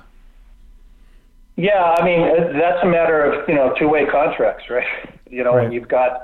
yeah 1.55 1.95
i 1.97 2.03
mean 2.03 2.21
that's 2.53 2.83
a 2.83 2.87
matter 2.87 3.23
of 3.23 3.47
you 3.47 3.55
know 3.55 3.73
two-way 3.77 4.05
contracts 4.05 4.69
right 4.69 4.87
you 5.29 5.43
know 5.43 5.55
right. 5.55 5.65
and 5.65 5.73
you've 5.73 5.87
got 5.87 6.21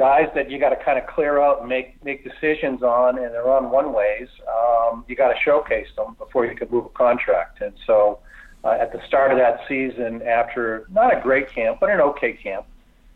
guys 0.00 0.30
that 0.34 0.50
you 0.50 0.58
got 0.58 0.70
to 0.70 0.82
kind 0.82 0.98
of 0.98 1.06
clear 1.06 1.42
out 1.42 1.60
and 1.60 1.68
make 1.68 2.02
make 2.02 2.24
decisions 2.24 2.82
on, 2.82 3.18
and 3.18 3.34
they're 3.34 3.50
on 3.50 3.70
one 3.70 3.92
ways. 3.92 4.28
Um, 4.48 5.04
you 5.06 5.14
got 5.14 5.28
to 5.28 5.38
showcase 5.44 5.88
them 5.94 6.16
before 6.18 6.46
you 6.46 6.56
can 6.56 6.70
move 6.70 6.86
a 6.86 6.88
contract. 6.88 7.60
And 7.60 7.74
so, 7.86 8.18
uh, 8.64 8.78
at 8.80 8.92
the 8.92 9.00
start 9.06 9.30
of 9.30 9.36
that 9.36 9.60
season, 9.68 10.22
after 10.22 10.86
not 10.90 11.14
a 11.14 11.20
great 11.20 11.52
camp 11.52 11.80
but 11.80 11.90
an 11.90 12.00
okay 12.00 12.32
camp, 12.32 12.64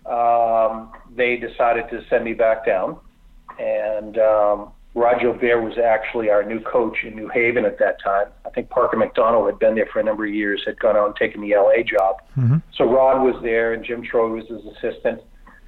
um, 0.04 0.92
they 1.16 1.38
decided 1.38 1.88
to 1.88 2.04
send 2.10 2.22
me 2.22 2.34
back 2.34 2.66
down. 2.66 2.98
And 3.58 4.18
um, 4.18 4.72
Roger 4.94 5.33
Bear 5.33 5.61
was 5.61 5.76
actually 5.76 6.30
our 6.30 6.44
new 6.44 6.61
coach 6.61 6.98
in 7.02 7.16
New 7.16 7.28
Haven 7.28 7.64
at 7.64 7.78
that 7.80 8.00
time. 8.02 8.28
I 8.46 8.50
think 8.50 8.70
Parker 8.70 8.96
McDonald 8.96 9.46
had 9.46 9.59
been 9.59 9.74
there 9.74 9.88
for 9.92 9.98
a 9.98 10.04
number 10.04 10.24
of 10.24 10.33
years, 10.33 10.62
had 10.64 10.78
gone 10.78 10.96
out 10.96 11.07
and 11.07 11.16
taken 11.16 11.40
the 11.40 11.54
LA 11.57 11.83
job. 11.83 12.16
Mm-hmm. 12.37 12.59
So 12.76 12.85
Rod 12.85 13.22
was 13.22 13.35
there, 13.42 13.72
and 13.72 13.85
Jim 13.85 14.02
Troy 14.02 14.28
was 14.28 14.46
his 14.48 14.61
assistant 14.76 15.20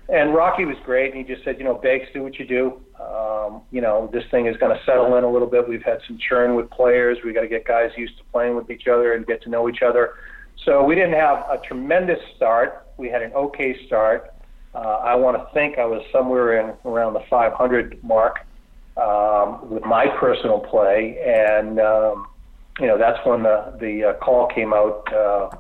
and 0.09 0.35
Rocky 0.35 0.65
was 0.65 0.77
great. 0.85 1.15
And 1.15 1.27
he 1.27 1.35
just 1.35 1.45
said, 1.45 1.59
you 1.59 1.65
know, 1.65 1.75
Bakes, 1.75 2.07
do 2.13 2.23
what 2.23 2.39
you 2.39 2.47
do. 2.47 2.81
Um, 3.01 3.63
you 3.71 3.81
know, 3.81 4.09
this 4.13 4.23
thing 4.31 4.47
is 4.47 4.57
going 4.57 4.77
to 4.77 4.85
settle 4.85 5.17
in 5.17 5.25
a 5.25 5.31
little 5.31 5.49
bit. 5.49 5.69
We've 5.69 5.83
had 5.83 5.99
some 6.07 6.19
churn 6.29 6.55
with 6.55 6.71
players. 6.71 7.19
We 7.25 7.33
got 7.33 7.43
to 7.43 7.49
get 7.49 7.67
guys 7.67 7.91
used 7.97 8.17
to 8.19 8.25
playing 8.33 8.57
with 8.57 8.71
each 8.71 8.87
other 8.87 9.15
and 9.15 9.27
get 9.27 9.43
to 9.43 9.51
know 9.51 9.69
each 9.69 9.83
other. 9.83 10.15
So 10.65 10.85
we 10.85 10.95
didn't 10.95 11.15
have 11.15 11.39
a 11.51 11.59
tremendous 11.67 12.19
start. 12.37 12.87
We 12.97 13.09
had 13.09 13.23
an 13.23 13.33
okay 13.33 13.87
start. 13.87 14.33
Uh, 14.75 14.79
I 14.79 15.15
want 15.15 15.37
to 15.37 15.53
think 15.55 15.79
I 15.79 15.85
was 15.85 16.03
somewhere 16.13 16.61
in 16.61 16.75
around 16.85 17.15
the 17.15 17.23
500 17.29 18.03
mark 18.05 18.47
um, 18.97 19.69
with 19.71 19.85
my 19.85 20.07
personal 20.19 20.61
play, 20.61 21.19
and 21.25 21.79
um, 21.81 22.27
you 22.81 22.87
know 22.87 22.99
that's 22.99 23.19
when 23.27 23.43
the 23.43 23.77
the 23.81 24.05
uh, 24.05 24.13
call 24.15 24.49
came 24.49 24.73
out 24.73 25.13
uh, 25.13 25.51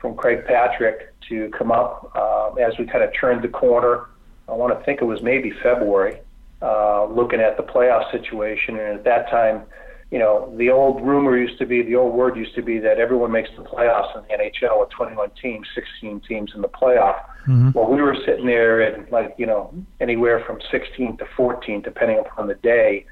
from 0.00 0.14
Craig 0.14 0.44
Patrick 0.46 1.14
to 1.28 1.50
come 1.56 1.70
up 1.70 2.10
uh, 2.14 2.52
as 2.54 2.78
we 2.78 2.86
kind 2.86 3.04
of 3.04 3.10
turned 3.18 3.42
the 3.42 3.48
corner. 3.48 4.06
I 4.48 4.52
want 4.52 4.78
to 4.78 4.84
think 4.84 5.02
it 5.02 5.04
was 5.04 5.22
maybe 5.22 5.52
February, 5.62 6.20
uh, 6.62 7.04
looking 7.06 7.40
at 7.40 7.56
the 7.56 7.62
playoff 7.62 8.10
situation. 8.10 8.78
And 8.78 8.98
at 8.98 9.04
that 9.04 9.28
time, 9.30 9.62
you 10.10 10.18
know, 10.18 10.54
the 10.56 10.70
old 10.70 11.02
rumor 11.02 11.36
used 11.36 11.58
to 11.58 11.66
be, 11.66 11.82
the 11.82 11.94
old 11.94 12.14
word 12.14 12.36
used 12.36 12.54
to 12.54 12.62
be 12.62 12.78
that 12.78 12.98
everyone 12.98 13.30
makes 13.30 13.50
the 13.56 13.62
playoffs 13.62 14.16
in 14.16 14.22
the 14.22 14.44
NHL 14.44 14.80
with 14.80 14.88
21 14.90 15.30
teams, 15.40 15.66
16 15.74 16.22
teams 16.26 16.52
in 16.54 16.62
the 16.62 16.68
playoff. 16.68 17.20
Mm-hmm. 17.46 17.72
Well, 17.74 17.90
we 17.90 18.00
were 18.00 18.16
sitting 18.26 18.46
there 18.46 18.80
at 18.80 19.12
like, 19.12 19.34
you 19.36 19.44
know, 19.44 19.74
anywhere 20.00 20.42
from 20.46 20.60
16 20.70 21.18
to 21.18 21.26
14, 21.36 21.82
depending 21.82 22.18
upon 22.18 22.48
the 22.48 22.54
day, 22.54 23.04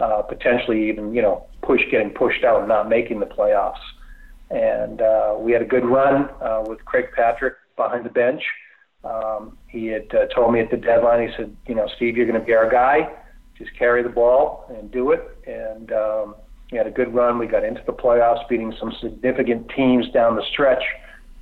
uh, 0.00 0.20
potentially 0.22 0.88
even, 0.90 1.14
you 1.14 1.22
know, 1.22 1.46
push 1.62 1.80
getting 1.90 2.10
pushed 2.10 2.44
out 2.44 2.60
and 2.60 2.68
not 2.68 2.88
making 2.88 3.20
the 3.20 3.26
playoffs. 3.26 3.80
And 4.50 5.00
uh, 5.00 5.36
we 5.38 5.52
had 5.52 5.62
a 5.62 5.66
good 5.66 5.86
run 5.86 6.28
uh, 6.42 6.64
with 6.66 6.84
Craig 6.84 7.06
Patrick 7.16 7.54
behind 7.76 8.04
the 8.04 8.10
bench. 8.10 8.42
Um, 9.04 9.56
he 9.68 9.86
had 9.86 10.14
uh, 10.14 10.26
told 10.34 10.52
me 10.52 10.60
at 10.60 10.70
the 10.70 10.76
deadline, 10.76 11.28
he 11.28 11.34
said, 11.36 11.56
you 11.66 11.74
know, 11.74 11.88
Steve, 11.96 12.16
you're 12.16 12.26
going 12.26 12.38
to 12.38 12.44
be 12.44 12.52
our 12.52 12.70
guy. 12.70 13.10
Just 13.56 13.76
carry 13.78 14.02
the 14.02 14.08
ball 14.08 14.66
and 14.68 14.90
do 14.90 15.12
it. 15.12 15.22
And 15.46 15.92
um, 15.92 16.34
we 16.72 16.78
had 16.78 16.86
a 16.86 16.90
good 16.90 17.14
run. 17.14 17.38
We 17.38 17.46
got 17.46 17.64
into 17.64 17.82
the 17.86 17.92
playoffs, 17.92 18.48
beating 18.48 18.74
some 18.80 18.92
significant 19.00 19.70
teams 19.76 20.08
down 20.10 20.36
the 20.36 20.44
stretch. 20.50 20.82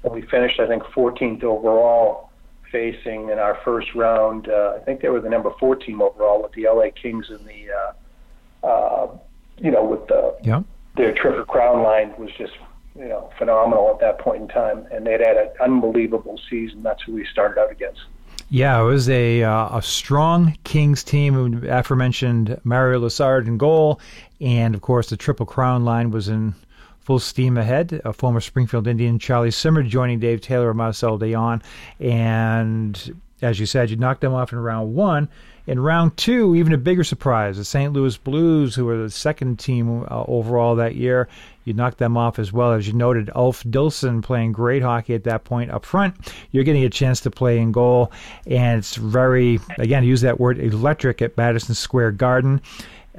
And 0.02 0.12
we 0.12 0.22
finished, 0.22 0.58
I 0.58 0.66
think, 0.66 0.82
14th 0.82 1.44
overall, 1.44 2.30
facing 2.72 3.30
in 3.30 3.38
our 3.38 3.58
first 3.64 3.94
round. 3.94 4.48
Uh, 4.48 4.74
I 4.76 4.84
think 4.84 5.00
they 5.00 5.08
were 5.08 5.20
the 5.20 5.30
number 5.30 5.50
4 5.58 5.76
team 5.76 6.02
overall 6.02 6.42
with 6.42 6.52
the 6.52 6.64
LA 6.64 6.90
Kings 7.00 7.30
in 7.30 7.44
the, 7.46 7.70
uh, 7.72 8.66
uh, 8.66 9.18
you 9.58 9.70
know, 9.70 9.84
with 9.84 10.06
the 10.08 10.36
yeah. 10.42 10.62
their 10.96 11.14
triple 11.14 11.44
crown 11.44 11.82
line 11.82 12.14
was 12.18 12.30
just 12.36 12.52
you 12.96 13.08
know, 13.08 13.30
phenomenal 13.38 13.90
at 13.90 14.00
that 14.00 14.18
point 14.18 14.42
in 14.42 14.48
time, 14.48 14.86
and 14.90 15.06
they'd 15.06 15.20
had 15.20 15.36
an 15.36 15.50
unbelievable 15.60 16.40
season. 16.48 16.82
That's 16.82 17.02
who 17.02 17.12
we 17.14 17.26
started 17.26 17.60
out 17.60 17.70
against. 17.70 18.00
Yeah, 18.48 18.80
it 18.80 18.84
was 18.84 19.08
a 19.08 19.44
uh, 19.44 19.78
a 19.78 19.82
strong 19.82 20.58
Kings 20.64 21.04
team. 21.04 21.34
Who 21.34 21.68
aforementioned 21.68 22.60
Mario 22.64 23.00
Lessard 23.00 23.46
in 23.46 23.58
goal, 23.58 24.00
and 24.40 24.74
of 24.74 24.80
course 24.80 25.10
the 25.10 25.16
Triple 25.16 25.46
Crown 25.46 25.84
line 25.84 26.10
was 26.10 26.28
in 26.28 26.54
full 27.00 27.18
steam 27.18 27.56
ahead. 27.56 28.00
A 28.04 28.12
former 28.12 28.40
Springfield 28.40 28.86
Indian 28.86 29.18
Charlie 29.18 29.50
Simmer 29.50 29.82
joining 29.82 30.20
Dave 30.20 30.40
Taylor 30.40 30.70
and 30.70 30.78
Marcel 30.78 31.18
Dionne, 31.18 31.62
and 31.98 33.20
as 33.42 33.58
you 33.58 33.66
said, 33.66 33.90
you 33.90 33.96
knocked 33.96 34.20
them 34.20 34.34
off 34.34 34.52
in 34.52 34.58
round 34.58 34.94
one. 34.94 35.28
In 35.66 35.78
round 35.78 36.16
two, 36.16 36.56
even 36.56 36.72
a 36.72 36.78
bigger 36.78 37.04
surprise, 37.04 37.56
the 37.56 37.64
St. 37.64 37.92
Louis 37.92 38.16
Blues, 38.16 38.74
who 38.74 38.86
were 38.86 38.96
the 38.96 39.10
second 39.10 39.58
team 39.58 40.02
uh, 40.10 40.24
overall 40.26 40.74
that 40.76 40.96
year, 40.96 41.28
you 41.64 41.74
knocked 41.74 41.98
them 41.98 42.16
off 42.16 42.38
as 42.38 42.52
well. 42.52 42.72
As 42.72 42.88
you 42.88 42.92
noted, 42.94 43.30
Ulf 43.34 43.64
Nilsson 43.64 44.22
playing 44.22 44.52
great 44.52 44.82
hockey 44.82 45.14
at 45.14 45.24
that 45.24 45.44
point 45.44 45.70
up 45.70 45.84
front. 45.84 46.32
You're 46.50 46.64
getting 46.64 46.84
a 46.84 46.90
chance 46.90 47.20
to 47.20 47.30
play 47.30 47.58
in 47.58 47.72
goal, 47.72 48.10
and 48.46 48.78
it's 48.78 48.96
very, 48.96 49.60
again, 49.78 50.02
use 50.02 50.22
that 50.22 50.40
word, 50.40 50.58
electric 50.58 51.22
at 51.22 51.36
Madison 51.36 51.74
Square 51.74 52.12
Garden. 52.12 52.60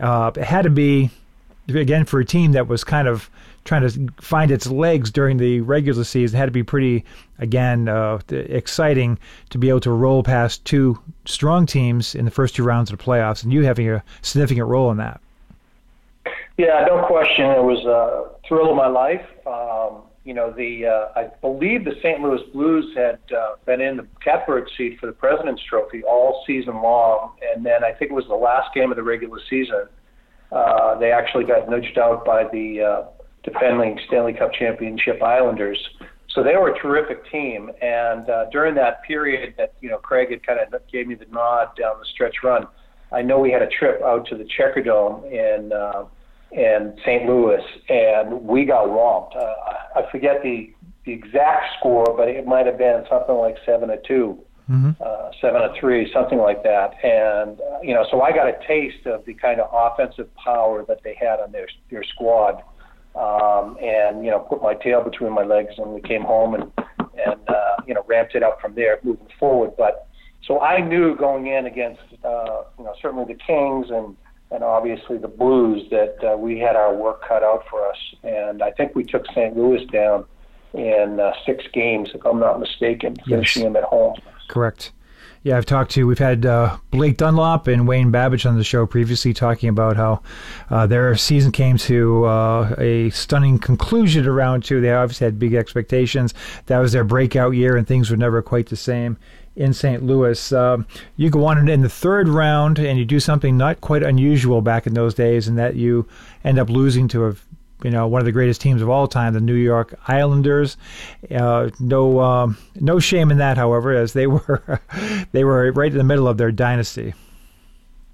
Uh, 0.01 0.31
it 0.35 0.43
had 0.43 0.63
to 0.63 0.69
be, 0.69 1.11
again, 1.69 2.05
for 2.05 2.19
a 2.19 2.25
team 2.25 2.53
that 2.53 2.67
was 2.67 2.83
kind 2.83 3.07
of 3.07 3.29
trying 3.63 3.87
to 3.87 4.09
find 4.19 4.49
its 4.49 4.65
legs 4.67 5.11
during 5.11 5.37
the 5.37 5.61
regular 5.61 6.03
season. 6.03 6.35
It 6.35 6.39
had 6.39 6.45
to 6.45 6.51
be 6.51 6.63
pretty, 6.63 7.05
again, 7.37 7.87
uh, 7.87 8.19
exciting 8.29 9.19
to 9.51 9.57
be 9.59 9.69
able 9.69 9.81
to 9.81 9.91
roll 9.91 10.23
past 10.23 10.65
two 10.65 10.99
strong 11.25 11.67
teams 11.67 12.15
in 12.15 12.25
the 12.25 12.31
first 12.31 12.55
two 12.55 12.63
rounds 12.63 12.91
of 12.91 12.97
the 12.97 13.03
playoffs, 13.03 13.43
and 13.43 13.53
you 13.53 13.63
having 13.63 13.87
a 13.89 14.03
significant 14.23 14.67
role 14.67 14.89
in 14.89 14.97
that. 14.97 15.21
Yeah, 16.57 16.85
no 16.87 17.05
question. 17.05 17.45
It 17.45 17.63
was 17.63 17.85
a 17.85 18.47
thrill 18.47 18.71
of 18.71 18.75
my 18.75 18.87
life. 18.87 19.25
Um, 19.45 20.01
you 20.23 20.33
know, 20.33 20.51
the 20.51 20.85
uh, 20.85 21.19
I 21.19 21.29
believe 21.41 21.83
the 21.83 21.95
St. 22.03 22.21
Louis 22.21 22.41
Blues 22.53 22.85
had 22.95 23.19
uh, 23.35 23.55
been 23.65 23.81
in 23.81 23.97
the 23.97 24.07
catbird 24.23 24.69
seat 24.77 24.99
for 24.99 25.07
the 25.07 25.13
President's 25.13 25.63
Trophy 25.67 26.03
all 26.03 26.43
season 26.45 26.75
long, 26.75 27.33
and 27.53 27.65
then 27.65 27.83
I 27.83 27.91
think 27.91 28.11
it 28.11 28.13
was 28.13 28.27
the 28.27 28.35
last 28.35 28.73
game 28.75 28.91
of 28.91 28.97
the 28.97 29.03
regular 29.03 29.39
season. 29.49 29.85
Uh, 30.51 30.99
they 30.99 31.11
actually 31.11 31.45
got 31.45 31.69
nudged 31.69 31.97
out 31.97 32.23
by 32.23 32.43
the 32.51 32.81
uh, 32.81 33.23
defending 33.43 33.99
Stanley 34.07 34.33
Cup 34.33 34.53
championship 34.53 35.23
Islanders. 35.23 35.79
So 36.29 36.43
they 36.43 36.55
were 36.55 36.69
a 36.69 36.79
terrific 36.79 37.29
team, 37.31 37.71
and 37.81 38.29
uh, 38.29 38.45
during 38.51 38.75
that 38.75 39.01
period 39.03 39.55
that 39.57 39.73
you 39.81 39.89
know 39.89 39.97
Craig 39.97 40.29
had 40.29 40.45
kind 40.45 40.59
of 40.59 40.81
gave 40.91 41.07
me 41.07 41.15
the 41.15 41.25
nod 41.31 41.75
down 41.75 41.99
the 41.99 42.05
stretch 42.13 42.35
run, 42.43 42.67
I 43.11 43.23
know 43.23 43.39
we 43.39 43.51
had 43.51 43.63
a 43.63 43.67
trip 43.67 44.01
out 44.03 44.27
to 44.27 44.37
the 44.37 44.45
Checkerdome 44.45 45.31
in. 45.31 45.73
Uh, 45.73 46.05
in 46.51 46.95
St. 47.05 47.25
Louis, 47.25 47.63
and 47.89 48.43
we 48.43 48.65
got 48.65 48.89
romped. 48.89 49.35
Uh, 49.35 49.53
I 49.95 50.11
forget 50.11 50.41
the 50.43 50.73
the 51.05 51.13
exact 51.13 51.65
score, 51.79 52.13
but 52.15 52.27
it 52.27 52.45
might 52.45 52.67
have 52.67 52.77
been 52.77 53.03
something 53.09 53.35
like 53.35 53.57
seven 53.65 53.89
to 53.89 53.97
2 54.07 54.39
mm-hmm. 54.69 54.91
uh, 55.01 55.31
seven 55.41 55.61
to 55.61 55.73
three, 55.79 56.11
something 56.13 56.37
like 56.37 56.61
that. 56.63 56.93
And 57.03 57.59
uh, 57.59 57.79
you 57.81 57.93
know, 57.93 58.05
so 58.11 58.21
I 58.21 58.31
got 58.31 58.47
a 58.47 58.57
taste 58.67 59.05
of 59.05 59.25
the 59.25 59.33
kind 59.33 59.59
of 59.59 59.69
offensive 59.73 60.33
power 60.35 60.85
that 60.87 61.01
they 61.03 61.15
had 61.19 61.39
on 61.39 61.51
their 61.51 61.67
their 61.89 62.03
squad, 62.03 62.61
um, 63.15 63.77
and 63.81 64.23
you 64.23 64.31
know, 64.31 64.39
put 64.39 64.61
my 64.61 64.73
tail 64.75 65.03
between 65.03 65.33
my 65.33 65.43
legs, 65.43 65.73
and 65.77 65.91
we 65.91 66.01
came 66.01 66.21
home 66.21 66.53
and 66.53 66.71
and 67.25 67.49
uh, 67.49 67.75
you 67.87 67.93
know 67.93 68.03
ramped 68.07 68.35
it 68.35 68.43
up 68.43 68.59
from 68.61 68.75
there, 68.75 68.99
moving 69.03 69.27
forward. 69.39 69.71
But 69.77 70.07
so 70.45 70.59
I 70.59 70.81
knew 70.81 71.15
going 71.15 71.47
in 71.47 71.65
against 71.65 72.01
uh, 72.23 72.63
you 72.77 72.83
know 72.83 72.93
certainly 73.01 73.25
the 73.25 73.39
Kings 73.39 73.87
and 73.89 74.15
and 74.51 74.63
obviously 74.63 75.17
the 75.17 75.27
Blues 75.27 75.87
that 75.91 76.17
uh, 76.23 76.37
we 76.37 76.59
had 76.59 76.75
our 76.75 76.93
work 76.93 77.21
cut 77.27 77.43
out 77.43 77.63
for 77.69 77.87
us. 77.87 77.97
And 78.23 78.61
I 78.61 78.71
think 78.71 78.95
we 78.95 79.03
took 79.03 79.25
St. 79.27 79.55
Louis 79.55 79.85
down 79.85 80.25
in 80.73 81.19
uh, 81.19 81.31
six 81.45 81.63
games, 81.73 82.09
if 82.13 82.25
I'm 82.25 82.39
not 82.39 82.59
mistaken, 82.59 83.15
finishing 83.27 83.63
yes. 83.63 83.67
them 83.67 83.75
at 83.77 83.83
home. 83.83 84.15
Correct. 84.47 84.91
Yeah, 85.43 85.57
I've 85.57 85.65
talked 85.65 85.91
to, 85.91 86.05
we've 86.05 86.19
had 86.19 86.45
uh, 86.45 86.77
Blake 86.91 87.17
Dunlop 87.17 87.65
and 87.65 87.87
Wayne 87.87 88.11
Babych 88.11 88.47
on 88.47 88.57
the 88.57 88.63
show 88.63 88.85
previously 88.85 89.33
talking 89.33 89.69
about 89.69 89.97
how 89.97 90.21
uh, 90.69 90.85
their 90.85 91.15
season 91.15 91.51
came 91.51 91.77
to 91.77 92.25
uh, 92.25 92.75
a 92.77 93.09
stunning 93.09 93.57
conclusion 93.57 94.27
around 94.27 94.63
two. 94.63 94.81
They 94.81 94.91
obviously 94.91 95.25
had 95.25 95.39
big 95.39 95.55
expectations. 95.55 96.35
That 96.67 96.77
was 96.77 96.91
their 96.91 97.03
breakout 97.03 97.55
year, 97.55 97.75
and 97.75 97.87
things 97.87 98.11
were 98.11 98.17
never 98.17 98.43
quite 98.43 98.67
the 98.67 98.75
same 98.75 99.17
in 99.55 99.73
St. 99.73 100.03
Louis. 100.03 100.51
Um, 100.51 100.85
you 101.17 101.29
go 101.29 101.45
on 101.45 101.67
in 101.67 101.81
the 101.81 101.89
third 101.89 102.27
round 102.27 102.79
and 102.79 102.97
you 102.97 103.05
do 103.05 103.19
something 103.19 103.57
not 103.57 103.81
quite 103.81 104.03
unusual 104.03 104.61
back 104.61 104.87
in 104.87 104.93
those 104.93 105.13
days, 105.13 105.47
and 105.47 105.57
that 105.57 105.75
you 105.75 106.07
end 106.43 106.59
up 106.59 106.69
losing 106.69 107.07
to 107.09 107.27
a 107.27 107.35
you 107.83 107.89
know 107.89 108.07
one 108.07 108.21
of 108.21 108.25
the 108.25 108.31
greatest 108.31 108.61
teams 108.61 108.81
of 108.81 108.89
all 108.89 109.07
time, 109.07 109.33
the 109.33 109.41
New 109.41 109.55
York 109.55 109.99
Islanders. 110.07 110.77
Uh, 111.33 111.69
no 111.79 112.19
um, 112.19 112.57
no 112.79 112.99
shame 112.99 113.31
in 113.31 113.37
that, 113.39 113.57
however, 113.57 113.93
as 113.93 114.13
they 114.13 114.27
were 114.27 114.79
they 115.31 115.43
were 115.43 115.71
right 115.71 115.91
in 115.91 115.97
the 115.97 116.03
middle 116.03 116.27
of 116.27 116.37
their 116.37 116.51
dynasty. 116.51 117.13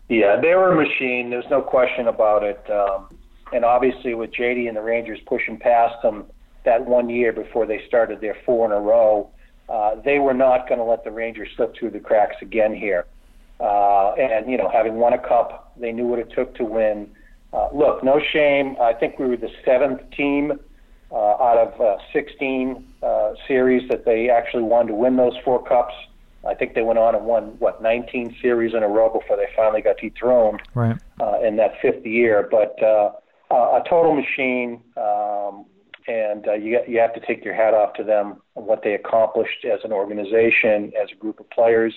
Yeah, 0.10 0.40
they 0.40 0.56
were 0.56 0.72
a 0.72 0.76
machine. 0.76 1.30
There's 1.30 1.50
no 1.50 1.62
question 1.62 2.08
about 2.08 2.42
it. 2.44 2.64
Um, 2.72 3.10
and 3.52 3.66
obviously, 3.66 4.14
with 4.14 4.32
JD 4.32 4.68
and 4.68 4.76
the 4.76 4.82
Rangers 4.82 5.20
pushing 5.26 5.58
past 5.58 6.02
them 6.02 6.26
that 6.64 6.86
one 6.86 7.10
year 7.10 7.32
before 7.32 7.66
they 7.66 7.82
started 7.88 8.22
their 8.22 8.38
four 8.46 8.66
in 8.66 8.72
a 8.72 8.80
row, 8.80 9.30
uh, 9.70 9.96
they 10.04 10.20
were 10.20 10.34
not 10.34 10.68
going 10.68 10.80
to 10.80 10.86
let 10.86 11.04
the 11.04 11.12
Rangers 11.12 11.50
slip 11.56 11.76
through 11.76 11.92
the 11.92 12.00
cracks 12.00 12.36
again 12.42 12.74
here. 12.74 13.06
Uh, 13.60 14.14
and 14.14 14.50
you 14.50 14.58
know, 14.58 14.70
having 14.72 14.96
won 14.96 15.14
a 15.14 15.18
cup, 15.18 15.74
they 15.78 15.92
knew 15.92 16.06
what 16.06 16.20
it 16.20 16.32
took 16.36 16.56
to 16.56 16.64
win. 16.64 17.10
Uh, 17.54 17.70
look, 17.74 18.04
no 18.04 18.20
shame. 18.20 18.76
I 18.80 18.94
think 18.94 19.20
we 19.20 19.26
were 19.26 19.38
the 19.38 19.50
seventh 19.66 20.02
team 20.12 20.54
uh, 21.12 21.16
out 21.16 21.58
of 21.58 21.82
uh, 21.82 21.98
16 22.14 22.86
uh, 23.02 23.34
series 23.48 23.88
that 23.90 24.06
they 24.06 24.30
actually 24.30 24.64
won 24.64 24.88
to 24.88 24.94
win 24.94 25.16
those 25.16 25.34
four 25.44 25.64
cups. 25.64 25.94
I 26.48 26.54
think 26.54 26.76
they 26.76 26.82
went 26.82 27.00
on 27.00 27.16
and 27.16 27.26
won 27.26 27.56
what 27.60 27.82
19 27.82 28.38
series 28.42 28.74
in 28.74 28.84
a 28.84 28.88
row 28.88 29.10
before 29.10 29.38
they 29.38 29.48
finally 29.56 29.82
got 29.82 29.98
dethroned 29.98 30.62
right. 30.76 30.98
uh, 31.20 31.40
in 31.42 31.56
that 31.58 31.74
fifth 31.82 32.06
year. 32.06 32.48
But 32.50 32.82
uh, 32.82 33.12
a 33.50 33.84
total 33.90 34.16
machine, 34.16 34.82
um, 34.96 35.66
and 36.08 36.48
uh, 36.48 36.54
you 36.54 36.80
you 36.88 37.00
have 37.00 37.14
to 37.16 37.20
take 37.26 37.44
your 37.44 37.54
hat 37.54 37.74
off 37.74 37.94
to 37.96 38.04
them 38.04 38.42
what 38.66 38.84
they 38.84 38.94
accomplished 38.94 39.66
as 39.66 39.80
an 39.84 39.92
organization, 39.92 40.92
as 41.02 41.10
a 41.12 41.16
group 41.16 41.40
of 41.40 41.50
players. 41.50 41.94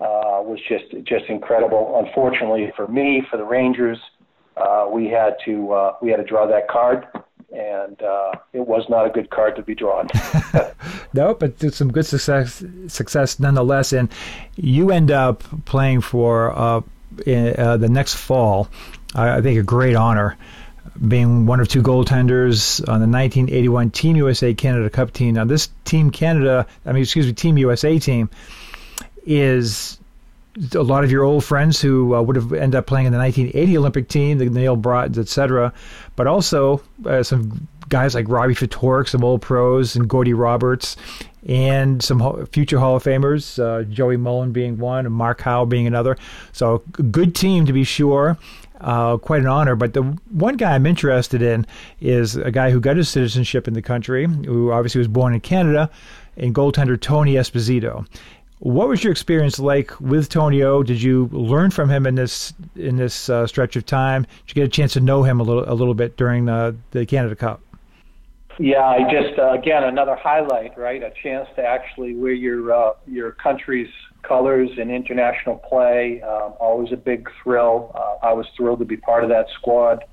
Uh, 0.00 0.38
was 0.42 0.60
just 0.68 0.84
just 1.04 1.24
incredible. 1.28 2.00
Unfortunately 2.04 2.72
for 2.76 2.86
me, 2.86 3.20
for 3.28 3.36
the 3.36 3.44
Rangers, 3.44 3.98
uh, 4.56 4.86
we 4.90 5.08
had 5.08 5.34
to 5.44 5.72
uh, 5.72 5.96
we 6.00 6.10
had 6.10 6.18
to 6.18 6.24
draw 6.24 6.46
that 6.46 6.68
card, 6.68 7.04
and 7.52 8.00
uh, 8.00 8.32
it 8.52 8.66
was 8.66 8.84
not 8.88 9.06
a 9.06 9.10
good 9.10 9.30
card 9.30 9.56
to 9.56 9.62
be 9.62 9.74
drawn. 9.74 10.06
no, 11.12 11.34
but 11.34 11.58
some 11.74 11.90
good 11.90 12.06
success 12.06 12.64
success 12.86 13.40
nonetheless. 13.40 13.92
And 13.92 14.08
you 14.54 14.92
end 14.92 15.10
up 15.10 15.42
playing 15.64 16.02
for 16.02 16.56
uh, 16.56 16.80
in, 17.26 17.54
uh, 17.58 17.76
the 17.76 17.88
next 17.88 18.14
fall. 18.14 18.68
I, 19.14 19.38
I 19.38 19.42
think 19.42 19.58
a 19.58 19.64
great 19.64 19.96
honor 19.96 20.36
being 21.06 21.46
one 21.46 21.60
of 21.60 21.68
two 21.68 21.82
goaltenders 21.82 22.80
on 22.80 23.00
the 23.00 23.06
1981 23.06 23.90
Team 23.90 24.16
USA 24.16 24.54
Canada 24.54 24.90
Cup 24.90 25.12
team. 25.12 25.34
Now, 25.34 25.44
this 25.44 25.68
Team 25.84 26.10
Canada, 26.10 26.66
I 26.84 26.92
mean, 26.92 27.02
excuse 27.02 27.26
me, 27.26 27.32
Team 27.32 27.58
USA 27.58 27.98
team 27.98 28.30
is 29.24 29.98
a 30.74 30.82
lot 30.82 31.04
of 31.04 31.10
your 31.10 31.22
old 31.22 31.44
friends 31.44 31.80
who 31.80 32.14
uh, 32.14 32.22
would 32.22 32.36
have 32.36 32.52
ended 32.52 32.76
up 32.76 32.86
playing 32.86 33.06
in 33.06 33.12
the 33.12 33.18
1980 33.18 33.78
Olympic 33.78 34.08
team, 34.08 34.38
the 34.38 34.46
Neal 34.46 34.76
Brotens, 34.76 35.18
etc. 35.18 35.72
But 36.16 36.26
also 36.26 36.82
uh, 37.04 37.22
some 37.22 37.68
guys 37.88 38.14
like 38.14 38.28
Robbie 38.28 38.54
Ftorek, 38.54 39.08
some 39.08 39.24
old 39.24 39.42
pros, 39.42 39.96
and 39.96 40.08
Gordie 40.08 40.34
Roberts, 40.34 40.96
and 41.46 42.02
some 42.02 42.46
future 42.46 42.78
Hall 42.78 42.96
of 42.96 43.04
Famers, 43.04 43.58
uh, 43.62 43.84
Joey 43.84 44.16
Mullen 44.16 44.52
being 44.52 44.78
one, 44.78 45.06
and 45.06 45.14
Mark 45.14 45.40
Howe 45.40 45.64
being 45.64 45.86
another. 45.86 46.16
So 46.52 46.82
a 46.98 47.02
good 47.02 47.34
team 47.34 47.66
to 47.66 47.72
be 47.72 47.84
sure. 47.84 48.36
Uh, 48.80 49.16
quite 49.16 49.40
an 49.40 49.48
honor. 49.48 49.74
But 49.74 49.94
the 49.94 50.02
one 50.30 50.56
guy 50.56 50.74
I'm 50.74 50.86
interested 50.86 51.42
in 51.42 51.66
is 52.00 52.36
a 52.36 52.50
guy 52.50 52.70
who 52.70 52.80
got 52.80 52.96
his 52.96 53.08
citizenship 53.08 53.66
in 53.66 53.74
the 53.74 53.82
country, 53.82 54.26
who 54.26 54.70
obviously 54.70 55.00
was 55.00 55.08
born 55.08 55.34
in 55.34 55.40
Canada, 55.40 55.90
and 56.36 56.54
goaltender 56.54 57.00
Tony 57.00 57.34
Esposito. 57.34 58.06
What 58.60 58.88
was 58.88 59.04
your 59.04 59.12
experience 59.12 59.58
like 59.58 59.98
with 60.00 60.28
Tony 60.28 60.62
O? 60.62 60.82
Did 60.82 61.00
you 61.00 61.28
learn 61.32 61.70
from 61.70 61.90
him 61.90 62.06
in 62.06 62.16
this 62.16 62.52
in 62.74 62.96
this 62.96 63.28
uh, 63.28 63.46
stretch 63.46 63.76
of 63.76 63.86
time? 63.86 64.22
Did 64.46 64.56
you 64.56 64.62
get 64.62 64.64
a 64.64 64.68
chance 64.68 64.94
to 64.94 65.00
know 65.00 65.22
him 65.22 65.38
a 65.38 65.44
little 65.44 65.64
a 65.70 65.74
little 65.74 65.94
bit 65.94 66.16
during 66.16 66.46
the 66.46 66.76
the 66.90 67.06
Canada 67.06 67.36
Cup? 67.36 67.60
Yeah, 68.58 68.84
I 68.84 69.02
just 69.10 69.38
uh, 69.38 69.52
again 69.52 69.84
another 69.84 70.16
highlight, 70.16 70.76
right? 70.76 71.02
A 71.02 71.12
chance 71.22 71.48
to 71.54 71.62
actually 71.62 72.16
wear 72.16 72.32
your 72.32 72.72
uh, 72.72 72.92
your 73.06 73.32
country's 73.32 73.90
colors 74.28 74.70
in 74.76 74.90
international 74.90 75.56
play. 75.56 76.20
Um, 76.22 76.54
always 76.60 76.92
a 76.92 76.96
big 76.96 77.28
thrill. 77.42 77.90
Uh, 77.94 78.26
I 78.26 78.32
was 78.32 78.46
thrilled 78.56 78.78
to 78.80 78.84
be 78.84 78.96
part 78.96 79.24
of 79.24 79.30
that 79.30 79.46
squad. 79.58 80.04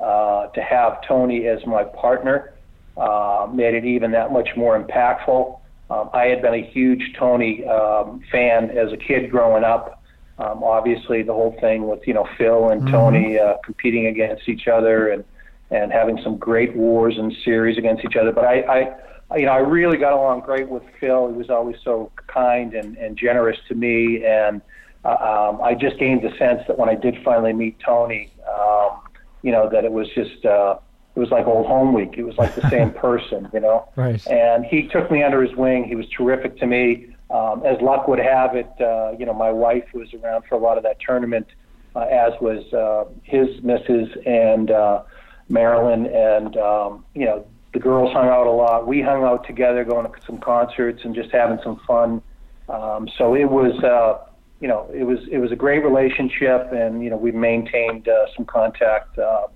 Uh, 0.00 0.46
to 0.48 0.62
have 0.62 1.06
Tony 1.06 1.46
as 1.46 1.58
my 1.66 1.84
partner 1.84 2.54
uh, 2.96 3.46
made 3.52 3.74
it 3.74 3.84
even 3.84 4.10
that 4.12 4.32
much 4.32 4.48
more 4.56 4.82
impactful. 4.82 5.60
Um, 5.90 6.08
I 6.14 6.24
had 6.24 6.40
been 6.40 6.54
a 6.54 6.62
huge 6.62 7.02
Tony 7.18 7.66
um, 7.66 8.22
fan 8.32 8.70
as 8.70 8.92
a 8.92 8.96
kid 8.96 9.30
growing 9.30 9.62
up. 9.62 10.02
Um, 10.38 10.62
obviously, 10.64 11.22
the 11.22 11.34
whole 11.34 11.54
thing 11.60 11.86
with 11.86 12.00
you 12.06 12.14
know 12.14 12.26
Phil 12.38 12.70
and 12.70 12.82
mm-hmm. 12.82 12.92
Tony 12.92 13.38
uh, 13.38 13.54
competing 13.62 14.06
against 14.06 14.48
each 14.48 14.68
other 14.68 15.10
and 15.10 15.22
and 15.70 15.92
having 15.92 16.18
some 16.24 16.38
great 16.38 16.74
wars 16.74 17.16
and 17.18 17.32
series 17.44 17.76
against 17.76 18.04
each 18.04 18.16
other. 18.16 18.32
But 18.32 18.44
I, 18.44 18.60
I 18.62 18.96
you 19.36 19.46
know, 19.46 19.52
I 19.52 19.58
really 19.58 19.96
got 19.96 20.12
along 20.12 20.40
great 20.40 20.68
with 20.68 20.82
Phil. 20.98 21.28
He 21.28 21.34
was 21.34 21.50
always 21.50 21.76
so 21.84 22.10
kind 22.26 22.74
and, 22.74 22.96
and 22.96 23.16
generous 23.16 23.58
to 23.68 23.74
me, 23.74 24.24
and 24.24 24.60
uh, 25.04 25.08
um, 25.52 25.62
I 25.62 25.74
just 25.74 25.98
gained 25.98 26.22
the 26.22 26.36
sense 26.36 26.62
that 26.66 26.78
when 26.78 26.88
I 26.88 26.94
did 26.94 27.16
finally 27.24 27.52
meet 27.52 27.78
Tony, 27.80 28.32
um, 28.48 29.00
you 29.42 29.52
know, 29.52 29.68
that 29.70 29.84
it 29.84 29.92
was 29.92 30.08
just 30.14 30.44
uh, 30.44 30.78
it 31.14 31.18
was 31.18 31.30
like 31.30 31.46
old 31.46 31.66
home 31.66 31.92
week. 31.92 32.14
It 32.16 32.24
was 32.24 32.36
like 32.38 32.54
the 32.54 32.68
same 32.70 32.90
person, 33.06 33.48
you 33.52 33.60
know. 33.60 33.88
Right. 33.96 34.24
And 34.26 34.64
he 34.64 34.88
took 34.88 35.10
me 35.10 35.22
under 35.22 35.42
his 35.42 35.56
wing. 35.56 35.84
He 35.84 35.94
was 35.94 36.06
terrific 36.08 36.58
to 36.58 36.66
me. 36.66 37.14
Um, 37.30 37.64
as 37.64 37.80
luck 37.80 38.08
would 38.08 38.18
have 38.18 38.56
it, 38.56 38.70
uh, 38.80 39.12
you 39.16 39.24
know, 39.24 39.32
my 39.32 39.52
wife 39.52 39.84
was 39.94 40.12
around 40.14 40.44
for 40.48 40.56
a 40.56 40.58
lot 40.58 40.76
of 40.76 40.82
that 40.82 40.98
tournament, 40.98 41.46
uh, 41.94 42.00
as 42.00 42.32
was 42.40 42.72
uh, 42.72 43.04
his 43.22 43.62
missus 43.62 44.08
and 44.26 44.70
uh, 44.72 45.02
Marilyn, 45.48 46.06
and 46.06 46.56
um, 46.56 47.04
you 47.14 47.24
know, 47.26 47.46
the 47.72 47.78
girls 47.78 48.12
hung 48.12 48.28
out 48.28 48.46
a 48.46 48.50
lot. 48.50 48.86
We 48.86 49.00
hung 49.00 49.22
out 49.24 49.46
together, 49.46 49.84
going 49.84 50.10
to 50.10 50.12
some 50.26 50.38
concerts 50.38 51.04
and 51.04 51.14
just 51.14 51.30
having 51.30 51.58
some 51.62 51.80
fun. 51.86 52.22
Um, 52.68 53.08
so 53.16 53.34
it 53.34 53.50
was, 53.50 53.78
uh, 53.82 54.26
you 54.60 54.68
know, 54.68 54.90
it 54.92 55.04
was 55.04 55.18
it 55.30 55.38
was 55.38 55.52
a 55.52 55.56
great 55.56 55.84
relationship, 55.84 56.72
and 56.72 57.02
you 57.02 57.10
know, 57.10 57.16
we 57.16 57.32
maintained 57.32 58.08
uh, 58.08 58.26
some 58.36 58.44
contact. 58.44 59.18
Uh, 59.18 59.46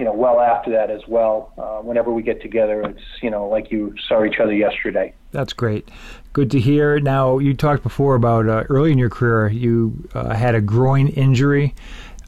you 0.00 0.06
know, 0.06 0.14
well 0.14 0.40
after 0.40 0.70
that 0.70 0.90
as 0.90 1.02
well. 1.06 1.52
Uh, 1.58 1.82
whenever 1.82 2.10
we 2.10 2.22
get 2.22 2.40
together, 2.40 2.80
it's 2.82 3.02
you 3.22 3.30
know 3.30 3.46
like 3.46 3.70
you 3.70 3.94
saw 4.08 4.24
each 4.24 4.38
other 4.40 4.54
yesterday. 4.54 5.12
That's 5.30 5.52
great. 5.52 5.88
Good 6.32 6.50
to 6.52 6.58
hear. 6.58 6.98
Now 7.00 7.38
you 7.38 7.52
talked 7.52 7.82
before 7.82 8.14
about 8.14 8.48
uh, 8.48 8.64
early 8.70 8.92
in 8.92 8.98
your 8.98 9.10
career 9.10 9.48
you 9.48 10.08
uh, 10.14 10.34
had 10.34 10.54
a 10.54 10.60
groin 10.60 11.08
injury. 11.08 11.74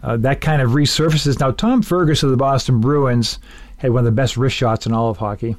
Uh, 0.03 0.18
that 0.18 0.43
kind 0.43 0.61
of 0.61 0.72
resurfaces. 0.72 1.40
Now 1.40 1.51
Tom 1.51 1.80
Fergus 1.80 2.22
of 2.22 2.30
the 2.30 2.36
Boston 2.36 2.80
Bruins 2.80 3.38
had 3.83 3.91
one 3.91 4.01
of 4.01 4.05
the 4.07 4.12
best 4.12 4.37
wrist 4.37 4.57
shots 4.57 4.87
in 4.87 4.93
all 4.93 5.11
of 5.11 5.18
hockey 5.18 5.57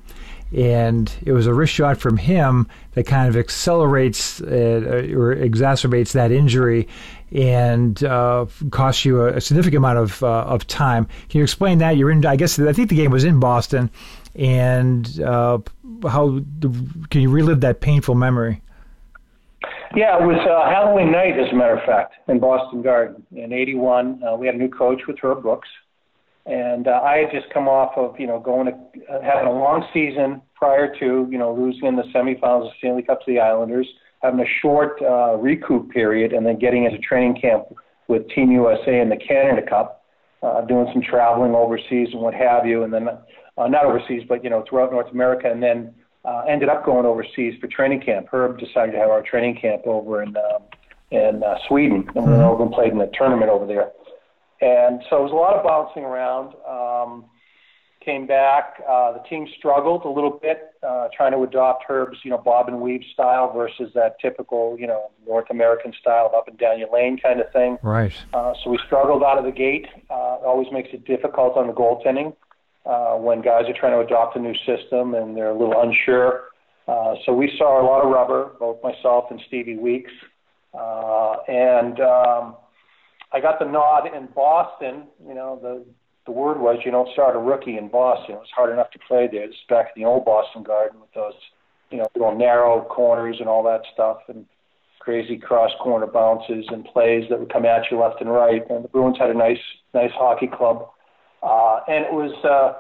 and 0.53 1.11
it 1.26 1.32
was 1.32 1.47
a 1.47 1.53
wrist 1.53 1.74
shot 1.74 1.97
from 1.97 2.17
him 2.17 2.67
that 2.93 3.05
kind 3.05 3.28
of 3.28 3.36
accelerates 3.36 4.39
uh, 4.41 4.45
or 5.15 5.36
exacerbates 5.36 6.11
that 6.11 6.32
injury 6.32 6.88
and 7.32 8.03
uh, 8.03 8.45
costs 8.69 9.03
you 9.03 9.21
a, 9.21 9.38
a, 9.38 9.41
significant 9.41 9.78
amount 9.78 9.97
of 9.97 10.21
uh, 10.21 10.43
of 10.43 10.67
time. 10.67 11.05
Can 11.30 11.39
you 11.39 11.43
explain 11.43 11.80
that? 11.80 11.97
You're 11.97 12.11
in. 12.11 12.24
I 12.26 12.36
guess 12.36 12.59
I 12.59 12.74
think 12.74 12.89
the 12.89 12.95
game 12.95 13.09
was 13.09 13.24
in 13.24 13.39
Boston, 13.39 13.89
and 14.36 15.19
uh, 15.19 15.57
how 16.03 16.41
can 17.09 17.21
you 17.21 17.32
relive 17.32 17.61
that 17.61 17.82
painful 17.82 18.13
memory? 18.13 18.61
Yeah, 19.95 20.21
it 20.21 20.26
was 20.26 20.38
uh, 20.38 20.69
Halloween 20.69 21.11
night, 21.11 21.39
as 21.39 21.51
a 21.51 21.55
matter 21.55 21.76
of 21.76 21.84
fact, 21.86 22.13
in 22.28 22.39
Boston 22.39 22.84
Garden 22.84 23.26
in 23.32 23.51
'81. 23.51 24.21
Uh, 24.24 24.36
we 24.36 24.45
had 24.45 24.53
a 24.53 24.59
new 24.59 24.69
coach 24.69 25.01
with 25.07 25.17
Herb 25.19 25.41
Brooks 25.41 25.69
and 26.46 26.88
uh, 26.88 27.00
I 27.04 27.20
had 27.20 27.32
just 27.32 27.54
come 27.54 27.68
off 27.68 27.94
of, 27.98 28.20
you 28.20 28.28
know, 28.28 28.39
going 28.39 28.68
to 28.68 28.74
uh, 29.12 29.22
having 29.22 29.48
a 29.48 29.52
long 29.52 29.86
season 29.94 30.41
prior 30.56 30.94
to, 31.00 31.28
you 31.32 31.38
know, 31.38 31.54
losing 31.54 31.88
in 31.88 31.96
the 31.96 32.04
semifinals 32.14 32.68
of 32.68 32.74
Stanley 32.80 33.04
Cup 33.04 33.20
to 33.22 33.32
the 33.32 33.39
Islanders, 33.39 33.88
having 34.22 34.41
a 34.41 34.50
short 34.62 35.02
uh, 35.02 35.36
recoup 35.38 35.89
period, 35.91 36.34
and 36.34 36.46
then 36.46 36.60
getting 36.60 36.84
into 36.84 36.98
training 37.00 37.39
camp 37.39 37.66
with 38.08 38.28
Team 38.30 38.52
USA 38.52 39.00
in 39.00 39.10
the 39.10 39.16
Canada 39.16 39.66
Cup, 39.68 40.04
uh, 40.41 40.62
doing 40.62 40.88
some 40.91 41.02
traveling 41.02 41.56
overseas 41.56 42.10
and 42.12 42.22
what 42.22 42.34
have 42.34 42.66
you, 42.66 42.84
and 42.84 42.94
then 42.94 43.08
uh, 43.08 43.68
not 43.68 43.86
overseas, 43.86 44.24
but 44.28 44.44
you 44.44 44.50
know, 44.50 44.66
throughout 44.68 44.91
North 44.91 45.12
America, 45.12 45.50
and 45.50 45.64
then 45.64 45.94
uh, 46.26 46.44
ended 46.50 46.68
up 46.68 46.86
going 46.86 47.06
overseas 47.06 47.54
for 47.62 47.68
training 47.68 48.02
camp. 48.02 48.28
Herb 48.32 48.60
decided 48.60 48.91
to 48.94 48.98
have 48.98 49.10
our 49.10 49.22
training 49.22 49.58
camp 49.62 49.84
over 49.86 50.24
in 50.24 50.36
um, 50.36 50.64
in 51.12 51.44
uh, 51.44 51.56
Sweden, 51.68 52.10
and 52.16 52.26
we 52.26 52.32
went 52.32 52.44
over 52.44 52.64
and 52.64 52.74
played 52.74 52.91
in 52.91 52.98
the 52.98 53.10
tournament 53.14 53.50
over 53.50 53.68
there. 53.68 53.91
And 54.64 55.03
so 55.09 55.18
it 55.18 55.24
was 55.24 55.32
a 55.32 55.36
lot 55.36 55.55
of 55.55 55.64
bouncing 55.64 56.03
around. 56.03 56.55
Um, 56.66 57.26
came 58.03 58.28
back. 58.28 58.82
Uh, 58.88 59.14
the 59.14 59.24
team 59.30 59.47
struggled 59.57 60.05
a 60.05 60.09
little 60.09 60.39
bit 60.41 60.74
uh, 60.84 61.07
trying 61.16 61.32
to 61.32 61.41
adopt 61.43 61.84
Herb's, 61.88 62.18
you 62.24 62.32
know, 62.32 62.38
bob 62.38 62.68
and 62.68 62.82
weave 62.82 63.01
style 63.14 63.51
versus 63.53 63.91
that 63.95 64.20
typical, 64.20 64.78
you 64.80 64.88
know, 64.88 65.11
North 65.26 65.49
American 65.49 65.93
style 65.99 66.28
of 66.28 66.34
up 66.34 66.47
and 66.47 66.57
down 66.57 66.80
your 66.80 66.91
lane 66.93 67.18
kind 67.18 67.39
of 67.39 67.51
thing. 67.51 67.78
Right. 67.82 68.14
Uh, 68.34 68.53
so 68.64 68.70
we 68.70 68.80
struggled 68.86 69.24
out 69.24 69.38
of 69.38 69.45
the 69.45 69.51
gate. 69.51 69.88
Uh, 70.09 70.38
it 70.41 70.45
always 70.45 70.68
makes 70.72 70.89
it 70.93 71.05
difficult 71.05 71.57
on 71.57 71.68
the 71.68 71.74
goaltending 71.74 72.36
uh, 72.86 73.18
when 73.18 73.41
guys 73.41 73.66
are 73.68 73.74
trying 73.74 73.93
to 73.93 73.99
adopt 73.99 74.36
a 74.36 74.39
new 74.39 74.55
system 74.66 75.16
and 75.16 75.36
they're 75.36 75.51
a 75.51 75.57
little 75.57 75.80
unsure. 75.82 76.45
Uh, 76.88 77.16
so 77.26 77.34
we 77.34 77.51
saw 77.57 77.82
a 77.82 77.86
lot 77.86 78.03
of 78.03 78.11
rubber, 78.11 78.51
both 78.59 78.82
myself 78.84 79.26
and 79.30 79.41
Stevie 79.47 79.78
Weeks. 79.78 80.11
Uh, 80.74 81.36
and 81.47 81.99
um, 82.01 82.55
I 83.34 83.39
got 83.39 83.59
the 83.59 83.65
nod 83.65 84.05
in 84.05 84.27
Boston. 84.36 85.07
You 85.27 85.34
know, 85.34 85.59
the 85.61 85.84
the 86.25 86.31
word 86.31 86.59
was 86.59 86.79
you 86.86 86.91
don't 86.91 87.11
start 87.11 87.36
a 87.36 87.39
rookie 87.39 87.77
in 87.77 87.89
Boston. 87.89 88.36
It 88.36 88.39
was 88.39 88.51
hard 88.55 88.71
enough 88.71 88.91
to 88.91 88.99
play 89.07 89.27
there. 89.31 89.47
This 89.47 89.55
is 89.55 89.61
back 89.67 89.88
in 89.95 90.01
the 90.01 90.07
old 90.07 90.23
Boston 90.23 90.63
Garden 90.63 91.01
with 91.01 91.11
those, 91.13 91.34
you 91.91 91.97
know, 91.97 92.05
little 92.15 92.38
narrow 92.38 92.81
corners 92.86 93.38
and 93.39 93.49
all 93.49 93.63
that 93.63 93.81
stuff, 93.93 94.19
and 94.29 94.45
crazy 94.99 95.38
cross 95.38 95.71
corner 95.81 96.07
bounces 96.07 96.65
and 96.69 96.86
plays 96.86 97.25
that 97.29 97.39
would 97.39 97.51
come 97.51 97.65
at 97.65 97.84
you 97.91 97.99
left 97.99 98.21
and 98.21 98.31
right. 98.31 98.61
And 98.69 98.86
the 98.86 98.88
Bruins 98.88 99.17
had 99.19 99.29
a 99.31 99.34
nice, 99.34 99.57
nice 99.93 100.11
hockey 100.13 100.47
club, 100.47 100.89
uh, 101.41 101.79
and 101.88 102.05
it 102.05 102.13
was. 102.13 102.34
Uh, 102.45 102.79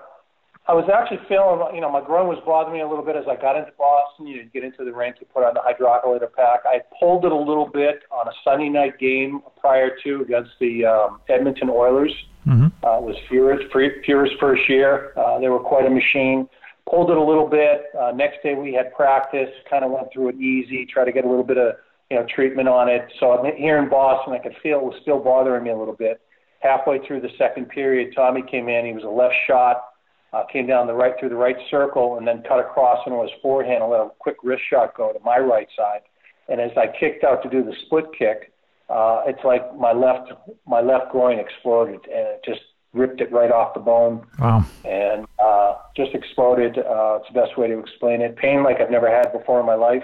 I 0.65 0.73
was 0.73 0.87
actually 0.87 1.19
feeling, 1.27 1.59
you 1.75 1.81
know, 1.81 1.91
my 1.91 1.99
groin 1.99 2.27
was 2.27 2.39
bothering 2.45 2.73
me 2.73 2.81
a 2.81 2.87
little 2.87 3.03
bit 3.03 3.17
as 3.17 3.25
I 3.29 3.35
got 3.35 3.57
into 3.57 3.71
Boston. 3.77 4.27
You 4.27 4.45
get 4.45 4.63
into 4.63 4.85
the 4.85 4.93
rink, 4.93 5.17
you 5.19 5.27
put 5.33 5.43
on 5.43 5.53
the 5.53 5.59
hydrocollator 5.59 6.31
pack. 6.31 6.61
I 6.63 6.79
pulled 6.97 7.25
it 7.25 7.33
a 7.33 7.35
little 7.35 7.67
bit 7.67 8.03
on 8.11 8.29
a 8.29 8.31
Sunday 8.45 8.69
night 8.69 8.97
game 8.97 9.41
prior 9.59 9.91
to 10.05 10.21
against 10.21 10.51
the 10.61 10.85
um, 10.85 11.19
Edmonton 11.27 11.69
Oilers. 11.69 12.13
Mm-hmm. 12.47 12.67
Uh, 12.81 12.97
it 12.97 13.03
was 13.03 13.15
Fuhrer's, 13.29 13.61
Fuhrer's 13.73 14.31
first 14.39 14.61
year. 14.69 15.11
Uh, 15.17 15.37
they 15.39 15.49
were 15.49 15.59
quite 15.59 15.85
a 15.85 15.89
machine. 15.89 16.47
Pulled 16.89 17.11
it 17.11 17.17
a 17.17 17.23
little 17.23 17.47
bit. 17.47 17.87
Uh, 17.99 18.11
next 18.15 18.41
day 18.41 18.55
we 18.55 18.73
had 18.73 18.93
practice. 18.93 19.49
Kind 19.69 19.83
of 19.83 19.91
went 19.91 20.07
through 20.13 20.29
it 20.29 20.35
easy. 20.35 20.85
Tried 20.85 21.05
to 21.05 21.11
get 21.11 21.25
a 21.25 21.29
little 21.29 21.43
bit 21.43 21.57
of 21.57 21.75
you 22.09 22.17
know 22.17 22.25
treatment 22.33 22.69
on 22.69 22.87
it. 22.87 23.05
So 23.19 23.31
I'm 23.31 23.53
here 23.55 23.79
in 23.79 23.89
Boston. 23.89 24.33
I 24.33 24.39
could 24.39 24.55
feel 24.63 24.79
it 24.79 24.83
was 24.83 24.95
still 25.01 25.19
bothering 25.19 25.63
me 25.63 25.71
a 25.71 25.77
little 25.77 25.95
bit. 25.95 26.21
Halfway 26.59 27.05
through 27.05 27.19
the 27.19 27.31
second 27.37 27.67
period, 27.67 28.13
Tommy 28.15 28.43
came 28.49 28.69
in. 28.69 28.85
He 28.85 28.93
was 28.93 29.03
a 29.03 29.07
left 29.07 29.35
shot 29.47 29.92
uh, 30.33 30.43
came 30.51 30.65
down 30.65 30.87
the 30.87 30.93
right 30.93 31.13
through 31.19 31.29
the 31.29 31.35
right 31.35 31.55
circle 31.69 32.17
and 32.17 32.27
then 32.27 32.43
cut 32.47 32.59
across 32.59 33.05
into 33.05 33.21
his 33.21 33.31
forehand 33.41 33.83
and 33.83 33.91
let 33.91 34.01
a 34.01 34.09
quick 34.19 34.37
wrist 34.43 34.63
shot 34.69 34.95
go 34.97 35.13
to 35.13 35.19
my 35.23 35.37
right 35.37 35.67
side. 35.77 36.01
And 36.49 36.59
as 36.59 36.71
I 36.75 36.87
kicked 36.87 37.23
out 37.23 37.43
to 37.43 37.49
do 37.49 37.63
the 37.63 37.73
split 37.85 38.05
kick, 38.17 38.51
uh, 38.89 39.21
it's 39.27 39.43
like 39.45 39.75
my 39.77 39.93
left 39.93 40.33
my 40.67 40.81
left 40.81 41.11
groin 41.11 41.39
exploded 41.39 42.01
and 42.05 42.27
it 42.27 42.41
just 42.45 42.61
ripped 42.93 43.21
it 43.21 43.31
right 43.31 43.51
off 43.51 43.73
the 43.73 43.79
bone. 43.79 44.25
Wow. 44.39 44.65
And 44.83 45.25
uh, 45.43 45.75
just 45.95 46.13
exploded. 46.13 46.77
Uh, 46.77 47.19
it's 47.21 47.27
the 47.33 47.39
best 47.39 47.57
way 47.57 47.67
to 47.67 47.79
explain 47.79 48.21
it. 48.21 48.35
Pain 48.35 48.63
like 48.63 48.81
I've 48.81 48.91
never 48.91 49.09
had 49.09 49.31
before 49.31 49.59
in 49.59 49.65
my 49.65 49.75
life. 49.75 50.03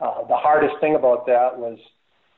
Uh, 0.00 0.26
the 0.28 0.36
hardest 0.36 0.74
thing 0.80 0.94
about 0.96 1.26
that 1.26 1.58
was, 1.58 1.78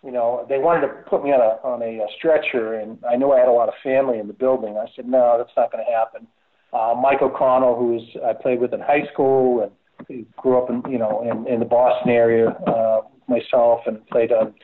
you 0.04 0.10
know, 0.10 0.46
they 0.48 0.58
wanted 0.58 0.86
to 0.86 0.92
put 1.08 1.24
me 1.24 1.30
on 1.30 1.40
a 1.40 1.66
on 1.66 1.82
a, 1.82 2.04
a 2.04 2.06
stretcher, 2.18 2.74
and 2.74 2.98
I 3.08 3.16
knew 3.16 3.32
I 3.32 3.38
had 3.38 3.48
a 3.48 3.52
lot 3.52 3.68
of 3.68 3.74
family 3.82 4.18
in 4.18 4.26
the 4.26 4.34
building. 4.34 4.76
I 4.76 4.86
said, 4.94 5.06
no, 5.08 5.36
that's 5.38 5.56
not 5.56 5.72
going 5.72 5.84
to 5.84 5.90
happen 5.90 6.26
uh, 6.74 6.94
Mike 7.00 7.22
O'Connell, 7.22 7.76
who's 7.76 8.02
I 8.24 8.32
played 8.32 8.60
with 8.60 8.74
in 8.74 8.80
high 8.80 9.06
school 9.12 9.62
and 10.08 10.26
grew 10.36 10.58
up 10.58 10.68
in 10.70 10.82
you 10.90 10.98
know 10.98 11.22
in, 11.22 11.46
in 11.52 11.60
the 11.60 11.66
Boston 11.66 12.10
area 12.10 12.48
uh, 12.48 13.02
myself 13.28 13.80
and 13.86 14.04
played 14.08 14.32
on 14.32 14.54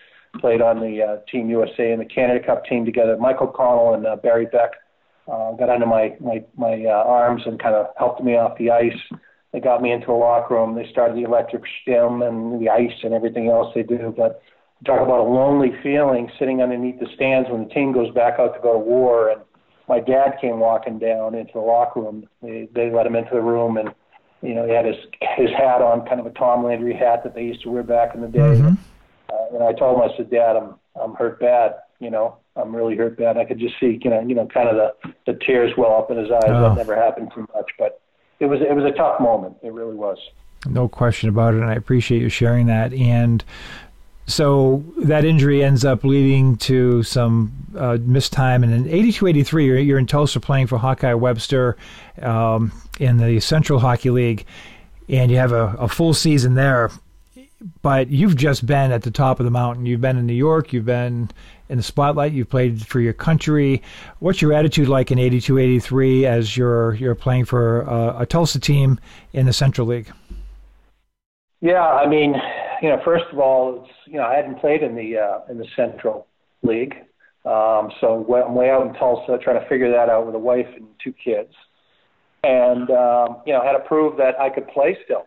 played 0.41 0.61
on 0.61 0.81
the 0.81 1.03
uh, 1.03 1.31
Team 1.31 1.49
USA 1.51 1.93
and 1.93 2.01
the 2.01 2.05
Canada 2.05 2.45
Cup 2.45 2.65
team 2.65 2.85
together. 2.85 3.17
Mike 3.17 3.41
O'Connell 3.41 3.95
and 3.95 4.07
uh, 4.07 4.17
Barry 4.17 4.47
Beck 4.47 4.71
uh, 5.31 5.53
got 5.53 5.71
under 5.71 5.87
my 5.87 6.17
my 6.21 6.45
my 6.57 6.85
uh, 6.85 7.05
arms 7.07 7.43
and 7.47 7.61
kind 7.61 7.75
of 7.75 7.87
helped 7.97 8.23
me 8.23 8.33
off 8.33 8.59
the 8.59 8.71
ice. 8.71 9.19
They 9.53 9.61
got 9.61 9.83
me 9.83 9.93
into 9.93 10.07
the 10.07 10.13
locker 10.13 10.55
room. 10.55 10.77
They 10.77 10.89
started 10.91 11.17
the 11.17 11.25
electric 11.25 11.65
stim 11.83 12.23
and 12.23 12.61
the 12.61 12.69
ice 12.69 12.97
and 13.03 13.13
everything 13.13 13.49
else 13.49 13.73
they 13.75 13.83
do. 13.83 14.15
But 14.17 14.43
talk 14.87 15.01
about 15.01 15.21
a 15.21 15.29
lonely 15.29 15.73
feeling 15.83 16.31
sitting 16.39 16.63
underneath 16.63 17.01
the 17.01 17.09
stands 17.15 17.49
when 17.51 17.65
the 17.65 17.75
team 17.75 17.93
goes 17.93 18.13
back 18.15 18.39
out 18.39 18.55
to 18.55 18.61
go 18.61 18.75
to 18.75 18.79
war 18.79 19.31
and 19.31 19.41
my 19.91 19.99
dad 19.99 20.38
came 20.41 20.61
walking 20.61 21.01
down 21.01 21.34
into 21.34 21.53
the 21.55 21.61
locker 21.61 22.01
room. 22.01 22.28
They, 22.41 22.68
they 22.72 22.93
let 22.93 23.07
him 23.07 23.16
into 23.16 23.34
the 23.34 23.41
room, 23.41 23.76
and 23.76 23.91
you 24.41 24.55
know 24.55 24.64
he 24.64 24.72
had 24.72 24.86
his 24.86 24.95
his 25.36 25.51
hat 25.51 25.82
on, 25.82 26.07
kind 26.07 26.20
of 26.20 26.26
a 26.26 26.30
Tom 26.30 26.64
Landry 26.64 26.95
hat 26.95 27.24
that 27.24 27.34
they 27.34 27.43
used 27.43 27.62
to 27.64 27.70
wear 27.70 27.82
back 27.82 28.14
in 28.14 28.20
the 28.20 28.28
day. 28.28 28.38
Mm-hmm. 28.38 28.74
Uh, 29.28 29.57
and 29.57 29.64
I 29.64 29.72
told 29.72 29.97
him, 29.97 30.09
I 30.09 30.16
said, 30.16 30.30
Dad, 30.30 30.57
I'm 30.57 30.76
I'm 31.01 31.14
hurt 31.14 31.41
bad. 31.41 31.74
You 31.99 32.11
know, 32.11 32.36
I'm 32.55 32.74
really 32.74 32.97
hurt 32.97 33.18
bad. 33.18 33.36
I 33.36 33.45
could 33.45 33.59
just 33.59 33.74
see, 33.80 33.99
you 34.03 34.11
know, 34.11 34.20
you 34.20 34.34
know, 34.36 34.47
kind 34.47 34.68
of 34.68 34.76
the 34.76 35.12
the 35.26 35.38
tears 35.45 35.72
well 35.76 35.97
up 35.97 36.11
in 36.12 36.18
his 36.18 36.30
eyes. 36.30 36.45
Oh. 36.47 36.62
That 36.62 36.76
never 36.76 36.95
happened 36.95 37.32
too 37.34 37.47
much, 37.53 37.70
but 37.76 38.01
it 38.38 38.47
was 38.47 38.61
it 38.61 38.74
was 38.74 38.84
a 38.84 38.97
tough 38.97 39.20
moment. 39.20 39.57
It 39.61 39.72
really 39.72 39.97
was. 39.97 40.18
No 40.66 40.88
question 40.88 41.28
about 41.28 41.55
it, 41.55 41.62
and 41.62 41.70
I 41.70 41.74
appreciate 41.74 42.22
you 42.22 42.28
sharing 42.28 42.66
that. 42.66 42.93
And 42.93 43.43
so 44.31 44.85
that 44.99 45.24
injury 45.24 45.62
ends 45.62 45.85
up 45.85 46.05
leading 46.05 46.57
to 46.57 47.03
some 47.03 47.53
uh, 47.76 47.99
missed 48.01 48.33
time. 48.33 48.62
And 48.62 48.72
in 48.72 48.89
82 48.89 49.26
83, 49.26 49.66
you're, 49.66 49.78
you're 49.78 49.99
in 49.99 50.07
Tulsa 50.07 50.41
playing 50.41 50.66
for 50.66 50.78
Hawkeye 50.78 51.14
Webster 51.14 51.76
um, 52.22 52.72
in 52.99 53.16
the 53.16 53.41
Central 53.41 53.78
Hockey 53.78 54.11
League, 54.11 54.47
and 55.09 55.31
you 55.31 55.39
have 55.39 55.53
a, 55.53 55.76
a, 55.78 55.89
full 55.89 56.14
season 56.14 56.55
there. 56.55 56.91
But 57.83 58.09
you've 58.09 58.37
just 58.37 58.64
been 58.64 58.91
at 58.91 59.03
the 59.03 59.11
top 59.11 59.39
of 59.39 59.45
the 59.45 59.51
mountain. 59.51 59.85
You've 59.85 60.01
been 60.01 60.16
in 60.16 60.26
New 60.26 60.33
York, 60.33 60.72
you've 60.72 60.87
been 60.87 61.31
in 61.68 61.76
the 61.76 61.83
spotlight, 61.83 62.33
you've 62.33 62.49
played 62.49 62.87
for 62.87 63.01
your 63.01 63.12
country. 63.12 63.83
What's 64.18 64.41
your 64.41 64.53
attitude 64.53 64.89
like 64.89 65.11
in 65.11 65.18
82 65.18 65.59
83 65.59 66.26
as 66.26 66.57
you're, 66.57 66.95
you're 66.95 67.14
playing 67.14 67.45
for 67.45 67.89
uh, 67.89 68.22
a 68.22 68.26
Tulsa 68.26 68.59
team 68.61 68.99
in 69.33 69.47
the 69.47 69.53
Central 69.53 69.87
League? 69.87 70.11
Yeah, 71.61 71.87
I 71.87 72.07
mean, 72.07 72.35
you 72.81 72.89
know, 72.89 73.01
first 73.05 73.24
of 73.33 73.39
all, 73.39 73.83
it's, 73.83 73.93
you 74.07 74.18
know, 74.18 74.24
I 74.24 74.35
hadn't 74.35 74.61
played 74.61 74.83
in 74.83 74.95
the 74.95 75.18
uh, 75.18 75.51
in 75.51 75.59
the 75.59 75.66
Central 75.76 76.26
League, 76.62 76.95
um, 77.45 77.91
so 78.01 78.24
I'm 78.35 78.55
way 78.55 78.70
out 78.70 78.87
in 78.87 78.95
Tulsa 78.95 79.39
trying 79.43 79.61
to 79.61 79.68
figure 79.68 79.91
that 79.91 80.09
out 80.09 80.26
with 80.26 80.35
a 80.35 80.39
wife 80.39 80.66
and 80.76 80.87
two 81.03 81.12
kids, 81.12 81.53
and 82.43 82.91
um, 82.91 83.43
you 83.47 83.53
know, 83.53 83.61
I 83.61 83.66
had 83.66 83.72
to 83.72 83.85
prove 83.87 84.16
that 84.18 84.39
I 84.41 84.51
could 84.51 84.68
play 84.68 84.97
still. 85.05 85.26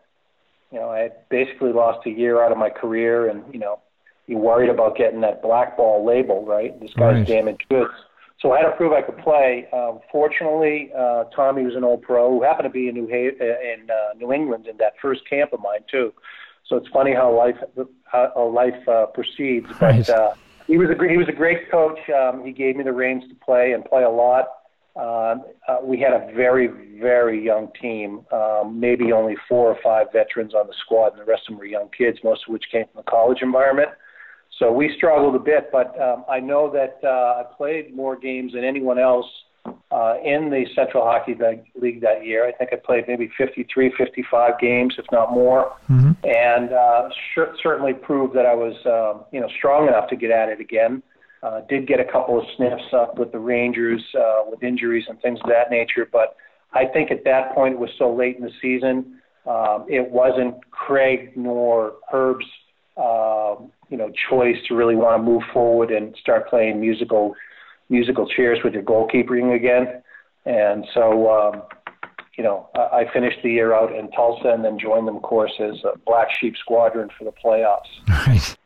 You 0.71 0.79
know, 0.79 0.89
I 0.89 0.99
had 0.99 1.29
basically 1.29 1.71
lost 1.71 2.05
a 2.07 2.09
year 2.09 2.43
out 2.43 2.51
of 2.51 2.57
my 2.57 2.69
career, 2.69 3.29
and 3.29 3.43
you 3.53 3.59
know, 3.59 3.79
you 4.27 4.37
worried 4.37 4.69
about 4.69 4.97
getting 4.97 5.21
that 5.21 5.41
black 5.41 5.77
ball 5.77 6.05
label, 6.05 6.45
right? 6.45 6.79
This 6.79 6.91
guy's 6.97 7.15
right. 7.15 7.27
damaged 7.27 7.65
goods. 7.69 7.93
So 8.39 8.51
I 8.51 8.59
had 8.59 8.69
to 8.69 8.75
prove 8.75 8.91
I 8.91 9.01
could 9.01 9.17
play. 9.19 9.67
Um, 9.71 9.99
fortunately, 10.11 10.91
uh, 10.97 11.25
Tommy 11.35 11.63
was 11.63 11.75
an 11.75 11.83
old 11.83 12.01
pro 12.01 12.29
who 12.29 12.43
happened 12.43 12.65
to 12.65 12.69
be 12.69 12.89
in 12.89 12.95
New 12.95 13.07
ha- 13.07 13.37
in 13.39 13.89
uh, 13.89 14.17
New 14.17 14.33
England 14.33 14.67
in 14.67 14.77
that 14.77 14.93
first 15.01 15.21
camp 15.29 15.53
of 15.53 15.61
mine 15.61 15.81
too. 15.89 16.11
So 16.67 16.77
it's 16.77 16.87
funny 16.89 17.13
how 17.13 17.35
life 17.35 17.57
how 18.05 18.47
life 18.53 18.87
uh, 18.87 19.07
proceeds. 19.07 19.67
But 19.79 20.09
uh, 20.09 20.33
he 20.67 20.77
was 20.77 20.89
a 20.89 20.95
great, 20.95 21.11
he 21.11 21.17
was 21.17 21.27
a 21.27 21.33
great 21.33 21.69
coach. 21.69 21.99
Um, 22.09 22.43
he 22.45 22.51
gave 22.51 22.75
me 22.75 22.83
the 22.83 22.93
reins 22.93 23.23
to 23.29 23.35
play 23.35 23.73
and 23.73 23.83
play 23.83 24.03
a 24.03 24.09
lot. 24.09 24.45
Um, 24.95 25.43
uh, 25.67 25.77
we 25.81 25.99
had 25.99 26.13
a 26.13 26.31
very 26.33 26.67
very 26.99 27.43
young 27.43 27.69
team. 27.81 28.25
Um, 28.31 28.79
maybe 28.79 29.11
only 29.11 29.35
four 29.49 29.69
or 29.69 29.77
five 29.83 30.07
veterans 30.13 30.53
on 30.53 30.67
the 30.67 30.73
squad, 30.85 31.13
and 31.13 31.21
the 31.21 31.25
rest 31.25 31.43
of 31.47 31.53
them 31.53 31.59
were 31.59 31.65
young 31.65 31.89
kids, 31.97 32.19
most 32.23 32.43
of 32.47 32.53
which 32.53 32.65
came 32.71 32.85
from 32.91 33.03
the 33.03 33.11
college 33.11 33.41
environment. 33.41 33.89
So 34.59 34.71
we 34.71 34.93
struggled 34.95 35.35
a 35.35 35.39
bit, 35.39 35.69
but 35.71 35.99
um, 35.99 36.25
I 36.29 36.39
know 36.39 36.71
that 36.71 36.99
uh, 37.03 37.41
I 37.41 37.43
played 37.57 37.95
more 37.95 38.15
games 38.15 38.53
than 38.53 38.63
anyone 38.63 38.99
else 38.99 39.25
uh, 39.65 40.15
in 40.23 40.49
the 40.49 40.65
Central 40.75 41.03
Hockey 41.03 41.35
League 41.75 42.01
that 42.01 42.25
year. 42.25 42.47
I 42.47 42.51
think 42.51 42.71
I 42.73 42.77
played 42.77 43.05
maybe 43.07 43.31
53, 43.37 43.93
55 43.97 44.59
games, 44.59 44.95
if 44.97 45.05
not 45.11 45.31
more, 45.31 45.73
mm-hmm. 45.89 46.11
and 46.23 46.73
uh, 46.73 47.09
sh- 47.09 47.57
certainly 47.61 47.93
proved 47.93 48.35
that 48.35 48.45
I 48.45 48.55
was, 48.55 48.73
uh, 48.85 49.23
you 49.31 49.39
know, 49.39 49.47
strong 49.57 49.87
enough 49.87 50.09
to 50.09 50.15
get 50.15 50.31
at 50.31 50.49
it 50.49 50.59
again. 50.59 51.03
Uh, 51.41 51.61
did 51.67 51.87
get 51.87 51.99
a 51.99 52.05
couple 52.05 52.39
of 52.39 52.45
sniffs 52.55 52.93
up 52.93 53.19
with 53.19 53.31
the 53.33 53.39
Rangers 53.39 54.01
uh, 54.17 54.43
with 54.47 54.63
injuries 54.63 55.05
and 55.09 55.21
things 55.21 55.39
of 55.43 55.49
that 55.49 55.69
nature, 55.69 56.07
but 56.11 56.37
I 56.73 56.85
think 56.85 57.11
at 57.11 57.23
that 57.25 57.53
point 57.53 57.75
it 57.75 57.79
was 57.79 57.89
so 57.97 58.13
late 58.13 58.37
in 58.37 58.43
the 58.43 58.51
season. 58.61 59.19
Um, 59.45 59.85
it 59.89 60.09
wasn't 60.09 60.55
Craig 60.71 61.33
nor 61.35 61.93
Herb's, 62.11 62.45
uh, 62.95 63.55
you 63.89 63.97
know, 63.97 64.11
choice 64.29 64.55
to 64.69 64.75
really 64.75 64.95
want 64.95 65.19
to 65.19 65.23
move 65.23 65.43
forward 65.51 65.91
and 65.91 66.15
start 66.15 66.49
playing 66.49 66.79
musical 66.79 67.35
musical 67.89 68.27
chairs 68.27 68.59
with 68.63 68.73
your 68.73 68.83
goalkeeping 68.83 69.55
again. 69.55 70.01
And 70.45 70.85
so, 70.93 71.29
um, 71.29 71.61
you 72.37 72.43
know, 72.43 72.69
I, 72.75 72.79
I 73.01 73.13
finished 73.13 73.39
the 73.43 73.49
year 73.49 73.73
out 73.73 73.95
in 73.95 74.11
Tulsa 74.11 74.49
and 74.49 74.63
then 74.63 74.79
joined 74.79 75.07
them, 75.07 75.17
of 75.17 75.21
course, 75.21 75.53
as 75.59 75.75
a 75.83 75.97
Black 76.05 76.27
Sheep 76.39 76.55
Squadron 76.57 77.09
for 77.17 77.23
the 77.23 77.31
playoffs. 77.31 78.27
Right. 78.27 78.57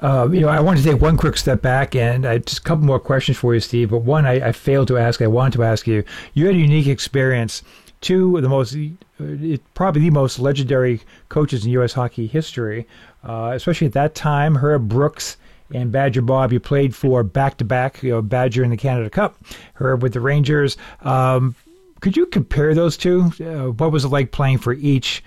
Uh, 0.00 0.28
you 0.32 0.40
know, 0.40 0.48
I 0.48 0.58
want 0.60 0.78
to 0.78 0.84
take 0.84 1.00
one 1.00 1.16
quick 1.16 1.36
step 1.36 1.62
back 1.62 1.94
and 1.94 2.26
I, 2.26 2.38
just 2.38 2.58
a 2.58 2.62
couple 2.62 2.84
more 2.84 2.98
questions 2.98 3.38
for 3.38 3.54
you, 3.54 3.60
Steve. 3.60 3.90
But 3.90 3.98
one, 3.98 4.26
I, 4.26 4.48
I 4.48 4.52
failed 4.52 4.88
to 4.88 4.98
ask. 4.98 5.22
I 5.22 5.28
wanted 5.28 5.52
to 5.58 5.64
ask 5.64 5.86
you. 5.86 6.02
You 6.34 6.46
had 6.46 6.56
a 6.56 6.58
unique 6.58 6.88
experience. 6.88 7.62
Two, 8.00 8.36
of 8.36 8.42
the 8.42 8.48
most, 8.48 8.74
uh, 8.74 9.56
probably 9.74 10.02
the 10.02 10.10
most 10.10 10.40
legendary 10.40 11.02
coaches 11.28 11.64
in 11.64 11.70
U.S. 11.72 11.92
hockey 11.92 12.26
history, 12.26 12.84
uh, 13.22 13.52
especially 13.54 13.86
at 13.86 13.92
that 13.92 14.16
time. 14.16 14.56
Herb 14.56 14.88
Brooks 14.88 15.36
and 15.74 15.92
Badger 15.92 16.22
Bob, 16.22 16.52
you 16.52 16.60
played 16.60 16.94
for 16.94 17.22
back 17.22 17.58
to 17.58 17.64
back, 17.64 18.02
you 18.02 18.10
know, 18.10 18.22
Badger 18.22 18.64
in 18.64 18.70
the 18.70 18.76
Canada 18.76 19.10
Cup, 19.10 19.36
Herb 19.74 20.02
with 20.02 20.12
the 20.12 20.20
Rangers. 20.20 20.76
Um, 21.00 21.54
could 22.00 22.16
you 22.16 22.26
compare 22.26 22.74
those 22.74 22.96
two? 22.96 23.32
Uh, 23.40 23.70
what 23.70 23.92
was 23.92 24.04
it 24.04 24.08
like 24.08 24.32
playing 24.32 24.58
for 24.58 24.72
each? 24.72 25.22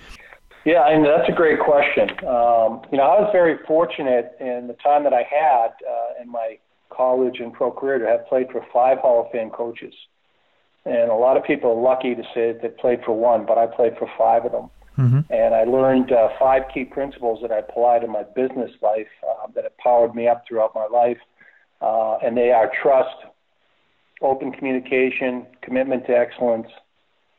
Yeah, 0.65 0.81
I 0.81 0.95
mean, 0.95 1.03
that's 1.03 1.29
a 1.29 1.31
great 1.31 1.59
question. 1.59 2.09
Um, 2.25 2.81
you 2.91 2.97
know, 2.97 3.03
I 3.03 3.21
was 3.21 3.29
very 3.31 3.57
fortunate 3.67 4.35
in 4.39 4.67
the 4.67 4.75
time 4.83 5.03
that 5.03 5.13
I 5.13 5.21
had 5.21 5.67
uh, 5.67 6.21
in 6.21 6.29
my 6.29 6.57
college 6.89 7.39
and 7.39 7.53
pro 7.53 7.71
career 7.71 7.99
to 7.99 8.07
have 8.07 8.27
played 8.27 8.47
for 8.51 8.65
five 8.73 8.97
Hall 8.97 9.25
of 9.25 9.31
Fame 9.31 9.51
coaches. 9.51 9.93
And 10.85 11.09
a 11.09 11.15
lot 11.15 11.37
of 11.37 11.43
people 11.43 11.71
are 11.71 11.81
lucky 11.81 12.15
to 12.15 12.23
say 12.33 12.51
that 12.51 12.61
they 12.61 12.69
played 12.69 13.03
for 13.05 13.13
one, 13.13 13.45
but 13.45 13.57
I 13.57 13.67
played 13.67 13.97
for 13.97 14.09
five 14.17 14.45
of 14.45 14.51
them. 14.51 14.69
Mm-hmm. 14.97 15.33
And 15.33 15.53
I 15.53 15.63
learned 15.65 16.11
uh, 16.11 16.29
five 16.39 16.63
key 16.73 16.85
principles 16.85 17.39
that 17.41 17.51
I 17.51 17.59
applied 17.59 18.03
in 18.03 18.11
my 18.11 18.23
business 18.23 18.71
life 18.81 19.07
uh, 19.27 19.47
that 19.53 19.63
have 19.63 19.77
powered 19.77 20.15
me 20.15 20.27
up 20.27 20.43
throughout 20.47 20.73
my 20.73 20.87
life. 20.87 21.17
Uh, 21.81 22.17
and 22.17 22.35
they 22.35 22.51
are 22.51 22.71
trust, 22.81 23.15
open 24.21 24.51
communication, 24.51 25.45
commitment 25.61 26.05
to 26.07 26.13
excellence, 26.17 26.67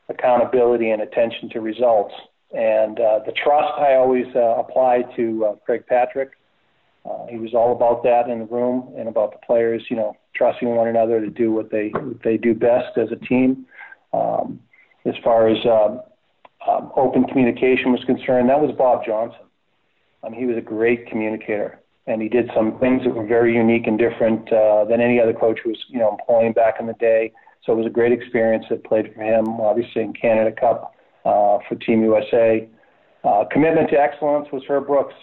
accountability, 0.08 0.90
and 0.90 1.02
attention 1.02 1.48
to 1.50 1.60
results. 1.60 2.14
And 2.54 3.00
uh, 3.00 3.20
the 3.24 3.32
trust 3.32 3.78
I 3.78 3.94
always 3.94 4.26
uh, 4.34 4.56
applied 4.58 5.04
to 5.16 5.46
uh, 5.46 5.54
Craig 5.64 5.84
Patrick. 5.86 6.32
He 7.30 7.38
was 7.38 7.54
all 7.54 7.70
about 7.70 8.02
that 8.02 8.28
in 8.28 8.40
the 8.40 8.44
room 8.46 8.92
and 8.98 9.08
about 9.08 9.30
the 9.30 9.38
players, 9.46 9.82
you 9.88 9.96
know, 9.96 10.16
trusting 10.34 10.68
one 10.68 10.88
another 10.88 11.20
to 11.20 11.30
do 11.30 11.52
what 11.52 11.70
they 11.70 11.90
what 11.90 12.20
they 12.24 12.36
do 12.36 12.52
best 12.52 12.98
as 12.98 13.12
a 13.12 13.16
team. 13.26 13.64
Um, 14.12 14.60
as 15.04 15.14
far 15.22 15.48
as 15.48 15.56
um, 16.68 16.90
open 16.96 17.24
communication 17.24 17.92
was 17.92 18.02
concerned, 18.04 18.48
that 18.48 18.60
was 18.60 18.74
Bob 18.76 19.04
Johnson. 19.04 19.40
Um, 20.22 20.32
he 20.32 20.46
was 20.46 20.56
a 20.56 20.60
great 20.60 21.06
communicator, 21.08 21.80
and 22.06 22.20
he 22.20 22.28
did 22.28 22.50
some 22.54 22.78
things 22.78 23.04
that 23.04 23.14
were 23.14 23.26
very 23.26 23.54
unique 23.54 23.86
and 23.86 23.98
different 23.98 24.52
uh, 24.52 24.84
than 24.84 25.00
any 25.00 25.20
other 25.20 25.32
coach 25.32 25.60
was, 25.64 25.76
you 25.88 25.98
know, 25.98 26.10
employing 26.10 26.52
back 26.52 26.76
in 26.80 26.86
the 26.86 26.94
day. 26.94 27.32
So 27.64 27.72
it 27.72 27.76
was 27.76 27.86
a 27.86 27.90
great 27.90 28.12
experience 28.12 28.64
that 28.70 28.84
played 28.84 29.12
for 29.14 29.22
him, 29.22 29.60
obviously 29.60 30.02
in 30.02 30.12
Canada 30.12 30.52
Cup 30.52 30.94
uh, 31.24 31.58
for 31.68 31.74
Team 31.76 32.02
USA. 32.02 32.68
Uh, 33.24 33.44
commitment 33.50 33.90
to 33.90 33.98
excellence 33.98 34.48
was 34.52 34.62
Herb 34.68 34.86
Brooks. 34.86 35.14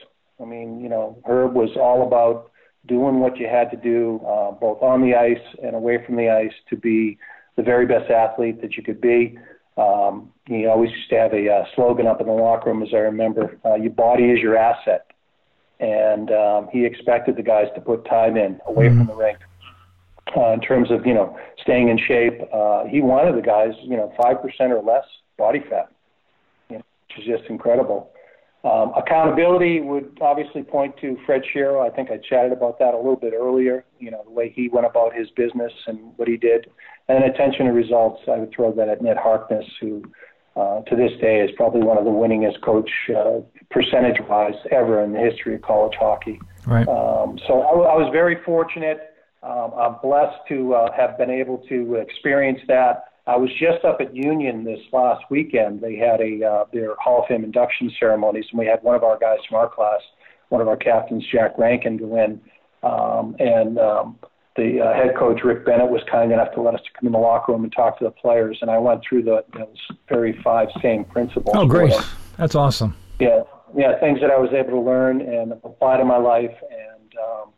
I 0.41 0.45
mean, 0.45 0.81
you 0.81 0.89
know, 0.89 1.21
Herb 1.25 1.53
was 1.53 1.69
all 1.77 2.05
about 2.05 2.51
doing 2.85 3.19
what 3.19 3.37
you 3.37 3.47
had 3.47 3.71
to 3.71 3.77
do, 3.77 4.19
uh, 4.27 4.51
both 4.51 4.81
on 4.81 5.01
the 5.01 5.15
ice 5.15 5.43
and 5.63 5.75
away 5.75 6.05
from 6.05 6.17
the 6.17 6.29
ice, 6.29 6.51
to 6.69 6.75
be 6.75 7.17
the 7.55 7.63
very 7.63 7.85
best 7.85 8.11
athlete 8.11 8.61
that 8.61 8.75
you 8.75 8.83
could 8.83 8.99
be. 8.99 9.37
Um, 9.77 10.31
he 10.47 10.67
always 10.67 10.91
used 10.91 11.09
to 11.09 11.17
have 11.17 11.33
a 11.33 11.49
uh, 11.49 11.65
slogan 11.75 12.05
up 12.05 12.21
in 12.21 12.27
the 12.27 12.33
locker 12.33 12.69
room, 12.69 12.83
as 12.83 12.89
I 12.93 12.97
remember, 12.97 13.57
uh, 13.65 13.75
"Your 13.75 13.91
body 13.91 14.25
is 14.25 14.39
your 14.39 14.57
asset," 14.57 15.11
and 15.79 16.31
um, 16.31 16.69
he 16.71 16.85
expected 16.85 17.35
the 17.35 17.43
guys 17.43 17.67
to 17.75 17.81
put 17.81 18.05
time 18.05 18.37
in 18.37 18.59
away 18.67 18.87
mm-hmm. 18.87 18.99
from 18.99 19.07
the 19.07 19.15
rink. 19.15 19.39
Uh, 20.35 20.51
in 20.53 20.61
terms 20.61 20.91
of 20.91 21.05
you 21.05 21.13
know 21.13 21.37
staying 21.61 21.89
in 21.89 21.97
shape, 21.97 22.41
uh, 22.53 22.85
he 22.85 23.01
wanted 23.01 23.35
the 23.35 23.41
guys 23.41 23.73
you 23.81 23.97
know 23.97 24.13
five 24.21 24.41
percent 24.41 24.71
or 24.71 24.81
less 24.81 25.05
body 25.37 25.63
fat, 25.69 25.91
you 26.69 26.77
know, 26.77 26.83
which 27.07 27.19
is 27.19 27.25
just 27.25 27.49
incredible. 27.49 28.12
Um, 28.63 28.93
accountability 28.95 29.81
would 29.81 30.17
obviously 30.21 30.63
point 30.63 30.95
to 31.01 31.17
Fred 31.25 31.41
Shero. 31.53 31.85
I 31.85 31.93
think 31.93 32.09
I 32.11 32.17
chatted 32.17 32.53
about 32.53 32.79
that 32.79 32.93
a 32.93 32.97
little 32.97 33.17
bit 33.17 33.33
earlier. 33.33 33.83
You 33.99 34.11
know, 34.11 34.21
the 34.23 34.31
way 34.31 34.49
he 34.49 34.69
went 34.69 34.85
about 34.85 35.13
his 35.13 35.29
business 35.31 35.73
and 35.85 36.17
what 36.17 36.29
he 36.29 36.37
did. 36.37 36.71
And 37.09 37.25
attention 37.25 37.65
to 37.65 37.73
results, 37.73 38.21
I 38.27 38.37
would 38.37 38.53
throw 38.55 38.71
that 38.71 38.87
at 38.87 39.01
Ned 39.01 39.17
Harkness, 39.17 39.65
who 39.81 40.03
uh, 40.55 40.81
to 40.81 40.95
this 40.95 41.11
day 41.19 41.41
is 41.41 41.51
probably 41.57 41.81
one 41.81 41.97
of 41.97 42.05
the 42.05 42.11
winningest 42.11 42.61
coach 42.61 42.89
uh, 43.09 43.41
percentage-wise 43.69 44.55
ever 44.71 45.03
in 45.03 45.11
the 45.11 45.19
history 45.19 45.55
of 45.55 45.61
college 45.61 45.95
hockey. 45.99 46.39
Right. 46.65 46.87
Um, 46.87 47.39
so 47.47 47.61
I, 47.61 47.71
I 47.71 47.95
was 47.97 48.09
very 48.13 48.41
fortunate. 48.45 49.15
Um, 49.41 49.71
I'm 49.77 49.95
blessed 50.01 50.37
to 50.49 50.73
uh, 50.75 50.91
have 50.95 51.17
been 51.17 51.29
able 51.29 51.57
to 51.69 51.95
experience 51.95 52.61
that. 52.67 53.05
I 53.25 53.37
was 53.37 53.49
just 53.51 53.85
up 53.85 54.01
at 54.01 54.13
Union 54.15 54.63
this 54.65 54.79
last 54.91 55.23
weekend. 55.29 55.79
They 55.79 55.95
had 55.95 56.19
a 56.19 56.45
uh, 56.45 56.65
their 56.73 56.95
Hall 56.95 57.21
of 57.21 57.27
Fame 57.27 57.43
induction 57.43 57.89
ceremonies, 57.97 58.45
and 58.51 58.59
we 58.59 58.65
had 58.65 58.83
one 58.83 58.95
of 58.95 59.03
our 59.03 59.17
guys 59.17 59.39
from 59.47 59.59
our 59.59 59.69
class, 59.69 60.01
one 60.49 60.61
of 60.61 60.67
our 60.67 60.75
captains, 60.75 61.23
Jack 61.31 61.57
Rankin, 61.57 61.97
go 61.97 62.17
in, 62.17 62.41
um, 62.83 63.35
and 63.39 63.79
um, 63.79 64.19
the 64.57 64.81
uh, 64.81 64.93
head 64.93 65.15
coach 65.17 65.41
Rick 65.43 65.65
Bennett 65.65 65.89
was 65.89 66.01
kind 66.11 66.33
enough 66.33 66.53
to 66.55 66.61
let 66.61 66.73
us 66.73 66.81
to 66.81 66.99
come 66.99 67.07
in 67.07 67.13
the 67.13 67.19
locker 67.19 67.53
room 67.53 67.63
and 67.63 67.71
talk 67.71 67.97
to 67.99 68.03
the 68.03 68.11
players, 68.11 68.57
and 68.61 68.69
I 68.69 68.77
went 68.77 69.01
through 69.07 69.23
the 69.23 69.45
those 69.57 69.77
very 70.09 70.37
five 70.43 70.67
same 70.81 71.05
principles. 71.05 71.55
Oh, 71.57 71.65
great! 71.65 71.93
That's 72.37 72.55
awesome. 72.55 72.93
Yeah, 73.21 73.43
yeah, 73.73 73.99
things 74.01 74.19
that 74.19 74.31
I 74.31 74.37
was 74.37 74.51
able 74.51 74.71
to 74.71 74.81
learn 74.81 75.21
and 75.21 75.53
apply 75.63 75.95
to 75.95 76.03
my 76.03 76.17
life, 76.17 76.55
and 76.69 77.13
um, 77.17 77.52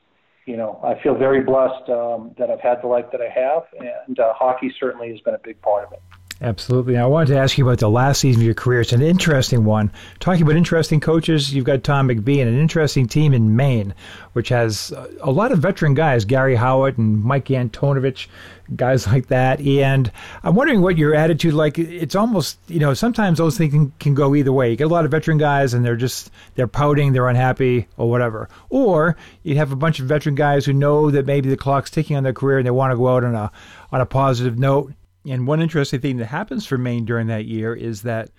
you 0.45 0.57
know, 0.57 0.79
I 0.83 1.01
feel 1.01 1.15
very 1.15 1.41
blessed 1.41 1.89
um, 1.89 2.31
that 2.37 2.49
I've 2.49 2.61
had 2.61 2.81
the 2.81 2.87
life 2.87 3.05
that 3.11 3.21
I 3.21 3.29
have, 3.29 3.63
and 4.07 4.19
uh, 4.19 4.33
hockey 4.33 4.73
certainly 4.79 5.09
has 5.09 5.19
been 5.21 5.33
a 5.33 5.39
big 5.39 5.59
part 5.61 5.85
of 5.85 5.93
it. 5.93 6.01
Absolutely. 6.41 6.95
Now, 6.95 7.05
I 7.05 7.07
wanted 7.07 7.33
to 7.33 7.39
ask 7.39 7.57
you 7.57 7.65
about 7.65 7.79
the 7.79 7.89
last 7.89 8.19
season 8.19 8.41
of 8.41 8.45
your 8.45 8.53
career. 8.53 8.81
It's 8.81 8.91
an 8.91 9.01
interesting 9.01 9.63
one. 9.63 9.89
Talking 10.19 10.41
about 10.41 10.57
interesting 10.57 10.99
coaches, 10.99 11.53
you've 11.53 11.63
got 11.63 11.81
Tom 11.85 12.09
McVie 12.09 12.41
and 12.41 12.49
an 12.49 12.59
interesting 12.59 13.07
team 13.07 13.33
in 13.33 13.55
Maine, 13.55 13.93
which 14.33 14.49
has 14.49 14.91
uh, 14.91 15.07
a 15.21 15.31
lot 15.31 15.53
of 15.53 15.59
veteran 15.59 15.93
guys, 15.93 16.25
Garry 16.25 16.57
Howatt 16.57 16.97
and 16.97 17.23
Mike 17.23 17.45
Antonovich, 17.45 18.27
guys 18.75 19.07
like 19.07 19.27
that. 19.27 19.61
And 19.61 20.11
I'm 20.43 20.55
wondering 20.55 20.81
what 20.81 20.97
your 20.97 21.15
attitude 21.15 21.53
like. 21.53 21.79
It's 21.79 22.15
almost, 22.15 22.57
you 22.67 22.79
know, 22.79 22.93
sometimes 22.93 23.37
those 23.37 23.57
things 23.57 23.71
can, 23.71 23.93
can 24.01 24.13
go 24.13 24.35
either 24.35 24.51
way. 24.51 24.69
You 24.69 24.75
get 24.75 24.87
a 24.87 24.89
lot 24.89 25.05
of 25.05 25.11
veteran 25.11 25.37
guys 25.37 25.73
and 25.73 25.85
they're 25.85 25.95
just, 25.95 26.31
they're 26.55 26.67
pouting, 26.67 27.13
they're 27.13 27.29
unhappy 27.29 27.87
or 27.95 28.09
whatever. 28.09 28.49
Or 28.69 29.15
you 29.43 29.55
have 29.55 29.71
a 29.71 29.77
bunch 29.77 30.01
of 30.01 30.07
veteran 30.07 30.35
guys 30.35 30.65
who 30.65 30.73
know 30.73 31.11
that 31.11 31.25
maybe 31.25 31.47
the 31.47 31.55
clock's 31.55 31.91
ticking 31.91 32.17
on 32.17 32.23
their 32.23 32.33
career 32.33 32.57
and 32.57 32.67
they 32.67 32.71
want 32.71 32.91
to 32.91 32.97
go 32.97 33.07
out 33.07 33.23
on 33.23 33.35
a, 33.35 33.53
on 33.93 34.01
a 34.01 34.05
positive 34.05 34.59
note 34.59 34.91
and 35.27 35.47
one 35.47 35.61
interesting 35.61 35.99
thing 35.99 36.17
that 36.17 36.27
happens 36.27 36.65
for 36.65 36.77
Maine 36.77 37.05
during 37.05 37.27
that 37.27 37.45
year 37.45 37.73
is 37.73 38.03
that 38.03 38.29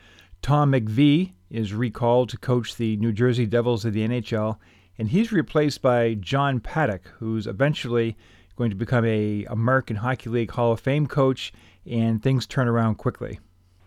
Tom 0.43 0.72
McVie 0.72 1.32
is 1.51 1.72
recalled 1.72 2.28
to 2.30 2.39
coach 2.39 2.76
the 2.76 2.97
New 2.97 3.12
Jersey 3.12 3.47
Devils 3.47 3.84
of 3.84 3.93
the 3.93 4.07
NHL, 4.07 4.59
and 4.99 5.09
he's 5.09 5.32
replaced 5.32 5.82
by 5.82 6.14
John 6.14 6.61
Paddock, 6.61 7.09
who's 7.18 7.47
eventually 7.47 8.16
going 8.57 8.70
to 8.70 8.76
become 8.76 9.05
a 9.05 9.45
American 9.47 9.97
Hockey 9.97 10.30
League 10.30 10.51
Hall 10.51 10.72
of 10.72 10.80
Fame 10.80 11.07
coach, 11.07 11.53
and 11.84 12.22
things 12.22 12.47
turn 12.47 12.68
around 12.68 12.97
quickly. 12.97 13.39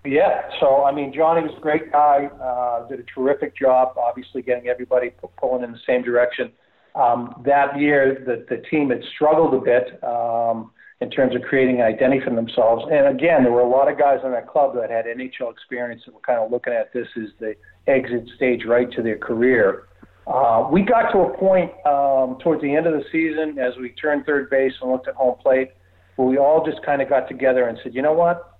Yeah, 0.06 0.50
so 0.60 0.86
I 0.86 0.94
mean, 0.94 1.14
Johnny 1.14 1.42
was 1.42 1.56
a 1.58 1.62
great 1.62 1.92
guy, 1.92 2.30
uh, 2.42 2.88
did 2.88 3.00
a 3.00 3.04
terrific 3.04 3.58
job, 3.58 3.98
obviously 3.98 4.42
getting 4.42 4.68
everybody 4.68 5.12
pulling 5.38 5.64
in 5.64 5.72
the 5.72 5.80
same 5.86 6.04
direction. 6.04 6.52
Um, 6.96 7.42
that 7.46 7.80
year, 7.80 8.24
the, 8.26 8.46
the 8.54 8.62
team 8.70 8.90
had 8.90 9.04
struggled 9.16 9.54
a 9.54 9.60
bit. 9.60 10.04
Um, 10.04 10.72
in 11.02 11.10
terms 11.10 11.36
of 11.36 11.42
creating 11.44 11.78
an 11.78 11.84
identity 11.84 12.22
for 12.24 12.36
themselves. 12.36 12.84
And 12.92 13.08
again, 13.08 13.44
there 13.44 13.52
were 13.52 13.62
a 13.62 13.70
lot 13.70 13.90
of 13.90 13.98
guys 13.98 14.20
in 14.24 14.32
that 14.32 14.48
club 14.48 14.76
that 14.76 14.90
had 14.90 15.06
NHL 15.06 15.52
experience 15.52 16.02
that 16.06 16.14
were 16.14 16.22
kind 16.22 16.40
of 16.40 16.52
looking 16.52 16.74
at 16.74 16.92
this 16.94 17.08
as 17.16 17.30
the 17.40 17.56
exit 17.88 18.28
stage 18.36 18.66
right 18.68 18.92
to 18.92 19.02
their 19.02 19.18
career. 19.18 19.88
Uh, 20.28 20.68
we 20.72 20.82
got 20.82 21.10
to 21.12 21.20
a 21.20 21.38
point 21.38 21.72
um, 21.88 22.38
towards 22.44 22.62
the 22.62 22.76
end 22.76 22.86
of 22.86 22.94
the 22.94 23.04
season 23.12 23.58
as 23.58 23.74
we 23.80 23.90
turned 23.92 24.26
third 24.26 24.50
base 24.50 24.74
and 24.82 24.92
looked 24.92 25.08
at 25.08 25.16
home 25.16 25.36
plate 25.42 25.72
where 26.18 26.28
we 26.28 26.38
all 26.38 26.66
just 26.66 26.84
kind 26.86 27.02
of 27.02 27.08
got 27.08 27.30
together 27.30 27.70
and 27.70 27.80
said, 27.82 27.96
you 27.96 28.02
know 28.02 28.14
what? 28.14 28.60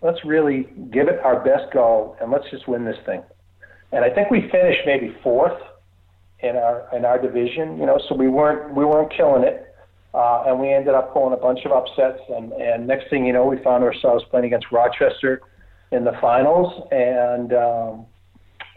Let's 0.00 0.24
really 0.24 0.68
give 0.92 1.08
it 1.08 1.18
our 1.24 1.42
best 1.44 1.72
go 1.72 2.16
and 2.20 2.30
let's 2.30 2.48
just 2.50 2.68
win 2.68 2.84
this 2.84 2.96
thing. 3.04 3.22
And 3.90 4.04
I 4.04 4.10
think 4.10 4.30
we 4.30 4.48
finished 4.50 4.80
maybe 4.86 5.14
fourth 5.22 5.60
in 6.40 6.56
our 6.56 6.88
in 6.96 7.04
our 7.04 7.20
division, 7.20 7.78
you 7.78 7.86
know, 7.86 7.98
so 8.08 8.14
we 8.14 8.28
weren't 8.28 8.74
we 8.76 8.84
weren't 8.84 9.12
killing 9.16 9.42
it. 9.42 9.73
Uh, 10.14 10.44
and 10.46 10.60
we 10.60 10.72
ended 10.72 10.94
up 10.94 11.12
pulling 11.12 11.34
a 11.34 11.36
bunch 11.36 11.60
of 11.64 11.72
upsets. 11.72 12.20
And, 12.28 12.52
and 12.52 12.86
next 12.86 13.10
thing 13.10 13.26
you 13.26 13.32
know, 13.32 13.46
we 13.46 13.60
found 13.62 13.82
ourselves 13.82 14.24
playing 14.30 14.46
against 14.46 14.66
Rochester 14.70 15.42
in 15.90 16.04
the 16.04 16.12
finals, 16.20 16.86
and 16.90 17.52
um, 17.52 18.06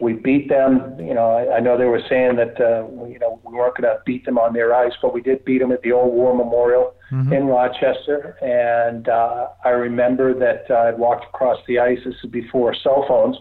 we 0.00 0.14
beat 0.14 0.48
them. 0.48 0.96
You 0.98 1.14
know, 1.14 1.30
I, 1.30 1.56
I 1.56 1.60
know 1.60 1.76
they 1.76 1.84
were 1.84 2.02
saying 2.08 2.36
that 2.36 2.60
uh, 2.60 2.86
you 3.06 3.18
know 3.18 3.40
we 3.44 3.54
weren't 3.54 3.76
going 3.76 3.88
to 3.88 4.00
beat 4.06 4.24
them 4.24 4.38
on 4.38 4.52
their 4.52 4.74
ice, 4.74 4.92
but 5.02 5.12
we 5.12 5.20
did 5.20 5.44
beat 5.44 5.58
them 5.58 5.72
at 5.72 5.82
the 5.82 5.92
old 5.92 6.12
War 6.12 6.36
Memorial 6.36 6.94
mm-hmm. 7.10 7.32
in 7.32 7.46
Rochester. 7.46 8.36
And 8.40 9.08
uh, 9.08 9.48
I 9.64 9.70
remember 9.70 10.34
that 10.38 10.70
uh, 10.70 10.88
I'd 10.88 10.98
walked 10.98 11.24
across 11.24 11.58
the 11.66 11.78
ice. 11.78 11.98
This 12.04 12.14
is 12.22 12.30
before 12.30 12.74
cell 12.82 13.04
phones. 13.08 13.36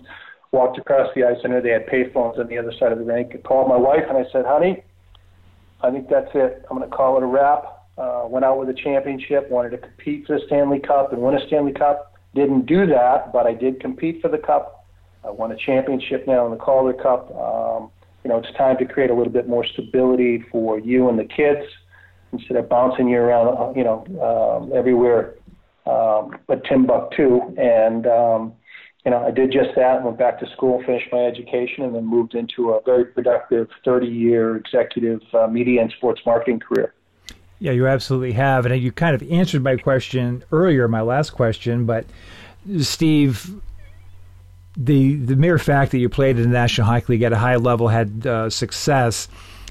Walked 0.52 0.80
across 0.80 1.10
the 1.14 1.24
ice. 1.26 1.38
I 1.44 1.50
knew 1.50 1.62
they 1.62 1.70
had 1.70 1.88
payphones 1.88 2.40
on 2.40 2.48
the 2.48 2.58
other 2.58 2.72
side 2.80 2.92
of 2.92 3.00
the 3.00 3.04
rink. 3.04 3.32
I 3.34 3.38
called 3.38 3.68
my 3.68 3.76
wife 3.76 4.04
and 4.08 4.18
I 4.18 4.24
said, 4.32 4.46
"Honey, 4.46 4.84
I 5.82 5.92
think 5.92 6.10
that's 6.10 6.32
it. 6.34 6.66
I'm 6.70 6.78
going 6.78 6.90
to 6.90 6.96
call 6.96 7.18
it 7.18 7.24
a 7.24 7.28
wrap." 7.28 7.77
Uh, 7.98 8.24
went 8.28 8.46
out 8.46 8.60
with 8.60 8.70
a 8.70 8.74
championship, 8.74 9.50
wanted 9.50 9.72
to 9.72 9.78
compete 9.78 10.28
for 10.28 10.40
the 10.40 10.46
Stanley 10.46 10.80
Cup 10.80 11.14
and 11.14 11.22
win 11.22 11.36
a 11.36 11.48
Stanley 11.48 11.74
Cup. 11.74 12.14
Didn't 12.36 12.66
do 12.66 12.86
that, 12.88 13.32
but 13.34 13.48
I 13.48 13.54
did 13.54 13.80
compete 13.80 14.22
for 14.22 14.30
the 14.30 14.38
Cup. 14.38 14.86
I 15.24 15.32
won 15.32 15.52
a 15.52 15.58
championship 15.58 16.28
now 16.28 16.46
in 16.46 16.52
the 16.52 16.58
Calder 16.58 16.94
Cup. 16.94 17.32
Um, 17.36 17.90
you 18.24 18.30
know, 18.30 18.38
it's 18.38 18.56
time 18.58 18.78
to 18.78 18.86
create 18.86 19.10
a 19.10 19.14
little 19.14 19.34
bit 19.34 19.48
more 19.48 19.66
stability 19.66 20.44
for 20.52 20.80
you 20.80 21.10
and 21.10 21.18
the 21.18 21.26
kids 21.26 21.66
instead 22.34 22.58
of 22.58 22.70
bouncing 22.70 23.08
you 23.08 23.18
around, 23.18 23.48
uh, 23.58 23.74
you 23.76 23.84
know, 23.84 24.06
um, 24.22 24.72
everywhere 24.76 25.36
um, 25.88 26.38
but 26.48 26.64
Timbuktu. 26.66 27.56
And, 27.58 28.06
um, 28.06 28.54
you 29.06 29.12
know, 29.12 29.26
I 29.26 29.32
did 29.32 29.52
just 29.52 29.70
that, 29.76 30.04
went 30.04 30.18
back 30.18 30.40
to 30.42 30.50
school, 30.52 30.84
finished 30.86 31.08
my 31.12 31.26
education, 31.26 31.84
and 31.84 31.96
then 31.96 32.06
moved 32.06 32.36
into 32.36 32.72
a 32.72 32.82
very 32.86 33.06
productive 33.06 33.70
30 33.86 34.08
year 34.08 34.58
executive 34.58 35.22
uh, 35.34 35.48
media 35.48 35.82
and 35.82 35.92
sports 35.98 36.22
marketing 36.26 36.60
career. 36.60 36.94
Yeah, 37.60 37.72
you 37.72 37.88
absolutely 37.88 38.34
have. 38.34 38.66
And 38.66 38.82
you 38.82 38.92
kind 38.92 39.16
of 39.16 39.32
answered 39.32 39.64
my 39.64 39.78
question 39.78 40.44
earlier, 40.52 40.88
my 40.88 41.02
last 41.02 41.32
question, 41.32 41.86
but 41.86 42.06
Steve, 42.80 43.50
the 44.76 45.16
the 45.16 45.36
mere 45.36 45.58
fact 45.58 45.92
that 45.92 45.98
you 45.98 46.10
played 46.10 46.38
in 46.38 46.44
the 46.44 46.50
National 46.50 46.86
Hockey 46.86 47.14
League 47.14 47.24
at 47.24 47.34
a 47.34 47.38
high 47.38 47.56
level, 47.56 47.88
had 47.88 48.28
uh, 48.28 48.50
success, 48.50 49.28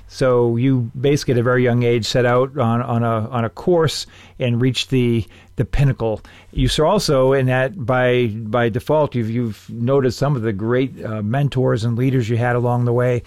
So 0.08 0.56
you 0.56 0.90
basically 0.98 1.32
at 1.32 1.38
a 1.38 1.42
very 1.42 1.64
young 1.64 1.82
age 1.82 2.06
set 2.06 2.24
out 2.24 2.56
on, 2.56 2.80
on 2.80 3.02
a 3.02 3.28
on 3.28 3.44
a 3.44 3.50
course 3.50 4.06
and 4.38 4.60
reached 4.60 4.90
the 4.90 5.26
the 5.56 5.64
pinnacle. 5.64 6.20
You 6.52 6.68
saw 6.68 6.90
also 6.90 7.32
in 7.32 7.46
that 7.46 7.84
by 7.84 8.28
by 8.28 8.68
default 8.68 9.14
you've 9.14 9.30
you've 9.30 9.68
noticed 9.68 10.18
some 10.18 10.36
of 10.36 10.42
the 10.42 10.52
great 10.52 11.04
uh, 11.04 11.22
mentors 11.22 11.82
and 11.82 11.98
leaders 11.98 12.28
you 12.28 12.36
had 12.36 12.54
along 12.54 12.84
the 12.84 12.92
way, 12.92 13.22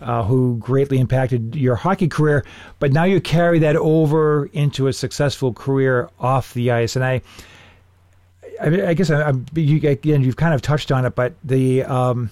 uh, 0.00 0.24
who 0.24 0.56
greatly 0.58 0.98
impacted 0.98 1.54
your 1.54 1.76
hockey 1.76 2.08
career. 2.08 2.44
But 2.80 2.92
now 2.92 3.04
you 3.04 3.20
carry 3.20 3.60
that 3.60 3.76
over 3.76 4.46
into 4.46 4.88
a 4.88 4.92
successful 4.92 5.52
career 5.52 6.10
off 6.18 6.54
the 6.54 6.70
ice, 6.70 6.96
and 6.96 7.04
I. 7.04 7.22
I, 8.60 8.90
I 8.90 8.94
guess 8.94 9.10
I, 9.10 9.30
I, 9.30 9.32
you, 9.56 9.88
again 9.88 10.22
you've 10.22 10.36
kind 10.36 10.54
of 10.54 10.62
touched 10.62 10.92
on 10.92 11.04
it, 11.04 11.16
but 11.16 11.34
the 11.42 11.82
um, 11.82 12.30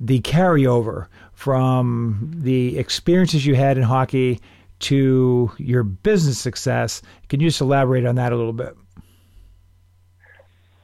the 0.00 0.20
carryover 0.20 1.08
from 1.42 2.30
the 2.36 2.78
experiences 2.78 3.44
you 3.44 3.56
had 3.56 3.76
in 3.76 3.82
hockey 3.82 4.40
to 4.78 5.50
your 5.58 5.82
business 5.82 6.38
success. 6.38 7.02
Can 7.28 7.40
you 7.40 7.48
just 7.48 7.60
elaborate 7.60 8.06
on 8.06 8.14
that 8.14 8.32
a 8.32 8.36
little 8.36 8.52
bit? 8.52 8.76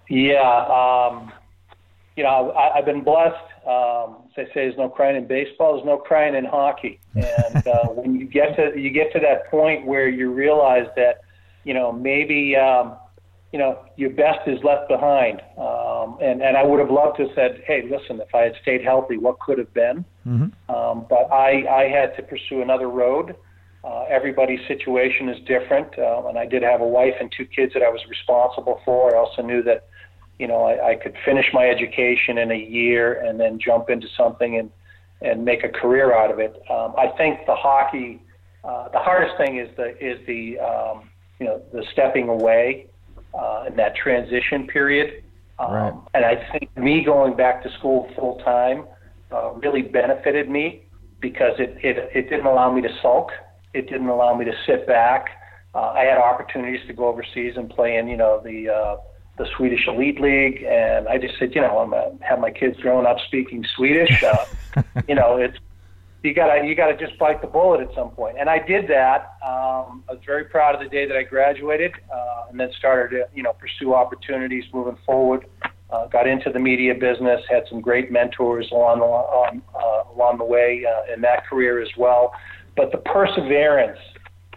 Yeah, 0.08 0.40
um, 0.40 1.30
you 2.16 2.24
know, 2.24 2.52
I, 2.58 2.74
have 2.74 2.86
been 2.86 3.04
blessed. 3.04 3.36
Um, 3.68 4.16
as 4.24 4.32
they 4.34 4.44
say, 4.46 4.50
there's 4.54 4.76
no 4.76 4.88
crying 4.88 5.14
in 5.14 5.28
baseball. 5.28 5.74
There's 5.74 5.86
no 5.86 5.96
crying 5.96 6.34
in 6.34 6.44
hockey. 6.44 6.98
And 7.14 7.64
uh, 7.68 7.84
when 7.90 8.16
you 8.16 8.26
get 8.26 8.56
to 8.56 8.76
you 8.76 8.90
get 8.90 9.12
to 9.12 9.20
that 9.20 9.48
point 9.52 9.86
where 9.86 10.08
you 10.08 10.32
realize 10.32 10.88
that, 10.96 11.20
you 11.62 11.72
know, 11.72 11.92
maybe 11.92 12.56
um, 12.56 12.96
you 13.52 13.60
know, 13.60 13.78
your 13.94 14.10
best 14.10 14.48
is 14.48 14.58
left 14.64 14.88
behind. 14.88 15.40
Um, 16.08 16.18
and, 16.20 16.42
and 16.42 16.56
I 16.56 16.62
would 16.62 16.80
have 16.80 16.90
loved 16.90 17.16
to 17.18 17.26
have 17.26 17.34
said, 17.34 17.62
hey, 17.66 17.88
listen, 17.90 18.20
if 18.20 18.34
I 18.34 18.42
had 18.42 18.54
stayed 18.62 18.82
healthy, 18.82 19.16
what 19.16 19.38
could 19.40 19.58
have 19.58 19.72
been? 19.74 20.04
Mm-hmm. 20.26 20.74
Um, 20.74 21.06
but 21.08 21.30
I, 21.32 21.64
I 21.68 21.88
had 21.88 22.16
to 22.16 22.22
pursue 22.22 22.62
another 22.62 22.88
road. 22.88 23.36
Uh, 23.84 24.04
everybody's 24.04 24.60
situation 24.66 25.28
is 25.28 25.38
different. 25.46 25.98
Uh, 25.98 26.26
and 26.28 26.38
I 26.38 26.46
did 26.46 26.62
have 26.62 26.80
a 26.80 26.86
wife 26.86 27.14
and 27.20 27.32
two 27.36 27.46
kids 27.46 27.72
that 27.74 27.82
I 27.82 27.88
was 27.88 28.00
responsible 28.08 28.80
for. 28.84 29.14
I 29.14 29.18
also 29.18 29.42
knew 29.42 29.62
that, 29.62 29.88
you 30.38 30.46
know, 30.46 30.64
I, 30.64 30.90
I 30.90 30.94
could 30.96 31.14
finish 31.24 31.46
my 31.52 31.68
education 31.68 32.38
in 32.38 32.50
a 32.50 32.58
year 32.58 33.20
and 33.24 33.38
then 33.38 33.58
jump 33.58 33.90
into 33.90 34.06
something 34.16 34.58
and, 34.58 34.70
and 35.20 35.44
make 35.44 35.64
a 35.64 35.68
career 35.68 36.14
out 36.14 36.30
of 36.30 36.38
it. 36.38 36.54
Um, 36.70 36.94
I 36.96 37.08
think 37.16 37.46
the 37.46 37.54
hockey, 37.54 38.22
uh, 38.64 38.88
the 38.88 38.98
hardest 38.98 39.36
thing 39.36 39.58
is 39.58 39.68
the, 39.76 39.96
is 40.04 40.24
the, 40.26 40.58
um, 40.60 41.10
you 41.40 41.46
know, 41.46 41.62
the 41.72 41.84
stepping 41.92 42.28
away 42.28 42.86
uh, 43.34 43.64
in 43.68 43.76
that 43.76 43.94
transition 43.96 44.66
period. 44.66 45.24
Um, 45.58 45.72
right. 45.72 45.94
And 46.14 46.24
I 46.24 46.48
think 46.52 46.76
me 46.76 47.04
going 47.04 47.36
back 47.36 47.62
to 47.64 47.70
school 47.78 48.10
full 48.16 48.38
time 48.44 48.86
uh, 49.32 49.52
really 49.54 49.82
benefited 49.82 50.48
me 50.48 50.84
because 51.20 51.54
it, 51.58 51.76
it, 51.82 52.10
it 52.14 52.30
didn't 52.30 52.46
allow 52.46 52.72
me 52.72 52.80
to 52.82 52.88
sulk. 53.02 53.30
It 53.74 53.88
didn't 53.88 54.08
allow 54.08 54.34
me 54.34 54.44
to 54.44 54.52
sit 54.66 54.86
back. 54.86 55.26
Uh, 55.74 55.90
I 55.90 56.04
had 56.04 56.18
opportunities 56.18 56.80
to 56.86 56.92
go 56.94 57.08
overseas 57.08 57.54
and 57.56 57.68
play 57.68 57.96
in, 57.96 58.08
you 58.08 58.16
know, 58.16 58.40
the 58.42 58.70
uh, 58.70 58.96
the 59.36 59.46
Swedish 59.56 59.86
Elite 59.86 60.20
League, 60.20 60.64
and 60.64 61.06
I 61.06 61.16
just 61.16 61.38
said, 61.38 61.54
you 61.54 61.60
know, 61.60 61.78
I'm 61.78 61.90
gonna 61.90 62.10
have 62.22 62.40
my 62.40 62.50
kids 62.50 62.76
growing 62.80 63.06
up 63.06 63.18
speaking 63.26 63.64
Swedish. 63.76 64.22
Uh, 64.76 64.82
you 65.08 65.14
know, 65.14 65.36
it's 65.36 65.56
you 66.22 66.34
gotta 66.34 66.66
you 66.66 66.74
gotta 66.74 66.96
just 66.96 67.18
bite 67.18 67.40
the 67.40 67.46
bullet 67.46 67.80
at 67.80 67.94
some 67.94 68.10
point. 68.10 68.36
And 68.38 68.50
I 68.50 68.58
did 68.58 68.88
that. 68.88 69.36
Um, 69.44 70.02
I 70.08 70.14
was 70.14 70.20
very 70.26 70.44
proud 70.44 70.74
of 70.74 70.80
the 70.80 70.88
day 70.88 71.06
that 71.06 71.16
I 71.16 71.22
graduated, 71.22 71.92
uh, 72.12 72.46
and 72.50 72.58
then 72.58 72.70
started 72.78 73.16
to 73.16 73.28
you 73.34 73.42
know 73.42 73.52
pursue 73.52 73.94
opportunities 73.94 74.64
moving 74.72 74.98
forward. 75.06 75.46
Uh, 75.90 76.06
got 76.08 76.26
into 76.26 76.50
the 76.50 76.58
media 76.58 76.94
business, 76.94 77.40
had 77.48 77.62
some 77.70 77.80
great 77.80 78.10
mentors 78.10 78.68
along 78.72 79.00
um, 79.00 79.62
uh, 79.74 80.12
along 80.14 80.38
the 80.38 80.44
way 80.44 80.84
uh, 80.84 81.12
in 81.12 81.20
that 81.20 81.46
career 81.46 81.80
as 81.80 81.88
well. 81.96 82.32
But 82.76 82.90
the 82.92 82.98
perseverance 82.98 83.98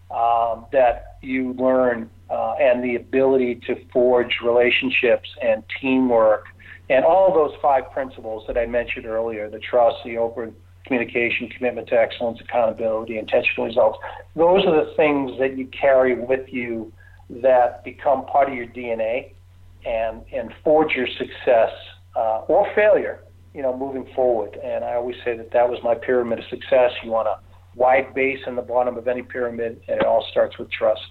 um, 0.10 0.66
that 0.72 1.18
you 1.22 1.54
learn 1.54 2.10
uh, 2.30 2.54
and 2.60 2.84
the 2.84 2.96
ability 2.96 3.62
to 3.68 3.76
forge 3.94 4.40
relationships 4.44 5.30
and 5.42 5.64
teamwork 5.80 6.46
and 6.90 7.06
all 7.06 7.34
those 7.34 7.58
five 7.62 7.90
principles 7.92 8.44
that 8.48 8.58
I 8.58 8.66
mentioned 8.66 9.06
earlier, 9.06 9.50
the 9.50 9.60
trust, 9.60 9.98
the 10.04 10.18
open 10.18 10.54
communication, 10.86 11.50
commitment 11.50 11.88
to 11.88 11.96
excellence, 11.96 12.40
accountability, 12.42 13.18
intentional 13.18 13.66
results. 13.66 14.00
Those 14.36 14.66
are 14.66 14.86
the 14.86 14.94
things 14.96 15.38
that 15.40 15.58
you 15.58 15.68
carry 15.68 16.16
with 16.16 16.52
you 16.52 16.92
that 17.30 17.84
become 17.84 18.26
part 18.26 18.50
of 18.50 18.56
your 18.56 18.68
DNA 18.68 19.34
and, 19.86 20.22
and 20.34 20.54
forge 20.64 20.94
your 20.94 21.08
success 21.08 21.72
uh, 22.16 22.42
or 22.48 22.68
failure, 22.76 23.24
you 23.54 23.62
know, 23.62 23.76
moving 23.76 24.12
forward. 24.14 24.58
And 24.64 24.84
I 24.84 24.96
always 24.96 25.16
say 25.24 25.38
that 25.38 25.52
that 25.52 25.70
was 25.70 25.80
my 25.84 25.96
pyramid 25.96 26.40
of 26.40 26.46
success. 26.46 26.92
You 27.04 27.12
want 27.12 27.28
a 27.28 27.40
wide 27.76 28.14
base 28.14 28.40
in 28.48 28.56
the 28.56 28.62
bottom 28.62 28.98
of 28.98 29.08
any 29.08 29.22
pyramid, 29.22 29.82
and 29.88 30.02
it 30.02 30.06
all 30.06 30.26
starts 30.30 30.58
with 30.58 30.70
trust. 30.72 31.02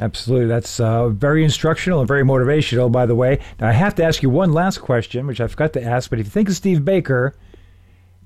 Absolutely. 0.00 0.46
That's 0.46 0.78
uh, 0.78 1.08
very 1.08 1.42
instructional 1.42 1.98
and 1.98 2.06
very 2.06 2.22
motivational, 2.22 2.90
by 2.90 3.04
the 3.04 3.16
way. 3.16 3.40
Now, 3.58 3.68
I 3.68 3.72
have 3.72 3.96
to 3.96 4.04
ask 4.04 4.22
you 4.22 4.30
one 4.30 4.52
last 4.52 4.78
question, 4.78 5.26
which 5.26 5.40
I 5.40 5.48
forgot 5.48 5.72
to 5.72 5.82
ask, 5.82 6.08
but 6.08 6.20
if 6.20 6.26
you 6.26 6.30
think 6.30 6.48
of 6.48 6.54
Steve 6.54 6.84
Baker, 6.84 7.34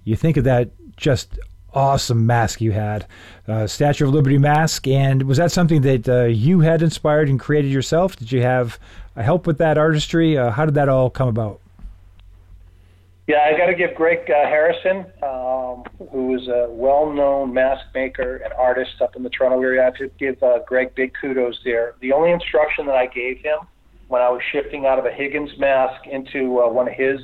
you 0.04 0.16
think 0.16 0.36
of 0.36 0.44
that 0.44 0.70
just 0.96 1.38
awesome 1.74 2.26
mask 2.26 2.60
you 2.60 2.72
had, 2.72 3.06
uh, 3.48 3.66
Statue 3.66 4.06
of 4.06 4.12
Liberty 4.12 4.38
mask, 4.38 4.86
and 4.86 5.22
was 5.22 5.38
that 5.38 5.50
something 5.50 5.82
that 5.82 6.08
uh, 6.08 6.24
you 6.24 6.60
had 6.60 6.82
inspired 6.82 7.28
and 7.28 7.40
created 7.40 7.70
yourself? 7.70 8.16
Did 8.16 8.30
you 8.30 8.42
have 8.42 8.78
help 9.16 9.46
with 9.46 9.58
that 9.58 9.78
artistry? 9.78 10.36
Uh, 10.36 10.50
how 10.50 10.64
did 10.64 10.74
that 10.74 10.88
all 10.88 11.10
come 11.10 11.28
about? 11.28 11.60
Yeah, 13.28 13.38
I 13.46 13.56
got 13.56 13.66
to 13.66 13.74
give 13.74 13.94
Greg 13.94 14.28
uh, 14.28 14.46
Harrison, 14.48 15.06
um, 15.22 15.84
who 16.10 16.34
is 16.34 16.48
a 16.48 16.66
well-known 16.70 17.54
mask 17.54 17.86
maker 17.94 18.36
and 18.38 18.52
artist 18.54 19.00
up 19.00 19.14
in 19.14 19.22
the 19.22 19.30
Toronto 19.30 19.62
area. 19.62 19.80
I 19.80 19.84
have 19.84 19.94
to 19.96 20.10
give 20.18 20.42
uh, 20.42 20.58
Greg 20.66 20.94
big 20.94 21.12
kudos 21.20 21.60
there. 21.64 21.94
The 22.00 22.12
only 22.12 22.32
instruction 22.32 22.84
that 22.86 22.96
I 22.96 23.06
gave 23.06 23.38
him 23.38 23.58
when 24.08 24.20
I 24.20 24.28
was 24.28 24.42
shifting 24.50 24.86
out 24.86 24.98
of 24.98 25.06
a 25.06 25.12
Higgins 25.12 25.56
mask 25.56 26.06
into 26.06 26.60
uh, 26.60 26.68
one 26.68 26.88
of 26.88 26.94
his 26.94 27.20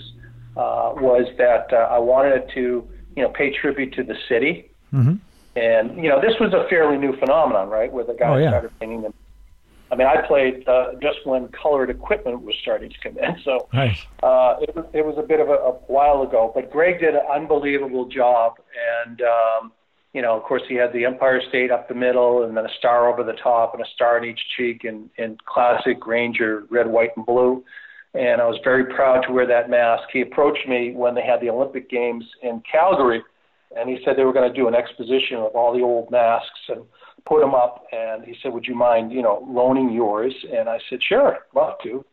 uh, 0.58 0.92
was 0.96 1.26
that 1.38 1.72
uh, 1.72 1.76
I 1.88 1.98
wanted 1.98 2.50
to, 2.54 2.86
you 3.16 3.22
know, 3.22 3.28
pay 3.28 3.56
tribute 3.56 3.94
to 3.94 4.02
the 4.02 4.16
city. 4.28 4.70
Mm-hmm. 4.92 5.14
And 5.56 5.96
you 5.96 6.08
know, 6.08 6.20
this 6.20 6.34
was 6.40 6.52
a 6.52 6.68
fairly 6.68 6.98
new 6.98 7.16
phenomenon, 7.16 7.68
right? 7.68 7.92
Where 7.92 8.04
the 8.04 8.14
guys 8.14 8.34
oh, 8.34 8.36
yeah. 8.36 8.50
started 8.50 8.78
painting 8.80 9.02
them. 9.02 9.14
I 9.90 9.96
mean, 9.96 10.06
I 10.06 10.20
played 10.26 10.68
uh, 10.68 10.94
just 11.00 11.24
when 11.24 11.48
colored 11.48 11.90
equipment 11.90 12.42
was 12.42 12.54
starting 12.60 12.90
to 12.90 12.96
come 13.02 13.16
in, 13.16 13.36
so 13.42 13.68
nice. 13.72 14.04
uh, 14.22 14.56
it, 14.60 14.76
was, 14.76 14.84
it 14.92 15.06
was 15.06 15.16
a 15.16 15.22
bit 15.22 15.40
of 15.40 15.48
a, 15.48 15.54
a 15.54 15.72
while 15.86 16.22
ago. 16.22 16.52
But 16.54 16.70
Greg 16.70 17.00
did 17.00 17.14
an 17.14 17.22
unbelievable 17.32 18.06
job, 18.06 18.56
and 19.06 19.22
um, 19.22 19.72
you 20.12 20.22
know, 20.22 20.36
of 20.36 20.42
course, 20.42 20.62
he 20.68 20.74
had 20.74 20.92
the 20.92 21.04
Empire 21.04 21.40
State 21.48 21.70
up 21.70 21.88
the 21.88 21.94
middle, 21.94 22.42
and 22.42 22.56
then 22.56 22.66
a 22.66 22.74
star 22.78 23.08
over 23.08 23.22
the 23.24 23.32
top, 23.32 23.74
and 23.74 23.82
a 23.82 23.88
star 23.94 24.18
in 24.18 24.24
each 24.24 24.40
cheek, 24.56 24.84
and, 24.84 25.08
in 25.16 25.38
classic 25.46 26.06
Ranger 26.06 26.64
red, 26.68 26.88
white, 26.88 27.16
and 27.16 27.24
blue 27.24 27.64
and 28.14 28.40
I 28.40 28.46
was 28.46 28.58
very 28.64 28.84
proud 28.94 29.22
to 29.26 29.32
wear 29.32 29.46
that 29.46 29.68
mask. 29.70 30.04
He 30.12 30.22
approached 30.22 30.66
me 30.68 30.92
when 30.94 31.14
they 31.14 31.22
had 31.22 31.40
the 31.40 31.50
Olympic 31.50 31.90
Games 31.90 32.24
in 32.42 32.62
Calgary, 32.70 33.22
and 33.76 33.88
he 33.88 33.98
said 34.04 34.16
they 34.16 34.24
were 34.24 34.32
going 34.32 34.50
to 34.50 34.58
do 34.58 34.68
an 34.68 34.74
exposition 34.74 35.36
of 35.36 35.54
all 35.54 35.76
the 35.76 35.82
old 35.82 36.10
masks 36.10 36.60
and 36.68 36.82
put 37.26 37.40
them 37.40 37.54
up. 37.54 37.84
And 37.92 38.24
he 38.24 38.34
said, 38.42 38.52
"Would 38.52 38.66
you 38.66 38.74
mind, 38.74 39.12
you 39.12 39.22
know, 39.22 39.46
loaning 39.48 39.92
yours?" 39.92 40.34
And 40.52 40.68
I 40.68 40.78
said, 40.88 41.00
"Sure, 41.02 41.38
love 41.54 41.74
to." 41.82 42.04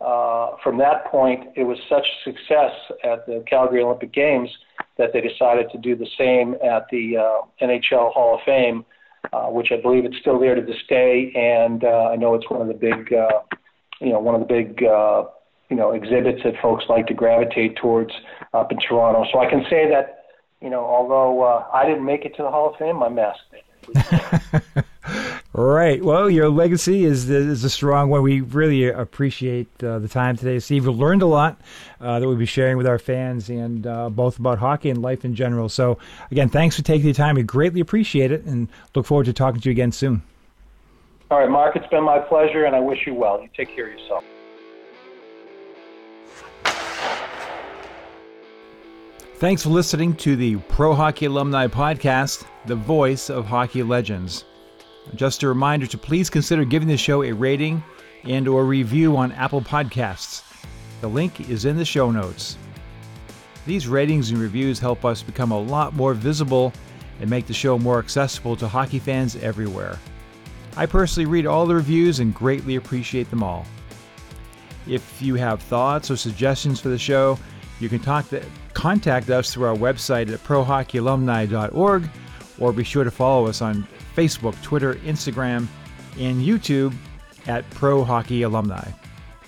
Uh, 0.00 0.56
from 0.62 0.76
that 0.78 1.06
point, 1.06 1.48
it 1.56 1.64
was 1.64 1.78
such 1.88 2.06
success 2.24 2.72
at 3.04 3.24
the 3.26 3.42
Calgary 3.48 3.82
Olympic 3.82 4.12
Games 4.12 4.50
that 4.98 5.12
they 5.12 5.20
decided 5.20 5.70
to 5.70 5.78
do 5.78 5.96
the 5.96 6.06
same 6.18 6.54
at 6.54 6.86
the 6.90 7.16
uh, 7.16 7.64
NHL 7.64 8.12
Hall 8.12 8.34
of 8.34 8.40
Fame, 8.44 8.84
uh, 9.32 9.46
which 9.46 9.68
I 9.72 9.80
believe 9.80 10.04
it's 10.04 10.18
still 10.20 10.38
there 10.38 10.54
to 10.54 10.62
this 10.62 10.82
day. 10.88 11.32
And 11.34 11.84
uh, 11.84 12.10
I 12.12 12.16
know 12.16 12.34
it's 12.34 12.48
one 12.50 12.60
of 12.60 12.68
the 12.68 12.74
big, 12.74 13.12
uh, 13.12 13.40
you 14.00 14.12
know, 14.12 14.18
one 14.18 14.34
of 14.34 14.40
the 14.40 14.46
big 14.46 14.82
uh, 14.84 15.24
you 15.74 15.80
know 15.80 15.90
exhibits 15.90 16.40
that 16.44 16.54
folks 16.62 16.84
like 16.88 17.08
to 17.08 17.14
gravitate 17.14 17.74
towards 17.74 18.12
up 18.52 18.70
in 18.70 18.78
Toronto. 18.78 19.24
So 19.32 19.40
I 19.40 19.50
can 19.50 19.64
say 19.68 19.88
that 19.90 20.26
you 20.62 20.70
know 20.70 20.84
although 20.84 21.42
uh, 21.42 21.66
I 21.72 21.84
didn't 21.84 22.04
make 22.04 22.24
it 22.24 22.36
to 22.36 22.44
the 22.44 22.50
Hall 22.50 22.70
of 22.70 22.78
Fame, 22.78 22.94
my 22.96 23.08
mask 23.08 23.40
did. 23.50 23.60
right. 25.52 26.02
Well, 26.02 26.30
your 26.30 26.48
legacy 26.48 27.04
is 27.04 27.28
is 27.28 27.64
a 27.64 27.70
strong 27.70 28.08
one. 28.08 28.22
We 28.22 28.40
really 28.40 28.88
appreciate 28.88 29.66
uh, 29.82 29.98
the 29.98 30.06
time 30.06 30.36
today, 30.36 30.60
Steve. 30.60 30.86
We 30.86 30.92
learned 30.92 31.22
a 31.22 31.26
lot 31.26 31.60
uh, 32.00 32.20
that 32.20 32.28
we'll 32.28 32.36
be 32.36 32.46
sharing 32.46 32.76
with 32.76 32.86
our 32.86 33.00
fans 33.00 33.50
and 33.50 33.84
uh, 33.84 34.10
both 34.10 34.38
about 34.38 34.60
hockey 34.60 34.90
and 34.90 35.02
life 35.02 35.24
in 35.24 35.34
general. 35.34 35.68
So, 35.68 35.98
again, 36.30 36.50
thanks 36.50 36.76
for 36.76 36.82
taking 36.82 37.08
the 37.08 37.14
time. 37.14 37.34
We 37.34 37.42
greatly 37.42 37.80
appreciate 37.80 38.30
it, 38.30 38.44
and 38.44 38.68
look 38.94 39.06
forward 39.06 39.26
to 39.26 39.32
talking 39.32 39.60
to 39.60 39.68
you 39.68 39.72
again 39.72 39.90
soon. 39.90 40.22
All 41.32 41.40
right, 41.40 41.50
Mark. 41.50 41.74
It's 41.74 41.88
been 41.88 42.04
my 42.04 42.20
pleasure, 42.20 42.64
and 42.64 42.76
I 42.76 42.80
wish 42.80 43.00
you 43.08 43.14
well. 43.14 43.42
You 43.42 43.48
take 43.56 43.74
care 43.74 43.88
of 43.88 43.98
yourself. 43.98 44.24
Thanks 49.44 49.62
for 49.62 49.68
listening 49.68 50.16
to 50.16 50.36
the 50.36 50.56
Pro 50.56 50.94
Hockey 50.94 51.26
Alumni 51.26 51.66
Podcast, 51.66 52.46
the 52.64 52.74
voice 52.74 53.28
of 53.28 53.44
hockey 53.44 53.82
legends. 53.82 54.46
Just 55.16 55.42
a 55.42 55.48
reminder 55.48 55.86
to 55.86 55.98
please 55.98 56.30
consider 56.30 56.64
giving 56.64 56.88
the 56.88 56.96
show 56.96 57.22
a 57.22 57.30
rating 57.30 57.84
and 58.22 58.48
or 58.48 58.64
review 58.64 59.18
on 59.18 59.32
Apple 59.32 59.60
Podcasts. 59.60 60.42
The 61.02 61.08
link 61.08 61.50
is 61.50 61.66
in 61.66 61.76
the 61.76 61.84
show 61.84 62.10
notes. 62.10 62.56
These 63.66 63.86
ratings 63.86 64.30
and 64.30 64.38
reviews 64.38 64.78
help 64.78 65.04
us 65.04 65.22
become 65.22 65.50
a 65.50 65.60
lot 65.60 65.92
more 65.92 66.14
visible 66.14 66.72
and 67.20 67.28
make 67.28 67.46
the 67.46 67.52
show 67.52 67.78
more 67.78 67.98
accessible 67.98 68.56
to 68.56 68.66
hockey 68.66 68.98
fans 68.98 69.36
everywhere. 69.36 69.98
I 70.74 70.86
personally 70.86 71.26
read 71.26 71.44
all 71.44 71.66
the 71.66 71.74
reviews 71.74 72.20
and 72.20 72.34
greatly 72.34 72.76
appreciate 72.76 73.28
them 73.28 73.42
all. 73.42 73.66
If 74.86 75.20
you 75.20 75.34
have 75.34 75.60
thoughts 75.60 76.10
or 76.10 76.16
suggestions 76.16 76.80
for 76.80 76.88
the 76.88 76.96
show, 76.96 77.38
you 77.78 77.90
can 77.90 77.98
talk 77.98 78.26
to, 78.30 78.42
contact 78.74 79.30
us 79.30 79.52
through 79.52 79.66
our 79.66 79.76
website 79.76 80.32
at 80.32 80.40
prohockeyalumni.org 80.40 82.08
or 82.58 82.72
be 82.72 82.84
sure 82.84 83.04
to 83.04 83.10
follow 83.10 83.46
us 83.46 83.62
on 83.62 83.86
Facebook, 84.14 84.60
Twitter, 84.62 84.94
Instagram, 84.96 85.66
and 86.18 86.42
YouTube 86.42 86.94
at 87.46 87.68
Pro 87.70 88.04
Hockey 88.04 88.42
Alumni. 88.42 88.88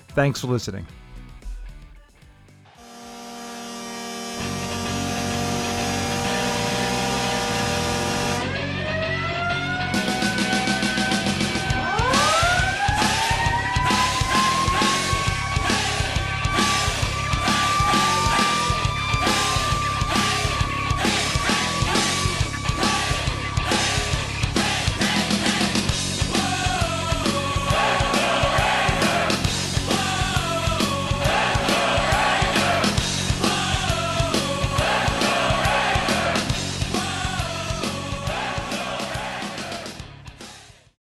Thanks 0.09 0.41
for 0.41 0.49
listening. 0.49 0.87